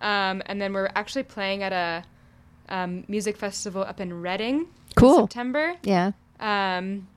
Um, 0.00 0.42
and 0.46 0.60
then 0.60 0.72
we're 0.74 0.90
actually 0.94 1.22
playing 1.22 1.62
at 1.62 1.72
a 1.72 2.04
um, 2.68 3.04
music 3.08 3.36
festival 3.36 3.82
up 3.82 4.00
in 4.00 4.20
Redding. 4.20 4.66
Cool. 4.96 5.20
In 5.20 5.22
September. 5.24 5.74
Yeah. 5.82 6.12
Um, 6.40 7.08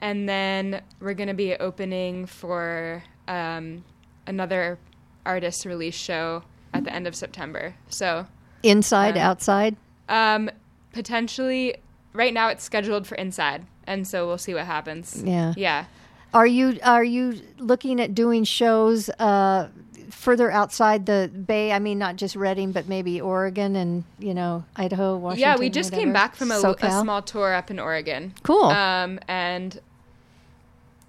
and 0.00 0.28
then 0.28 0.82
we're 0.98 1.14
going 1.14 1.28
to 1.28 1.34
be 1.34 1.54
opening 1.54 2.26
for 2.26 3.02
um, 3.28 3.84
another 4.26 4.78
artist 5.24 5.64
release 5.66 5.94
show 5.94 6.42
at 6.72 6.84
the 6.84 6.92
end 6.92 7.06
of 7.06 7.14
September. 7.14 7.74
So 7.90 8.26
Inside, 8.62 9.16
um, 9.16 9.22
outside. 9.22 9.76
um, 10.08 10.50
potentially, 10.92 11.76
right 12.12 12.32
now 12.34 12.48
it's 12.48 12.64
scheduled 12.64 13.06
for 13.06 13.14
inside, 13.16 13.66
and 13.86 14.06
so 14.06 14.26
we'll 14.26 14.38
see 14.38 14.54
what 14.54 14.66
happens. 14.66 15.22
Yeah. 15.24 15.54
Yeah. 15.56 15.84
Are 16.32 16.46
you 16.46 16.78
are 16.84 17.02
you 17.04 17.40
looking 17.58 18.00
at 18.00 18.14
doing 18.14 18.44
shows 18.44 19.08
uh, 19.18 19.68
further 20.10 20.48
outside 20.50 21.06
the 21.06 21.28
Bay? 21.46 21.72
I 21.72 21.80
mean, 21.80 21.98
not 21.98 22.16
just 22.16 22.36
Redding, 22.36 22.70
but 22.70 22.86
maybe 22.86 23.20
Oregon 23.20 23.74
and 23.74 24.04
you 24.20 24.32
know 24.32 24.64
Idaho, 24.76 25.16
Washington. 25.16 25.40
yeah, 25.40 25.56
we 25.56 25.70
just 25.70 25.92
came 25.92 26.12
back 26.12 26.36
from 26.36 26.52
a, 26.52 26.54
a 26.54 27.00
small 27.00 27.20
tour 27.22 27.52
up 27.52 27.70
in 27.70 27.80
Oregon. 27.80 28.32
Cool. 28.44 28.66
Um, 28.66 29.18
and 29.26 29.80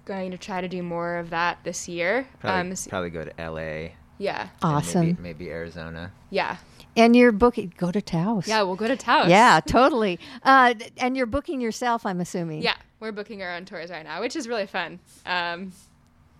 going 0.04 0.32
to 0.32 0.38
try 0.38 0.60
to 0.60 0.66
do 0.66 0.82
more 0.82 1.18
of 1.18 1.30
that 1.30 1.58
this 1.62 1.88
year. 1.88 2.26
Probably, 2.40 2.70
um, 2.72 2.76
probably 2.88 3.10
go 3.10 3.24
to 3.24 3.40
L.A. 3.40 3.94
Yeah. 4.18 4.48
Awesome. 4.60 5.06
Maybe, 5.06 5.22
maybe 5.22 5.50
Arizona. 5.50 6.12
yeah. 6.30 6.56
And 6.96 7.16
you're 7.16 7.32
booking. 7.32 7.72
Go 7.76 7.90
to 7.90 8.02
Taos. 8.02 8.46
Yeah, 8.46 8.62
we'll 8.62 8.76
go 8.76 8.88
to 8.88 8.96
Taos. 8.96 9.28
Yeah, 9.28 9.60
totally. 9.66 10.18
Uh, 10.42 10.74
and 10.98 11.16
you're 11.16 11.26
booking 11.26 11.60
yourself, 11.60 12.04
I'm 12.04 12.20
assuming. 12.20 12.62
Yeah, 12.62 12.76
we're 13.00 13.12
booking 13.12 13.42
our 13.42 13.54
own 13.54 13.64
tours 13.64 13.90
right 13.90 14.04
now, 14.04 14.20
which 14.20 14.36
is 14.36 14.46
really 14.48 14.66
fun 14.66 15.00
um, 15.26 15.72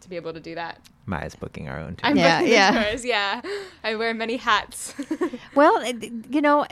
to 0.02 0.08
be 0.10 0.16
able 0.16 0.32
to 0.32 0.40
do 0.40 0.54
that. 0.54 0.78
Maya's 1.06 1.34
booking 1.34 1.68
our 1.68 1.78
own. 1.80 1.96
Tour. 1.96 2.10
I'm 2.10 2.16
Yeah, 2.16 2.38
booking 2.38 2.52
yeah. 2.52 2.70
the 2.72 2.90
tours. 2.90 3.04
Yeah, 3.04 3.40
I 3.82 3.94
wear 3.96 4.14
many 4.14 4.36
hats. 4.36 4.94
Well, 5.54 5.84
you 6.30 6.40
know, 6.40 6.64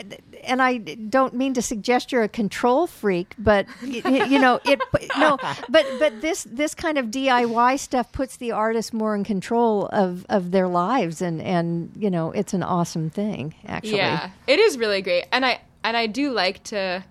and 0.44 0.62
I 0.62 0.78
don't 0.78 1.34
mean 1.34 1.52
to 1.54 1.60
suggest 1.60 2.12
you're 2.12 2.22
a 2.22 2.28
control 2.28 2.86
freak, 2.86 3.34
but 3.38 3.66
y- 3.82 4.00
y- 4.04 4.24
you 4.24 4.38
know, 4.38 4.58
it 4.64 4.80
no, 5.18 5.36
but 5.68 5.84
but 5.98 6.20
this 6.22 6.44
this 6.44 6.74
kind 6.74 6.96
of 6.96 7.06
DIY 7.06 7.78
stuff 7.78 8.10
puts 8.12 8.38
the 8.38 8.52
artist 8.52 8.94
more 8.94 9.14
in 9.14 9.22
control 9.24 9.86
of 9.92 10.24
of 10.30 10.50
their 10.50 10.66
lives, 10.66 11.20
and 11.20 11.42
and 11.42 11.92
you 11.94 12.10
know, 12.10 12.30
it's 12.32 12.54
an 12.54 12.62
awesome 12.62 13.10
thing 13.10 13.54
actually. 13.66 13.96
Yeah, 13.98 14.30
it 14.46 14.58
is 14.58 14.78
really 14.78 15.02
great, 15.02 15.26
and 15.30 15.44
I 15.44 15.60
and 15.84 15.94
I 15.94 16.06
do 16.06 16.30
like 16.32 16.62
to, 16.64 17.04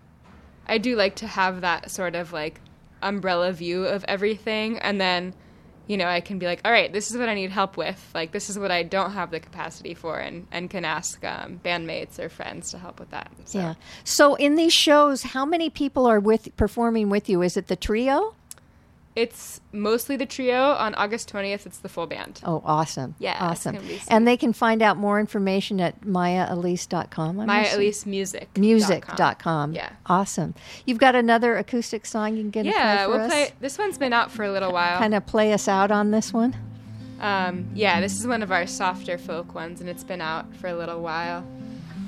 I 0.68 0.78
do 0.80 0.96
like 0.96 1.16
to 1.18 1.28
have 1.28 1.62
that 1.62 1.92
sort 1.92 2.16
of 2.16 2.34
like 2.34 2.62
umbrella 3.04 3.52
view 3.52 3.86
of 3.86 4.04
everything, 4.08 4.80
and 4.80 5.00
then, 5.00 5.34
you 5.90 5.98
know, 5.98 6.06
I 6.06 6.22
can 6.22 6.38
be 6.38 6.46
like, 6.46 6.62
all 6.64 6.72
right, 6.72 6.94
this 6.94 7.10
is 7.10 7.18
what 7.18 7.30
I 7.30 7.34
need 7.34 7.50
help 7.50 7.76
with. 7.76 8.12
Like, 8.14 8.32
this 8.32 8.52
is 8.52 8.60
what 8.60 8.70
I 8.70 8.84
don't 8.84 9.14
have 9.14 9.32
the 9.32 9.40
capacity 9.40 9.96
for, 9.96 10.20
and, 10.20 10.46
and 10.52 10.70
can 10.70 10.86
ask 10.86 11.26
um, 11.26 11.60
bandmates 11.66 12.20
or 12.20 12.30
friends 12.30 12.70
to 12.72 12.78
help 12.78 13.00
with 13.00 13.10
that. 13.10 13.32
So. 13.46 13.58
Yeah. 13.58 13.74
So 14.04 14.36
in 14.36 14.54
these 14.54 14.72
shows, 14.72 15.24
how 15.24 15.46
many 15.46 15.72
people 15.72 16.06
are 16.06 16.20
with 16.20 16.56
performing 16.58 17.10
with 17.10 17.28
you? 17.28 17.42
Is 17.42 17.58
it 17.58 17.70
the 17.70 17.76
trio? 17.76 18.36
It's 19.16 19.60
mostly 19.74 20.16
the 20.16 20.26
trio. 20.26 20.72
On 20.74 20.96
August 20.96 21.32
20th, 21.34 21.66
it's 21.66 21.80
the 21.80 21.90
full 21.90 22.08
band. 22.08 22.40
Oh, 22.46 22.62
awesome. 22.64 23.16
Yeah, 23.20 23.38
Awesome. 23.42 23.76
gonna 23.76 23.88
be 23.88 23.98
sweet. 23.98 24.08
And 24.08 24.28
they 24.28 24.38
can 24.38 24.54
find 24.54 24.82
out 24.82 24.98
more 24.98 25.20
information 25.20 25.82
at 25.82 26.00
mayaelise.com. 26.02 27.40
I'm 27.40 27.48
Maya 27.48 27.64
assuming. 27.64 27.86
Elise 27.86 28.06
Music. 28.06 28.58
Music.com. 28.58 29.74
Yeah. 29.74 29.90
Awesome. 30.06 30.54
You've 30.86 31.00
got 31.00 31.16
another 31.16 31.58
acoustic 31.58 32.06
song 32.06 32.36
you 32.38 32.44
can 32.44 32.52
get 32.52 32.66
Yeah, 32.66 33.08
we'll 33.08 33.22
us? 33.22 33.28
play. 33.32 33.52
This 33.60 33.78
one's 33.78 33.98
been 33.98 34.14
out 34.14 34.32
for 34.32 34.44
a 34.46 34.52
little 34.52 34.72
while. 34.72 35.00
Kind 35.00 35.16
of 35.16 35.26
play 35.26 35.54
us 35.54 35.68
out 35.68 35.92
on 35.92 36.12
this 36.12 36.32
one? 36.32 36.56
Um, 37.20 37.68
yeah, 37.74 38.00
this 38.00 38.18
is 38.18 38.26
one 38.26 38.42
of 38.42 38.52
our 38.52 38.66
softer 38.68 39.18
folk 39.18 39.54
ones, 39.54 39.82
and 39.82 39.90
it's 39.90 40.04
been 40.06 40.22
out 40.22 40.56
for 40.56 40.68
a 40.68 40.76
little 40.76 41.02
while. 41.02 41.44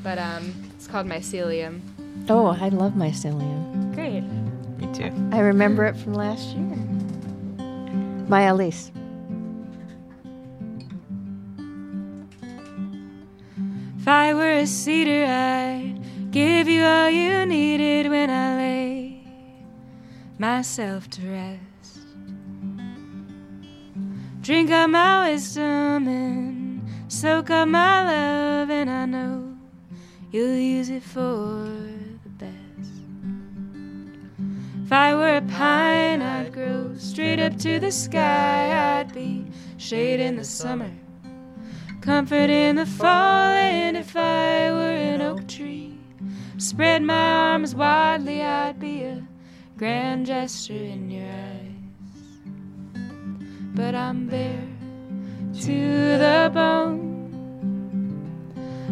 But 0.04 0.18
um, 0.18 0.54
it's 0.76 0.88
called 0.88 1.08
Mycelium. 1.08 1.82
Oh, 2.30 2.48
I 2.60 2.70
love 2.70 2.94
mycelium. 2.94 3.94
Great. 3.94 4.24
Me 4.92 4.98
too. 4.98 5.30
I 5.32 5.40
remember 5.40 5.86
it 5.86 5.96
from 5.96 6.14
last 6.14 6.56
year. 6.56 6.76
Maya 8.28 8.54
Elise. 8.54 8.92
If 14.00 14.08
I 14.08 14.34
were 14.34 14.52
a 14.52 14.66
cedar, 14.66 15.26
I'd 15.26 16.32
give 16.32 16.68
you 16.68 16.84
all 16.84 17.10
you 17.10 17.46
needed 17.46 18.10
when 18.10 18.30
I 18.30 18.56
lay 18.58 19.24
myself 20.40 21.10
to 21.12 21.30
rest. 21.30 22.00
Drink 24.42 24.72
up 24.72 24.90
my 24.90 25.30
wisdom 25.30 26.08
and 26.08 26.82
soak 27.08 27.50
up 27.52 27.68
my 27.68 28.04
love, 28.04 28.70
and 28.70 28.90
I 28.90 29.06
know 29.06 29.56
you'll 30.32 30.56
use 30.56 30.90
it 30.90 31.04
for 31.04 31.22
the 31.22 31.92
best. 31.92 32.01
If 34.92 34.96
I 34.96 35.16
were 35.16 35.38
a 35.38 35.42
pine, 35.42 36.22
I'd 36.22 36.52
grow 36.52 36.94
straight 36.98 37.40
up 37.40 37.58
to 37.60 37.80
the 37.80 37.94
sky. 37.94 39.00
I'd 39.00 39.14
be 39.14 39.46
shade 39.78 40.20
in 40.20 40.36
the 40.36 40.44
summer 40.44 40.92
comfort 42.02 42.50
in 42.50 42.76
the 42.76 42.86
fall. 42.86 43.54
And 43.54 43.96
if 43.96 44.18
I 44.18 44.70
were 44.70 44.92
an 44.92 45.22
oak 45.22 45.48
tree, 45.48 45.98
spread 46.58 47.04
my 47.04 47.14
arms 47.54 47.74
widely, 47.74 48.44
I'd 48.44 48.82
be 48.82 49.04
a 49.04 49.26
grand 49.78 50.26
gesture 50.26 50.74
in 50.74 51.10
your 51.10 51.26
eyes. 51.26 51.72
But 53.74 53.96
I'm 53.96 54.28
bare 54.28 54.68
to 55.62 56.18
the 56.18 56.52
bone. 56.54 57.08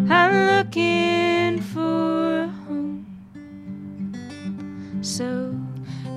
I'm 0.09 0.33
looking 0.55 1.59
for 1.59 2.43
a 2.43 2.47
home. 2.47 3.05
So 5.01 5.59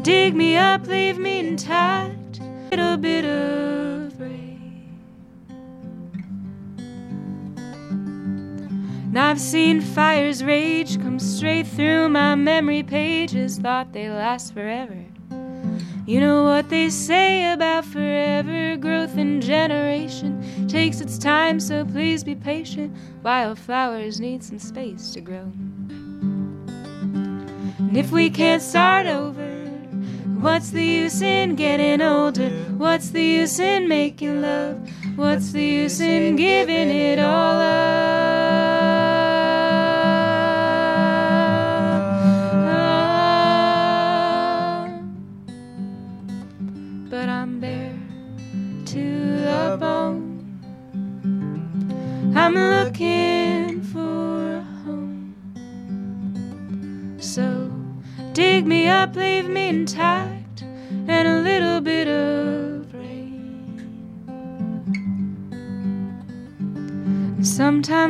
dig 0.03 0.35
me 0.35 0.57
up, 0.57 0.87
leave 0.87 1.17
me 1.19 1.39
intact, 1.39 2.41
little 2.71 2.97
bit 2.97 3.25
of 3.25 4.21
rain. 4.21 4.99
And 9.09 9.19
I've 9.19 9.41
seen 9.41 9.81
fires 9.81 10.43
rage 10.43 11.01
come 11.01 11.21
straight 11.21 11.69
through 11.69 12.09
my 12.09 12.35
memory 12.35 12.83
pages, 12.83 13.59
thought 13.59 13.93
they 13.93 14.11
last 14.11 14.53
forever. 14.55 15.05
You 16.05 16.19
know 16.19 16.43
what 16.43 16.69
they 16.69 16.91
say 16.91 17.53
about 17.53 17.85
forever 17.85 18.77
growth 18.77 19.17
and 19.17 19.41
generation 19.41 20.67
takes 20.67 21.01
its 21.01 21.17
time, 21.17 21.61
so 21.61 21.85
please 21.85 22.25
be 22.25 22.35
patient. 22.35 22.97
Wildflowers 23.23 24.19
need 24.19 24.43
some 24.43 24.59
space 24.59 25.13
to 25.13 25.21
grow. 25.21 25.53
And 27.79 27.97
if 27.97 28.11
we 28.11 28.31
can't 28.31 28.63
start 28.63 29.07
over, 29.07 29.52
what's 30.43 30.71
the 30.71 30.85
use 30.85 31.23
in 31.23 31.55
getting 31.55 32.03
older? 32.03 32.51
What's 32.77 33.11
the 33.11 33.23
use 33.23 33.59
in 33.61 33.89
making 33.89 34.43
love? 34.43 34.77
What's 35.17 35.53
the 35.53 35.65
use 35.65 36.01
in 36.01 36.37
giving 36.37 36.91
it 36.91 37.19
all 37.19 37.61
up? 37.61 38.32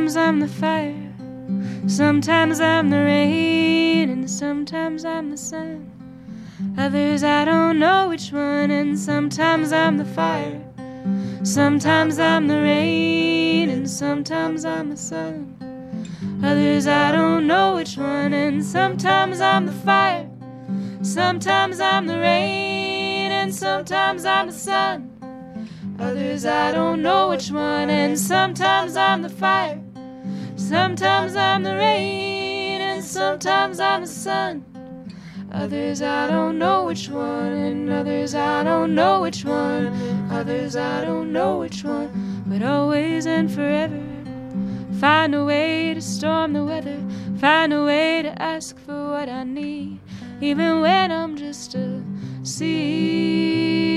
Sometimes 0.03 0.17
I'm 0.17 0.39
the 0.41 0.47
fire, 0.49 1.13
sometimes 1.87 2.59
I'm 2.59 2.89
the 2.89 2.97
rain, 2.97 4.09
and 4.09 4.29
sometimes 4.29 5.05
I'm 5.05 5.31
the 5.31 5.37
sun. 5.37 5.89
Others 6.77 7.23
I 7.23 7.45
don't 7.45 7.79
know 7.79 8.09
which 8.09 8.33
one, 8.33 8.69
and 8.69 8.99
sometimes 8.99 9.71
I'm 9.71 9.97
the 9.97 10.03
fire. 10.03 10.61
Sometimes 11.43 12.19
I'm 12.19 12.49
the 12.49 12.55
rain, 12.59 13.69
and 13.69 13.89
sometimes 13.89 14.65
I'm 14.65 14.89
the 14.89 14.97
sun. 14.97 15.55
Others 16.43 16.85
I 16.85 17.13
don't 17.13 17.47
know 17.47 17.75
which 17.75 17.97
one, 17.97 18.33
and 18.33 18.61
sometimes 18.61 19.39
I'm 19.39 19.65
the 19.65 19.71
fire. 19.71 20.29
Sometimes 21.01 21.79
I'm 21.79 22.07
the 22.07 22.19
rain, 22.19 23.31
and 23.31 23.55
sometimes 23.55 24.25
I'm 24.25 24.47
the 24.47 24.51
sun. 24.51 25.11
Others 25.97 26.45
I 26.45 26.73
don't 26.73 27.01
know 27.01 27.29
which 27.29 27.51
one, 27.51 27.89
and 27.89 28.19
sometimes 28.19 28.97
I'm 28.97 29.21
the 29.21 29.29
fire. 29.29 29.82
Sometimes 30.73 31.35
I'm 31.35 31.61
the 31.61 31.75
rain, 31.75 32.81
and 32.81 33.03
sometimes 33.03 33.79
I'm 33.79 34.01
the 34.01 34.07
sun. 34.07 34.65
Others 35.51 36.01
I 36.01 36.25
don't 36.27 36.57
know 36.57 36.85
which 36.85 37.09
one, 37.09 37.53
and 37.53 37.91
others 37.91 38.33
I 38.33 38.63
don't 38.63 38.95
know 38.95 39.21
which 39.21 39.45
one. 39.45 39.93
Others 40.31 40.75
I 40.75 41.05
don't 41.05 41.31
know 41.31 41.59
which 41.59 41.83
one, 41.83 42.09
but 42.47 42.63
always 42.63 43.27
and 43.27 43.51
forever. 43.51 44.01
Find 44.99 45.35
a 45.35 45.45
way 45.45 45.93
to 45.93 46.01
storm 46.01 46.53
the 46.53 46.65
weather, 46.65 46.99
find 47.37 47.71
a 47.71 47.83
way 47.83 48.23
to 48.23 48.41
ask 48.41 48.75
for 48.79 49.11
what 49.11 49.29
I 49.29 49.43
need, 49.43 49.99
even 50.41 50.81
when 50.81 51.11
I'm 51.11 51.37
just 51.37 51.75
a 51.75 52.01
seed. 52.41 53.93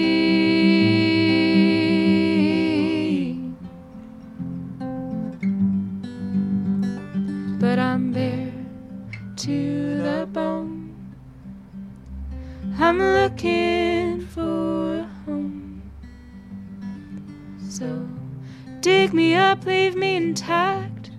I'm 12.78 12.98
looking 12.98 14.20
for 14.26 14.98
a 14.98 15.04
home. 15.24 15.82
So 17.68 18.06
dig 18.80 19.14
me 19.14 19.34
up, 19.34 19.64
leave 19.64 19.96
me 19.96 20.16
intact, 20.16 21.10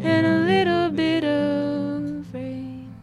and 0.00 0.26
a 0.26 0.38
little 0.46 0.90
bit 0.90 1.24
of 1.24 2.32
rain. 2.32 2.94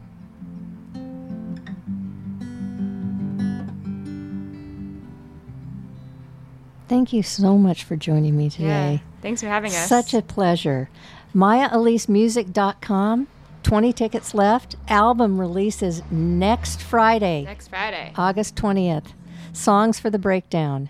Thank 6.87 7.11
you 7.11 7.21
so 7.21 7.57
much 7.57 7.83
for 7.83 7.97
joining 7.97 8.37
me 8.37 8.49
today. 8.49 9.01
Yeah, 9.03 9.21
thanks 9.21 9.41
for 9.41 9.47
having 9.47 9.71
us. 9.71 9.87
Such 9.89 10.13
a 10.13 10.21
pleasure. 10.21 10.89
MayaEliseMusic.com. 11.35 13.27
20 13.63 13.93
tickets 13.93 14.33
left. 14.33 14.75
Album 14.87 15.39
releases 15.39 16.01
next 16.11 16.81
Friday. 16.81 17.43
Next 17.43 17.67
Friday. 17.67 18.13
August 18.15 18.55
20th. 18.55 19.13
Songs 19.53 19.99
for 19.99 20.09
the 20.09 20.19
Breakdown. 20.19 20.89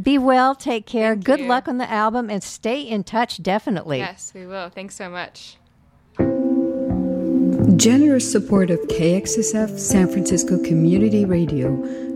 Be 0.00 0.16
well, 0.16 0.54
take 0.54 0.86
care. 0.86 1.16
Good 1.16 1.40
luck 1.40 1.66
on 1.66 1.78
the 1.78 1.90
album 1.90 2.30
and 2.30 2.42
stay 2.42 2.80
in 2.80 3.02
touch 3.02 3.42
definitely. 3.42 3.98
Yes, 3.98 4.32
we 4.34 4.46
will. 4.46 4.70
Thanks 4.70 4.94
so 4.94 5.10
much. 5.10 5.56
Generous 7.76 8.30
support 8.30 8.70
of 8.70 8.78
KXSF 8.88 9.78
San 9.78 10.08
Francisco 10.08 10.62
Community 10.62 11.24
Radio 11.24 11.76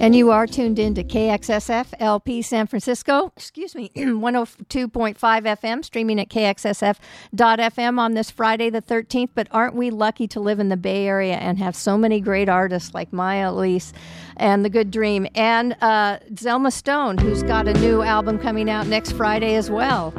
And 0.00 0.14
you 0.14 0.30
are 0.30 0.46
tuned 0.46 0.78
in 0.78 0.94
to 0.94 1.02
KXSF 1.02 1.86
LP 1.98 2.40
San 2.40 2.68
Francisco, 2.68 3.32
excuse 3.36 3.74
me, 3.74 3.90
102.5 3.96 5.16
FM, 5.18 5.84
streaming 5.84 6.20
at 6.20 6.28
KXSF.FM 6.28 7.98
on 7.98 8.14
this 8.14 8.30
Friday 8.30 8.70
the 8.70 8.80
13th. 8.80 9.30
But 9.34 9.48
aren't 9.50 9.74
we 9.74 9.90
lucky 9.90 10.28
to 10.28 10.38
live 10.38 10.60
in 10.60 10.68
the 10.68 10.76
Bay 10.76 11.08
Area 11.08 11.34
and 11.34 11.58
have 11.58 11.74
so 11.74 11.98
many 11.98 12.20
great 12.20 12.48
artists 12.48 12.94
like 12.94 13.12
Maya 13.12 13.50
Elise 13.50 13.92
and 14.36 14.64
The 14.64 14.70
Good 14.70 14.92
Dream 14.92 15.26
and 15.34 15.76
uh, 15.80 16.20
Zelma 16.32 16.72
Stone, 16.72 17.18
who's 17.18 17.42
got 17.42 17.66
a 17.66 17.74
new 17.74 18.02
album 18.02 18.38
coming 18.38 18.70
out 18.70 18.86
next 18.86 19.12
Friday 19.12 19.56
as 19.56 19.68
well. 19.68 20.12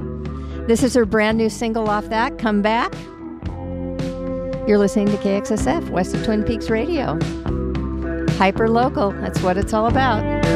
This 0.68 0.84
is 0.84 0.94
her 0.94 1.06
brand 1.06 1.38
new 1.38 1.50
single 1.50 1.90
off 1.90 2.10
that, 2.10 2.38
Come 2.38 2.62
Back. 2.62 2.94
You're 4.68 4.78
listening 4.78 5.08
to 5.08 5.18
KXSF, 5.18 5.90
West 5.90 6.14
of 6.14 6.26
Twin 6.26 6.44
Peaks 6.44 6.70
Radio 6.70 7.18
hyper 8.40 8.70
local. 8.70 9.12
That's 9.12 9.42
what 9.42 9.58
it's 9.58 9.74
all 9.74 9.88
about. 9.88 10.49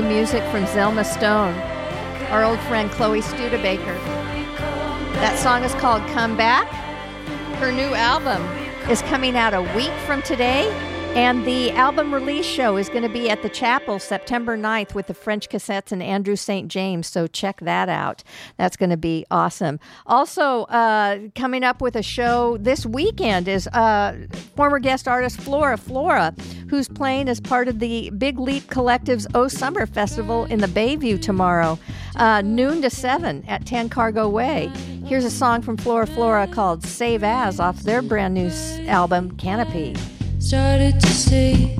New 0.00 0.08
music 0.08 0.42
from 0.50 0.64
Zelma 0.64 1.04
Stone, 1.04 1.54
our 2.30 2.44
old 2.44 2.58
friend 2.60 2.90
Chloe 2.90 3.20
Studebaker. 3.20 3.94
That 5.14 5.38
song 5.38 5.62
is 5.64 5.74
called 5.74 6.02
Come 6.10 6.36
Back. 6.36 6.66
Her 7.58 7.72
new 7.72 7.94
album 7.94 8.42
is 8.90 9.02
coming 9.02 9.36
out 9.36 9.52
a 9.52 9.62
week 9.76 9.92
from 10.06 10.22
today. 10.22 10.70
And 11.14 11.44
the 11.44 11.72
album 11.72 12.14
release 12.14 12.46
show 12.46 12.76
is 12.76 12.88
going 12.88 13.02
to 13.02 13.08
be 13.08 13.28
at 13.28 13.42
the 13.42 13.48
chapel 13.48 13.98
September 13.98 14.56
9th 14.56 14.94
with 14.94 15.08
the 15.08 15.14
French 15.14 15.48
Cassettes 15.48 15.90
and 15.90 16.00
Andrew 16.00 16.36
St. 16.36 16.68
James. 16.68 17.08
So 17.08 17.26
check 17.26 17.58
that 17.62 17.88
out. 17.88 18.22
That's 18.58 18.76
going 18.76 18.90
to 18.90 18.96
be 18.96 19.26
awesome. 19.28 19.80
Also, 20.06 20.62
uh, 20.66 21.18
coming 21.34 21.64
up 21.64 21.82
with 21.82 21.96
a 21.96 22.02
show 22.02 22.58
this 22.58 22.86
weekend 22.86 23.48
is 23.48 23.66
uh, 23.68 24.18
former 24.54 24.78
guest 24.78 25.08
artist 25.08 25.40
Flora 25.40 25.76
Flora, 25.76 26.32
who's 26.70 26.88
playing 26.88 27.28
as 27.28 27.40
part 27.40 27.66
of 27.66 27.80
the 27.80 28.10
Big 28.10 28.38
Leap 28.38 28.68
Collective's 28.68 29.26
O 29.34 29.48
Summer 29.48 29.86
Festival 29.86 30.44
in 30.44 30.60
the 30.60 30.68
Bayview 30.68 31.20
tomorrow, 31.20 31.80
uh, 32.14 32.42
noon 32.42 32.80
to 32.82 32.88
7 32.88 33.44
at 33.48 33.66
Tan 33.66 33.88
Cargo 33.88 34.28
Way. 34.28 34.70
Here's 35.04 35.24
a 35.24 35.30
song 35.30 35.62
from 35.62 35.76
Flora 35.76 36.06
Flora 36.06 36.46
called 36.46 36.84
Save 36.84 37.24
As 37.24 37.58
off 37.58 37.80
their 37.80 38.02
brand 38.02 38.34
new 38.34 38.50
album, 38.86 39.36
Canopy. 39.36 39.96
started 40.38 41.00
to 41.00 41.08
say 41.08 41.74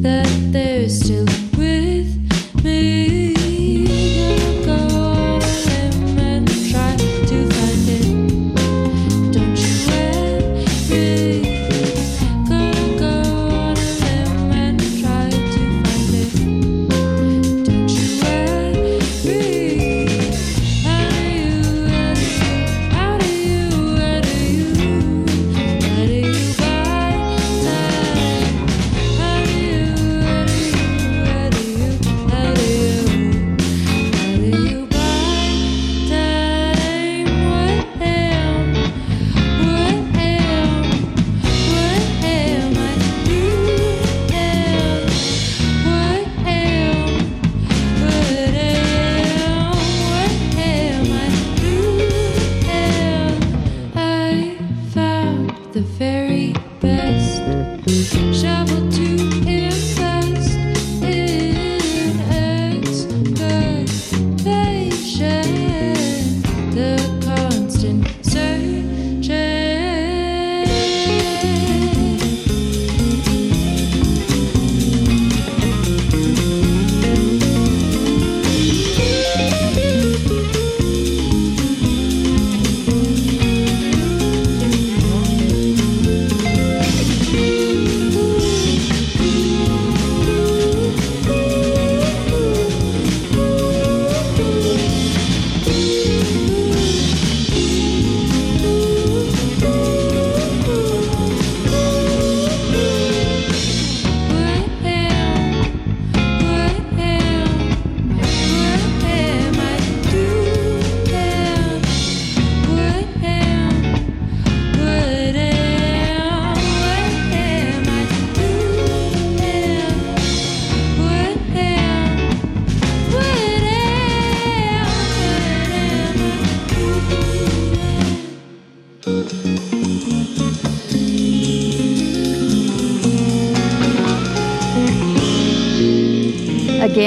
that 0.00 0.28
they're 0.52 0.88
still 0.88 1.26
with 1.58 2.64
me. 2.64 3.51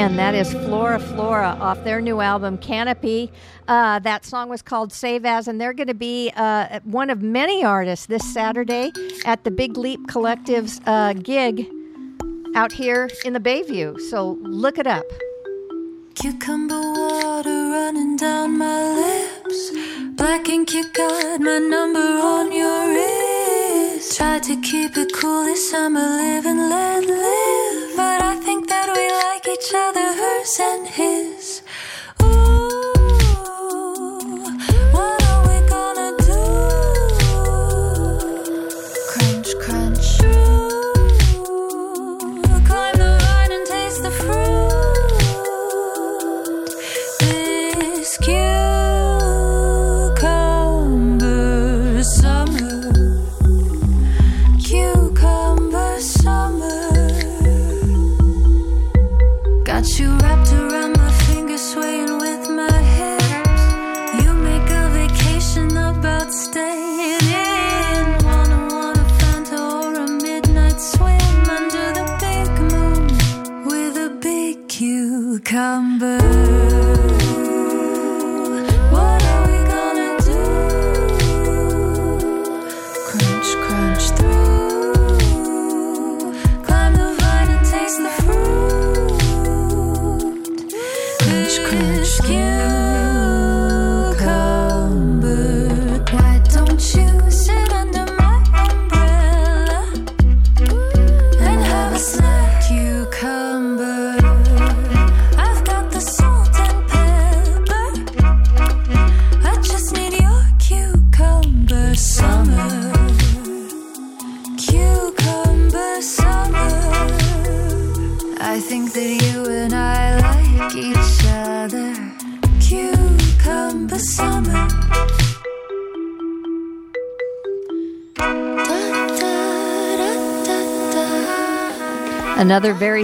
Again, 0.06 0.18
that 0.18 0.36
is 0.36 0.53
Flora 0.53 0.99
Flora 0.99 1.57
off 1.60 1.84
their 1.84 1.99
new 1.99 2.22
album 2.22 2.60
Canopy. 2.60 3.32
Uh, 3.68 3.98
that 3.98 4.23
song 4.23 4.49
was 4.49 4.61
called 4.61 4.94
Save 4.94 5.26
As, 5.26 5.48
and 5.48 5.60
they're 5.60 5.73
going 5.73 5.88
to 5.88 5.95
be 5.95 6.32
uh, 6.36 6.80
one 6.84 7.10
of 7.10 7.23
many 7.23 7.64
artists 7.64 8.06
this 8.06 8.23
Saturday 8.32 8.91
at 9.26 9.44
the 9.45 9.49
Big 9.49 9.77
Leap 9.77 10.07
Collective's 10.07 10.80
uh, 10.86 11.14
gig 11.14 11.68
out 12.53 12.72
here 12.72 13.10
in 13.26 13.34
the 13.34 13.40
Bayview. 13.40 13.99
So 13.99 14.38
look 14.44 14.77
it 14.77 14.86
up. 14.86 15.06
Cucumber 16.14 16.80
water 16.80 17.49
running 17.49 18.15
down 18.15 18.60
my 18.60 18.94
lips. 18.94 19.72
Black 20.18 20.48
ink, 20.48 20.72
you 20.72 20.88
got 20.94 21.41
my 21.41 21.57
number 21.57 21.99
on 21.99 22.52
your 22.52 22.90
wrist. 22.94 24.18
Tried 24.18 24.44
to 24.44 24.61
keep 24.61 24.95
it 24.98 25.11
cool 25.15 25.45
this 25.45 25.72
summer, 25.72 25.99
live 25.99 26.45
and 26.45 26.69
let 26.69 27.03
live. 27.06 27.95
But 27.95 28.22
I 28.22 28.45
each 29.66 29.74
other, 29.74 30.14
hers 30.14 30.60
and 30.60 30.88
his. 30.88 31.35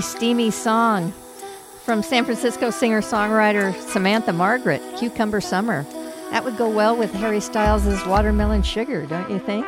Steamy 0.01 0.51
song 0.51 1.13
from 1.83 2.03
San 2.03 2.25
Francisco 2.25 2.69
singer 2.69 3.01
songwriter 3.01 3.73
Samantha 3.81 4.33
Margaret, 4.33 4.81
Cucumber 4.97 5.41
Summer. 5.41 5.83
That 6.31 6.43
would 6.43 6.57
go 6.57 6.69
well 6.69 6.95
with 6.95 7.13
Harry 7.13 7.39
Styles' 7.39 8.05
Watermelon 8.05 8.63
Sugar, 8.63 9.05
don't 9.05 9.29
you 9.29 9.39
think? 9.39 9.65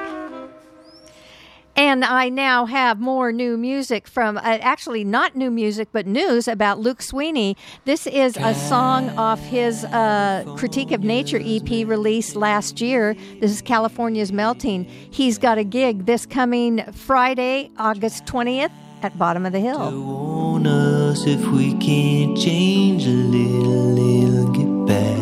And 1.76 2.06
I 2.06 2.30
now 2.30 2.66
have 2.68 3.00
more 3.00 3.32
new 3.32 3.58
music 3.58 4.08
from, 4.08 4.38
uh, 4.38 4.42
actually 4.44 5.04
not 5.04 5.36
new 5.36 5.50
music, 5.50 5.90
but 5.92 6.06
news 6.06 6.48
about 6.48 6.80
Luke 6.80 7.02
Sweeney. 7.02 7.58
This 7.86 8.06
is 8.06 8.38
a 8.38 8.54
song 8.54 9.10
off 9.18 9.40
his 9.40 9.84
uh, 9.86 10.44
Critique 10.56 10.92
of 10.92 11.04
Nature 11.04 11.42
EP 11.44 11.88
released 11.88 12.36
last 12.36 12.80
year. 12.80 13.16
This 13.40 13.52
is 13.52 13.64
California's 13.64 14.32
Melting. 14.32 14.86
He's 14.86 15.40
got 15.40 15.58
a 15.58 15.64
gig 15.64 16.06
this 16.06 16.28
coming 16.28 16.84
Friday, 16.92 17.72
August 17.78 18.26
20th 18.26 18.72
at 19.04 19.18
Bottom 19.18 19.46
of 19.46 19.52
the 19.52 19.60
Hill. 19.60 19.82
on 19.82 20.66
us 20.66 21.26
if 21.28 21.46
we 21.48 21.74
can't 21.74 22.38
change 22.38 23.06
a 23.06 23.10
little, 23.10 23.94
little 24.00 24.52
get 24.54 24.72
back. 24.88 25.18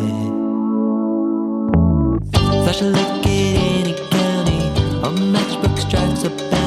Flash 2.64 2.80
a 2.80 2.84
look 2.84 3.26
at 3.26 3.26
any 3.26 3.94
county, 4.10 4.58
a 5.02 5.10
matchbook 5.32 5.76
strikes 5.78 6.22
a 6.24 6.30
bounty 6.30 6.61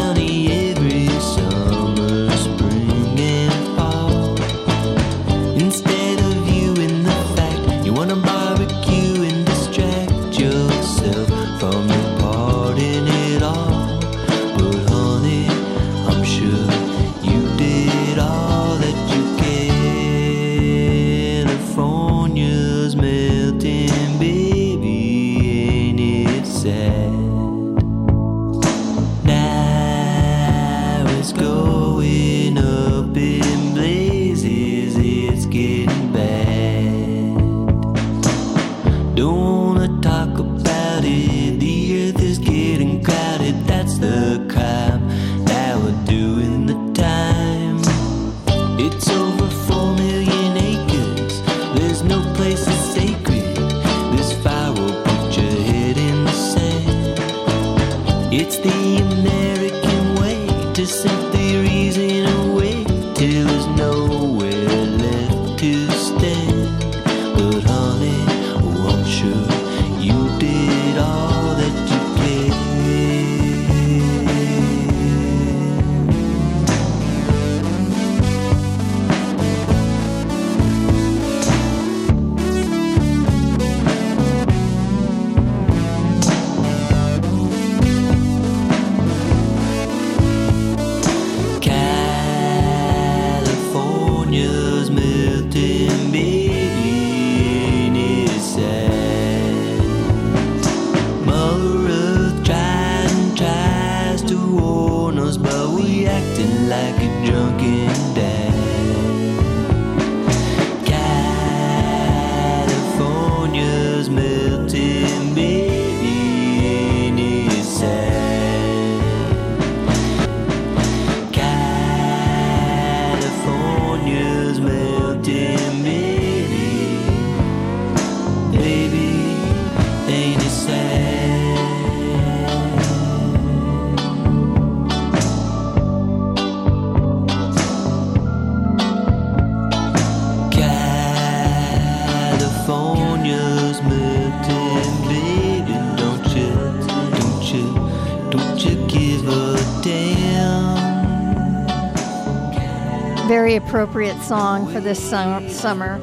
appropriate 153.85 154.19
song 154.23 154.65
for 154.73 154.79
this 154.79 154.99
sum- 154.99 155.47
summer. 155.47 155.99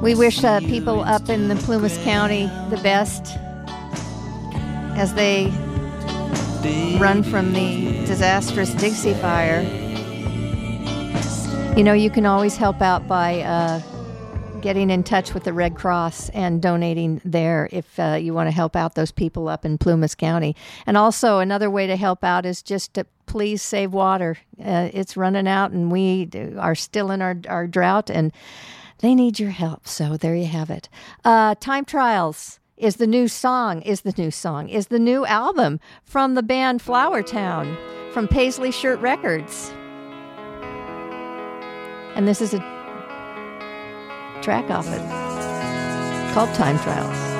We 0.00 0.14
wish 0.14 0.42
uh, 0.42 0.60
people 0.60 1.00
up 1.00 1.28
in 1.28 1.48
the 1.48 1.54
Plumas 1.56 1.98
County 1.98 2.46
the 2.70 2.80
best 2.82 3.36
as 4.96 5.12
they 5.12 5.48
run 6.98 7.22
from 7.24 7.52
the 7.52 8.06
disastrous 8.06 8.72
Dixie 8.72 9.12
Fire. 9.12 9.60
You 11.76 11.84
know, 11.84 11.92
you 11.92 12.08
can 12.08 12.24
always 12.24 12.56
help 12.56 12.80
out 12.80 13.06
by 13.06 13.42
uh, 13.42 13.80
getting 14.64 14.88
in 14.88 15.02
touch 15.02 15.34
with 15.34 15.44
the 15.44 15.52
Red 15.52 15.74
Cross 15.74 16.30
and 16.30 16.62
donating 16.62 17.20
there 17.22 17.68
if 17.70 17.98
uh, 18.00 18.14
you 18.18 18.32
want 18.32 18.46
to 18.46 18.50
help 18.50 18.74
out 18.74 18.94
those 18.94 19.12
people 19.12 19.46
up 19.46 19.66
in 19.66 19.76
Plumas 19.76 20.14
County. 20.14 20.56
And 20.86 20.96
also, 20.96 21.38
another 21.38 21.68
way 21.68 21.86
to 21.86 21.96
help 21.96 22.24
out 22.24 22.46
is 22.46 22.62
just 22.62 22.94
to 22.94 23.04
please 23.26 23.60
save 23.60 23.92
water. 23.92 24.38
Uh, 24.58 24.88
it's 24.94 25.18
running 25.18 25.46
out, 25.46 25.72
and 25.72 25.92
we 25.92 26.30
are 26.58 26.74
still 26.74 27.10
in 27.10 27.20
our, 27.20 27.36
our 27.46 27.66
drought, 27.66 28.08
and 28.08 28.32
they 29.00 29.14
need 29.14 29.38
your 29.38 29.50
help. 29.50 29.86
So 29.86 30.16
there 30.16 30.34
you 30.34 30.46
have 30.46 30.70
it. 30.70 30.88
Uh, 31.26 31.56
Time 31.56 31.84
Trials 31.84 32.58
is 32.78 32.96
the 32.96 33.06
new 33.06 33.28
song, 33.28 33.82
is 33.82 34.00
the 34.00 34.14
new 34.16 34.30
song, 34.30 34.70
is 34.70 34.86
the 34.86 34.98
new 34.98 35.26
album 35.26 35.78
from 36.04 36.36
the 36.36 36.42
band 36.42 36.80
Flowertown 36.82 37.76
from 38.14 38.26
Paisley 38.26 38.70
Shirt 38.70 38.98
Records. 39.00 39.74
And 42.16 42.26
this 42.26 42.40
is 42.40 42.54
a 42.54 42.73
track 44.44 44.68
off 44.70 44.86
it 44.88 45.00
called 46.34 46.52
Time 46.54 46.78
Trials. 46.80 47.33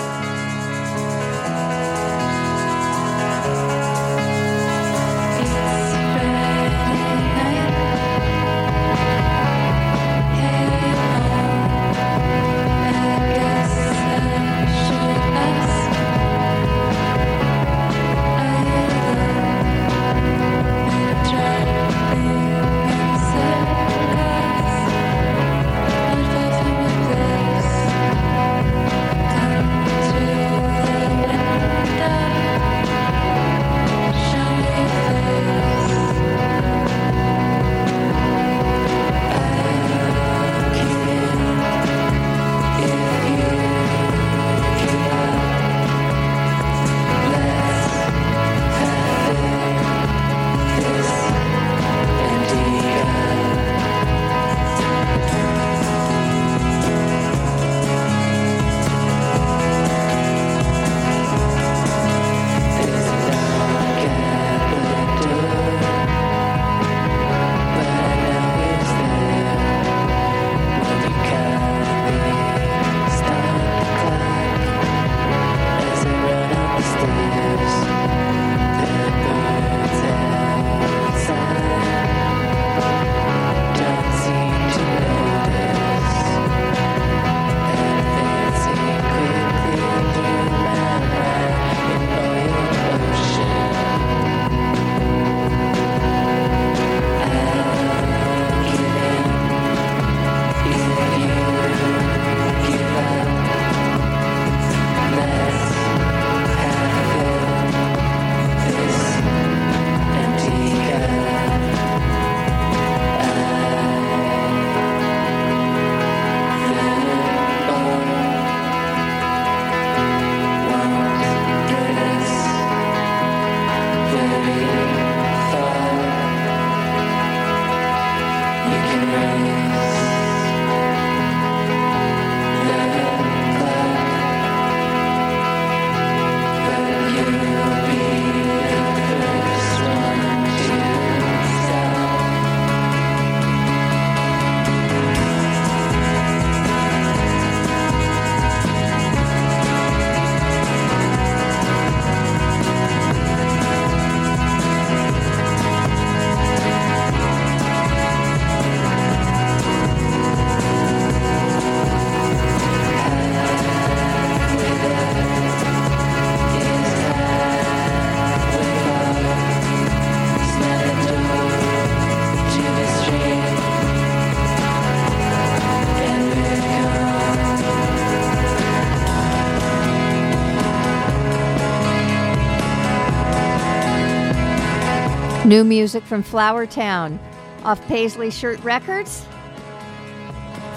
New 185.55 185.63
music 185.63 186.03
from 186.03 186.25
Flowertown 186.25 187.17
off 187.63 187.81
Paisley 187.87 188.29
Shirt 188.29 188.59
Records. 188.65 189.25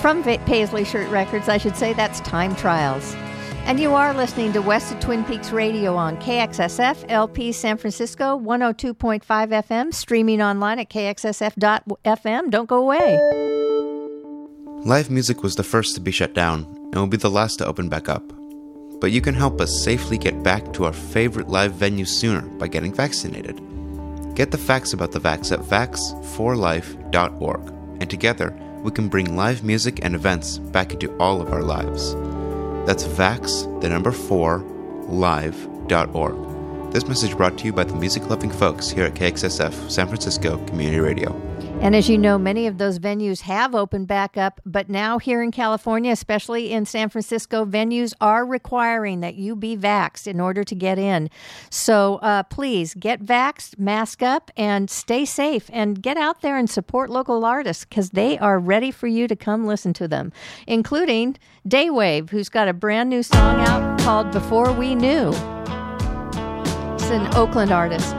From 0.01 0.21
Paisley 0.21 0.83
Shirt 0.83 1.09
Records, 1.09 1.49
I 1.49 1.57
should 1.57 1.75
say, 1.75 1.93
that's 1.93 2.19
Time 2.19 2.55
Trials. 2.55 3.15
And 3.65 3.79
you 3.79 3.95
are 3.95 4.13
listening 4.13 4.53
to 4.53 4.61
West 4.61 4.93
of 4.93 4.99
Twin 4.99 5.23
Peaks 5.23 5.49
Radio 5.49 5.95
on 5.95 6.15
KXSF 6.17 7.05
LP 7.09 7.51
San 7.53 7.77
Francisco 7.77 8.37
102.5 8.37 9.23
FM, 9.25 9.91
streaming 9.91 10.43
online 10.43 10.77
at 10.77 10.91
kxsf.fm. 10.91 12.51
Don't 12.51 12.69
go 12.69 12.77
away. 12.77 13.17
Live 14.85 15.09
music 15.09 15.41
was 15.41 15.55
the 15.55 15.63
first 15.63 15.95
to 15.95 16.01
be 16.01 16.11
shut 16.11 16.35
down 16.35 16.65
and 16.91 16.97
will 16.97 17.07
be 17.07 17.17
the 17.17 17.31
last 17.31 17.57
to 17.57 17.65
open 17.65 17.89
back 17.89 18.09
up. 18.09 18.31
But 19.01 19.11
you 19.11 19.21
can 19.21 19.33
help 19.33 19.59
us 19.59 19.83
safely 19.83 20.19
get 20.19 20.43
back 20.43 20.71
to 20.73 20.85
our 20.85 20.93
favorite 20.93 21.47
live 21.47 21.71
venues 21.71 22.09
sooner 22.09 22.41
by 22.59 22.67
getting 22.67 22.93
vaccinated. 22.93 23.59
Get 24.37 24.51
the 24.51 24.57
facts 24.59 24.93
about 24.93 25.13
the 25.13 25.19
vax 25.19 25.51
at 25.51 25.61
vax4life.org, 25.61 27.73
and 27.99 28.07
together 28.07 28.55
we 28.83 28.91
can 28.91 29.09
bring 29.09 29.35
live 29.35 29.63
music 29.63 30.05
and 30.05 30.13
events 30.13 30.59
back 30.59 30.93
into 30.93 31.11
all 31.17 31.41
of 31.41 31.51
our 31.51 31.63
lives. 31.63 32.13
That's 32.85 33.03
vax, 33.03 33.81
the 33.81 33.89
number 33.89 34.11
4, 34.11 34.59
live.org. 35.07 36.93
This 36.93 37.07
message 37.07 37.35
brought 37.35 37.57
to 37.57 37.65
you 37.65 37.73
by 37.73 37.85
the 37.85 37.95
music 37.95 38.29
loving 38.29 38.51
folks 38.51 38.91
here 38.91 39.05
at 39.05 39.15
KXSF 39.15 39.89
San 39.89 40.05
Francisco 40.05 40.63
Community 40.67 40.99
Radio. 40.99 41.46
And 41.79 41.95
as 41.95 42.09
you 42.09 42.17
know, 42.17 42.37
many 42.37 42.67
of 42.67 42.79
those 42.79 42.99
venues 42.99 43.41
have 43.41 43.73
opened 43.73 44.07
back 44.07 44.35
up, 44.35 44.59
but 44.65 44.89
now 44.89 45.19
here 45.19 45.41
in 45.41 45.51
California, 45.51 46.11
especially 46.11 46.71
in 46.71 46.85
San 46.85 47.07
Francisco, 47.07 47.65
venues 47.65 48.13
are 48.19 48.45
requiring 48.45 49.21
that 49.21 49.35
you 49.35 49.55
be 49.55 49.77
vaxxed 49.77 50.27
in 50.27 50.41
order 50.41 50.65
to 50.65 50.75
get 50.75 50.97
in. 50.97 51.29
So 51.69 52.15
uh, 52.15 52.43
please 52.43 52.93
get 52.95 53.23
vaxxed, 53.23 53.79
mask 53.79 54.21
up, 54.21 54.51
and 54.57 54.89
stay 54.89 55.23
safe, 55.23 55.69
and 55.71 56.01
get 56.01 56.17
out 56.17 56.41
there 56.41 56.57
and 56.57 56.69
support 56.69 57.09
local 57.09 57.45
artists 57.45 57.85
because 57.85 58.09
they 58.09 58.37
are 58.39 58.59
ready 58.59 58.91
for 58.91 59.07
you 59.07 59.27
to 59.27 59.35
come 59.35 59.65
listen 59.65 59.93
to 59.93 60.07
them, 60.09 60.33
including 60.65 61.37
Daywave, 61.65 62.31
who's 62.31 62.49
got 62.49 62.67
a 62.67 62.73
brand 62.73 63.09
new 63.09 63.23
song 63.23 63.61
out 63.61 63.99
called 63.99 64.31
Before 64.31 64.73
We 64.73 64.95
Knew. 64.95 65.29
It's 66.95 67.11
an 67.11 67.33
Oakland 67.35 67.71
artist. 67.71 68.15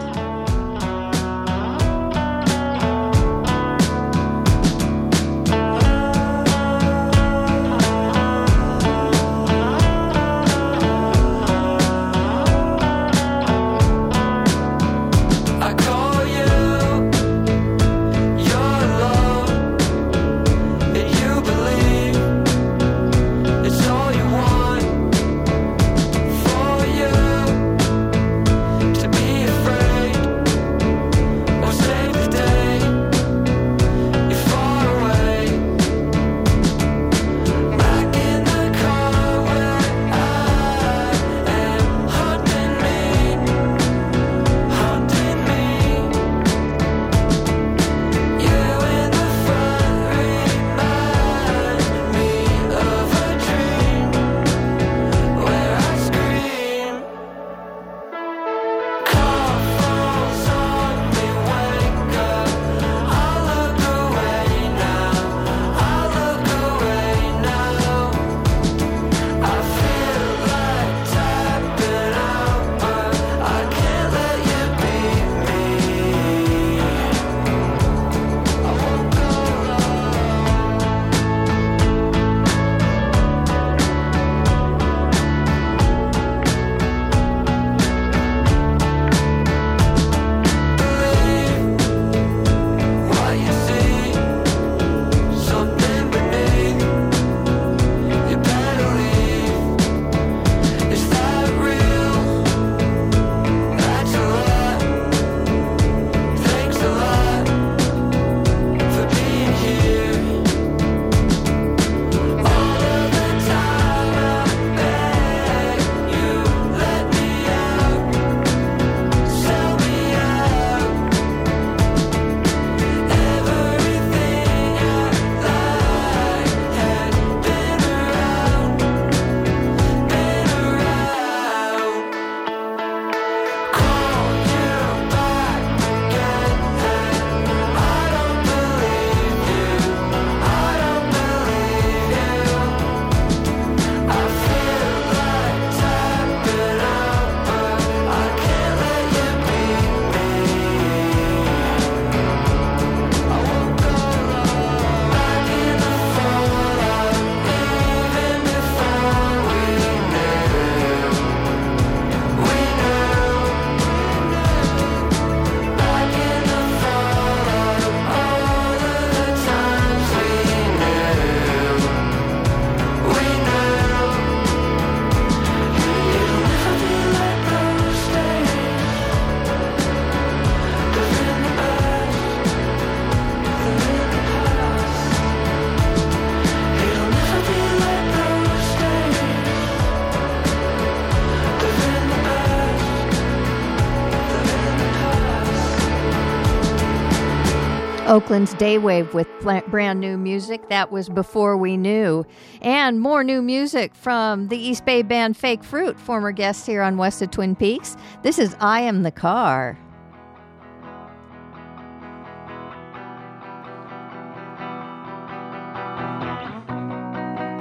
Oakland's 198.18 198.52
Daywave 198.54 199.14
with 199.14 199.28
brand 199.70 200.00
new 200.00 200.18
music. 200.18 200.68
That 200.70 200.90
was 200.90 201.08
Before 201.08 201.56
We 201.56 201.76
Knew. 201.76 202.26
And 202.60 203.00
more 203.00 203.22
new 203.22 203.40
music 203.40 203.94
from 203.94 204.48
the 204.48 204.58
East 204.58 204.84
Bay 204.84 205.02
band 205.02 205.36
Fake 205.36 205.62
Fruit, 205.62 206.00
former 206.00 206.32
guests 206.32 206.66
here 206.66 206.82
on 206.82 206.96
West 206.96 207.22
of 207.22 207.30
Twin 207.30 207.54
Peaks. 207.54 207.96
This 208.24 208.40
is 208.40 208.56
I 208.58 208.80
Am 208.80 209.04
the 209.04 209.12
Car. 209.12 209.78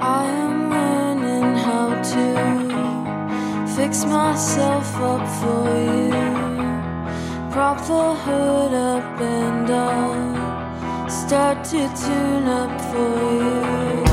I 0.00 0.24
am 0.26 0.70
learning 0.70 1.56
how 1.58 2.02
to 2.02 3.76
fix 3.76 4.04
myself 4.04 4.96
up 4.96 5.24
for 5.38 5.68
you. 5.86 6.48
Prop 7.52 7.78
the 7.86 8.14
hood 8.24 8.74
up 8.74 9.20
and 9.20 9.70
start 11.28 11.62
to 11.62 11.86
tune 11.94 12.48
up 12.48 12.80
for 12.90 14.02
you. 14.02 14.07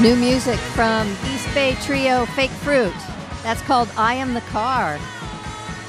New 0.00 0.14
music 0.14 0.60
from 0.60 1.08
East 1.34 1.52
Bay 1.54 1.74
trio 1.82 2.24
Fake 2.26 2.52
Fruit. 2.52 2.94
That's 3.42 3.60
called 3.62 3.90
I 3.96 4.14
Am 4.14 4.32
the 4.32 4.40
Car. 4.42 4.96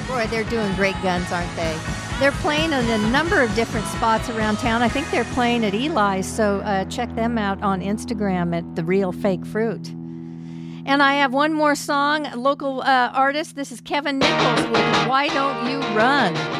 Boy, 0.07 0.25
they're 0.31 0.43
doing 0.45 0.73
great 0.73 0.95
guns, 1.03 1.31
aren't 1.31 1.55
they? 1.55 1.77
They're 2.19 2.31
playing 2.31 2.73
in 2.73 2.89
a 2.89 3.09
number 3.11 3.43
of 3.43 3.53
different 3.53 3.85
spots 3.85 4.27
around 4.29 4.57
town. 4.57 4.81
I 4.81 4.89
think 4.89 5.11
they're 5.11 5.25
playing 5.25 5.63
at 5.63 5.75
Eli's, 5.75 6.25
so 6.25 6.61
uh, 6.61 6.85
check 6.85 7.13
them 7.13 7.37
out 7.37 7.61
on 7.61 7.81
Instagram 7.81 8.57
at 8.57 8.75
The 8.75 8.83
Real 8.83 9.11
Fake 9.11 9.45
Fruit. 9.45 9.89
And 10.87 11.03
I 11.03 11.13
have 11.13 11.31
one 11.31 11.53
more 11.53 11.75
song, 11.75 12.27
local 12.33 12.81
uh, 12.81 13.11
artist. 13.13 13.55
This 13.55 13.71
is 13.71 13.79
Kevin 13.79 14.17
Nichols 14.17 14.65
with 14.69 15.07
Why 15.07 15.27
Don't 15.27 15.69
You 15.69 15.77
Run? 15.95 16.58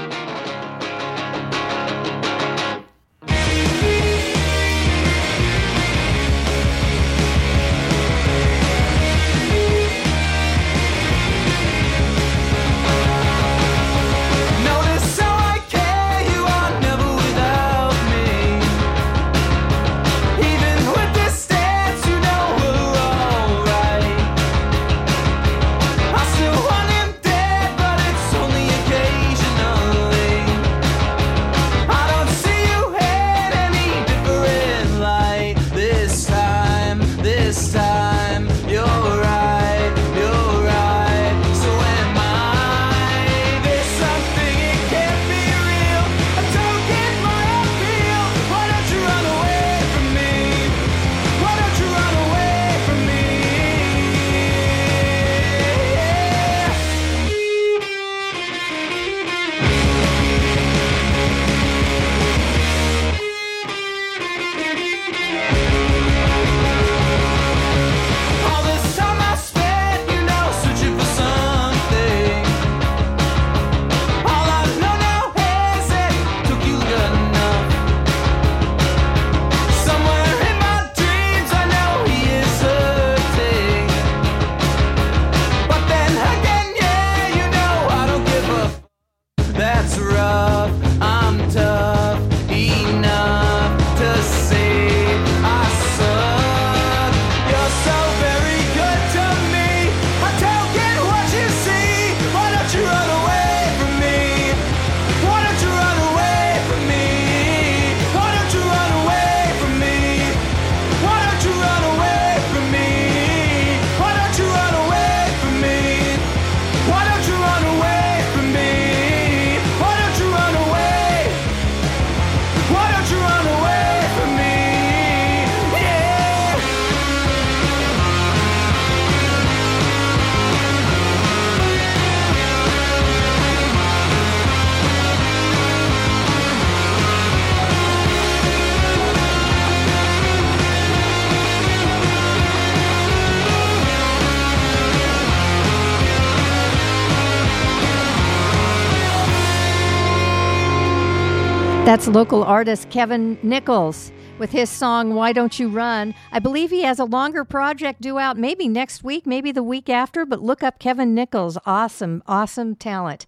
That's 152.00 152.08
local 152.08 152.46
artist 152.46 152.90
Kevin 152.90 153.38
Nichols 153.44 154.14
with 154.38 154.52
his 154.52 154.70
song 154.70 155.16
Why 155.16 155.34
Don't 155.34 155.60
You 155.60 155.68
Run. 155.68 156.16
I 156.32 156.40
believe 156.40 156.70
he 156.70 156.84
has 156.84 156.98
a 156.98 157.04
longer 157.04 157.44
project 157.44 158.00
due 158.00 158.18
out 158.18 158.38
maybe 158.38 158.70
next 158.70 159.04
week, 159.04 159.28
maybe 159.28 159.52
the 159.52 159.64
week 159.64 159.90
after, 159.90 160.26
but 160.26 160.42
look 160.42 160.64
up 160.64 160.80
Kevin 160.80 161.14
Nichols. 161.14 161.58
Awesome, 161.66 162.24
awesome 162.26 162.76
talent. 162.76 163.26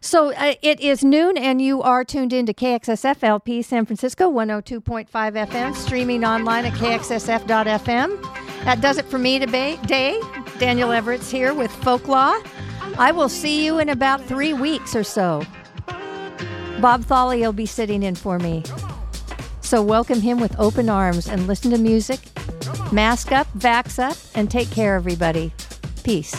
So 0.00 0.32
uh, 0.34 0.54
it 0.62 0.78
is 0.78 1.02
noon, 1.02 1.36
and 1.36 1.60
you 1.60 1.82
are 1.82 2.04
tuned 2.04 2.32
into 2.32 2.54
KXSFLP 2.54 3.64
San 3.64 3.84
Francisco 3.84 4.30
102.5 4.30 5.08
FM, 5.10 5.74
streaming 5.74 6.24
online 6.24 6.64
at 6.64 6.74
kxsf.fm. 6.74 8.22
That 8.64 8.80
does 8.80 8.98
it 8.98 9.06
for 9.06 9.18
me 9.18 9.40
today. 9.40 10.20
Daniel 10.60 10.92
Everett's 10.92 11.28
here 11.28 11.52
with 11.52 11.72
Folklaw. 11.72 12.40
I 12.98 13.10
will 13.10 13.28
see 13.28 13.64
you 13.64 13.80
in 13.80 13.88
about 13.88 14.24
three 14.24 14.52
weeks 14.52 14.94
or 14.94 15.02
so. 15.02 15.42
Bob 16.80 17.04
Thawley 17.04 17.40
will 17.40 17.52
be 17.52 17.66
sitting 17.66 18.02
in 18.02 18.14
for 18.14 18.38
me. 18.38 18.62
So 19.60 19.82
welcome 19.82 20.20
him 20.20 20.38
with 20.40 20.58
open 20.58 20.88
arms 20.88 21.26
and 21.26 21.46
listen 21.46 21.70
to 21.70 21.78
music. 21.78 22.20
Mask 22.92 23.32
up, 23.32 23.46
vax 23.58 23.98
up, 23.98 24.16
and 24.34 24.50
take 24.50 24.70
care, 24.70 24.94
everybody. 24.94 25.52
Peace. 26.04 26.34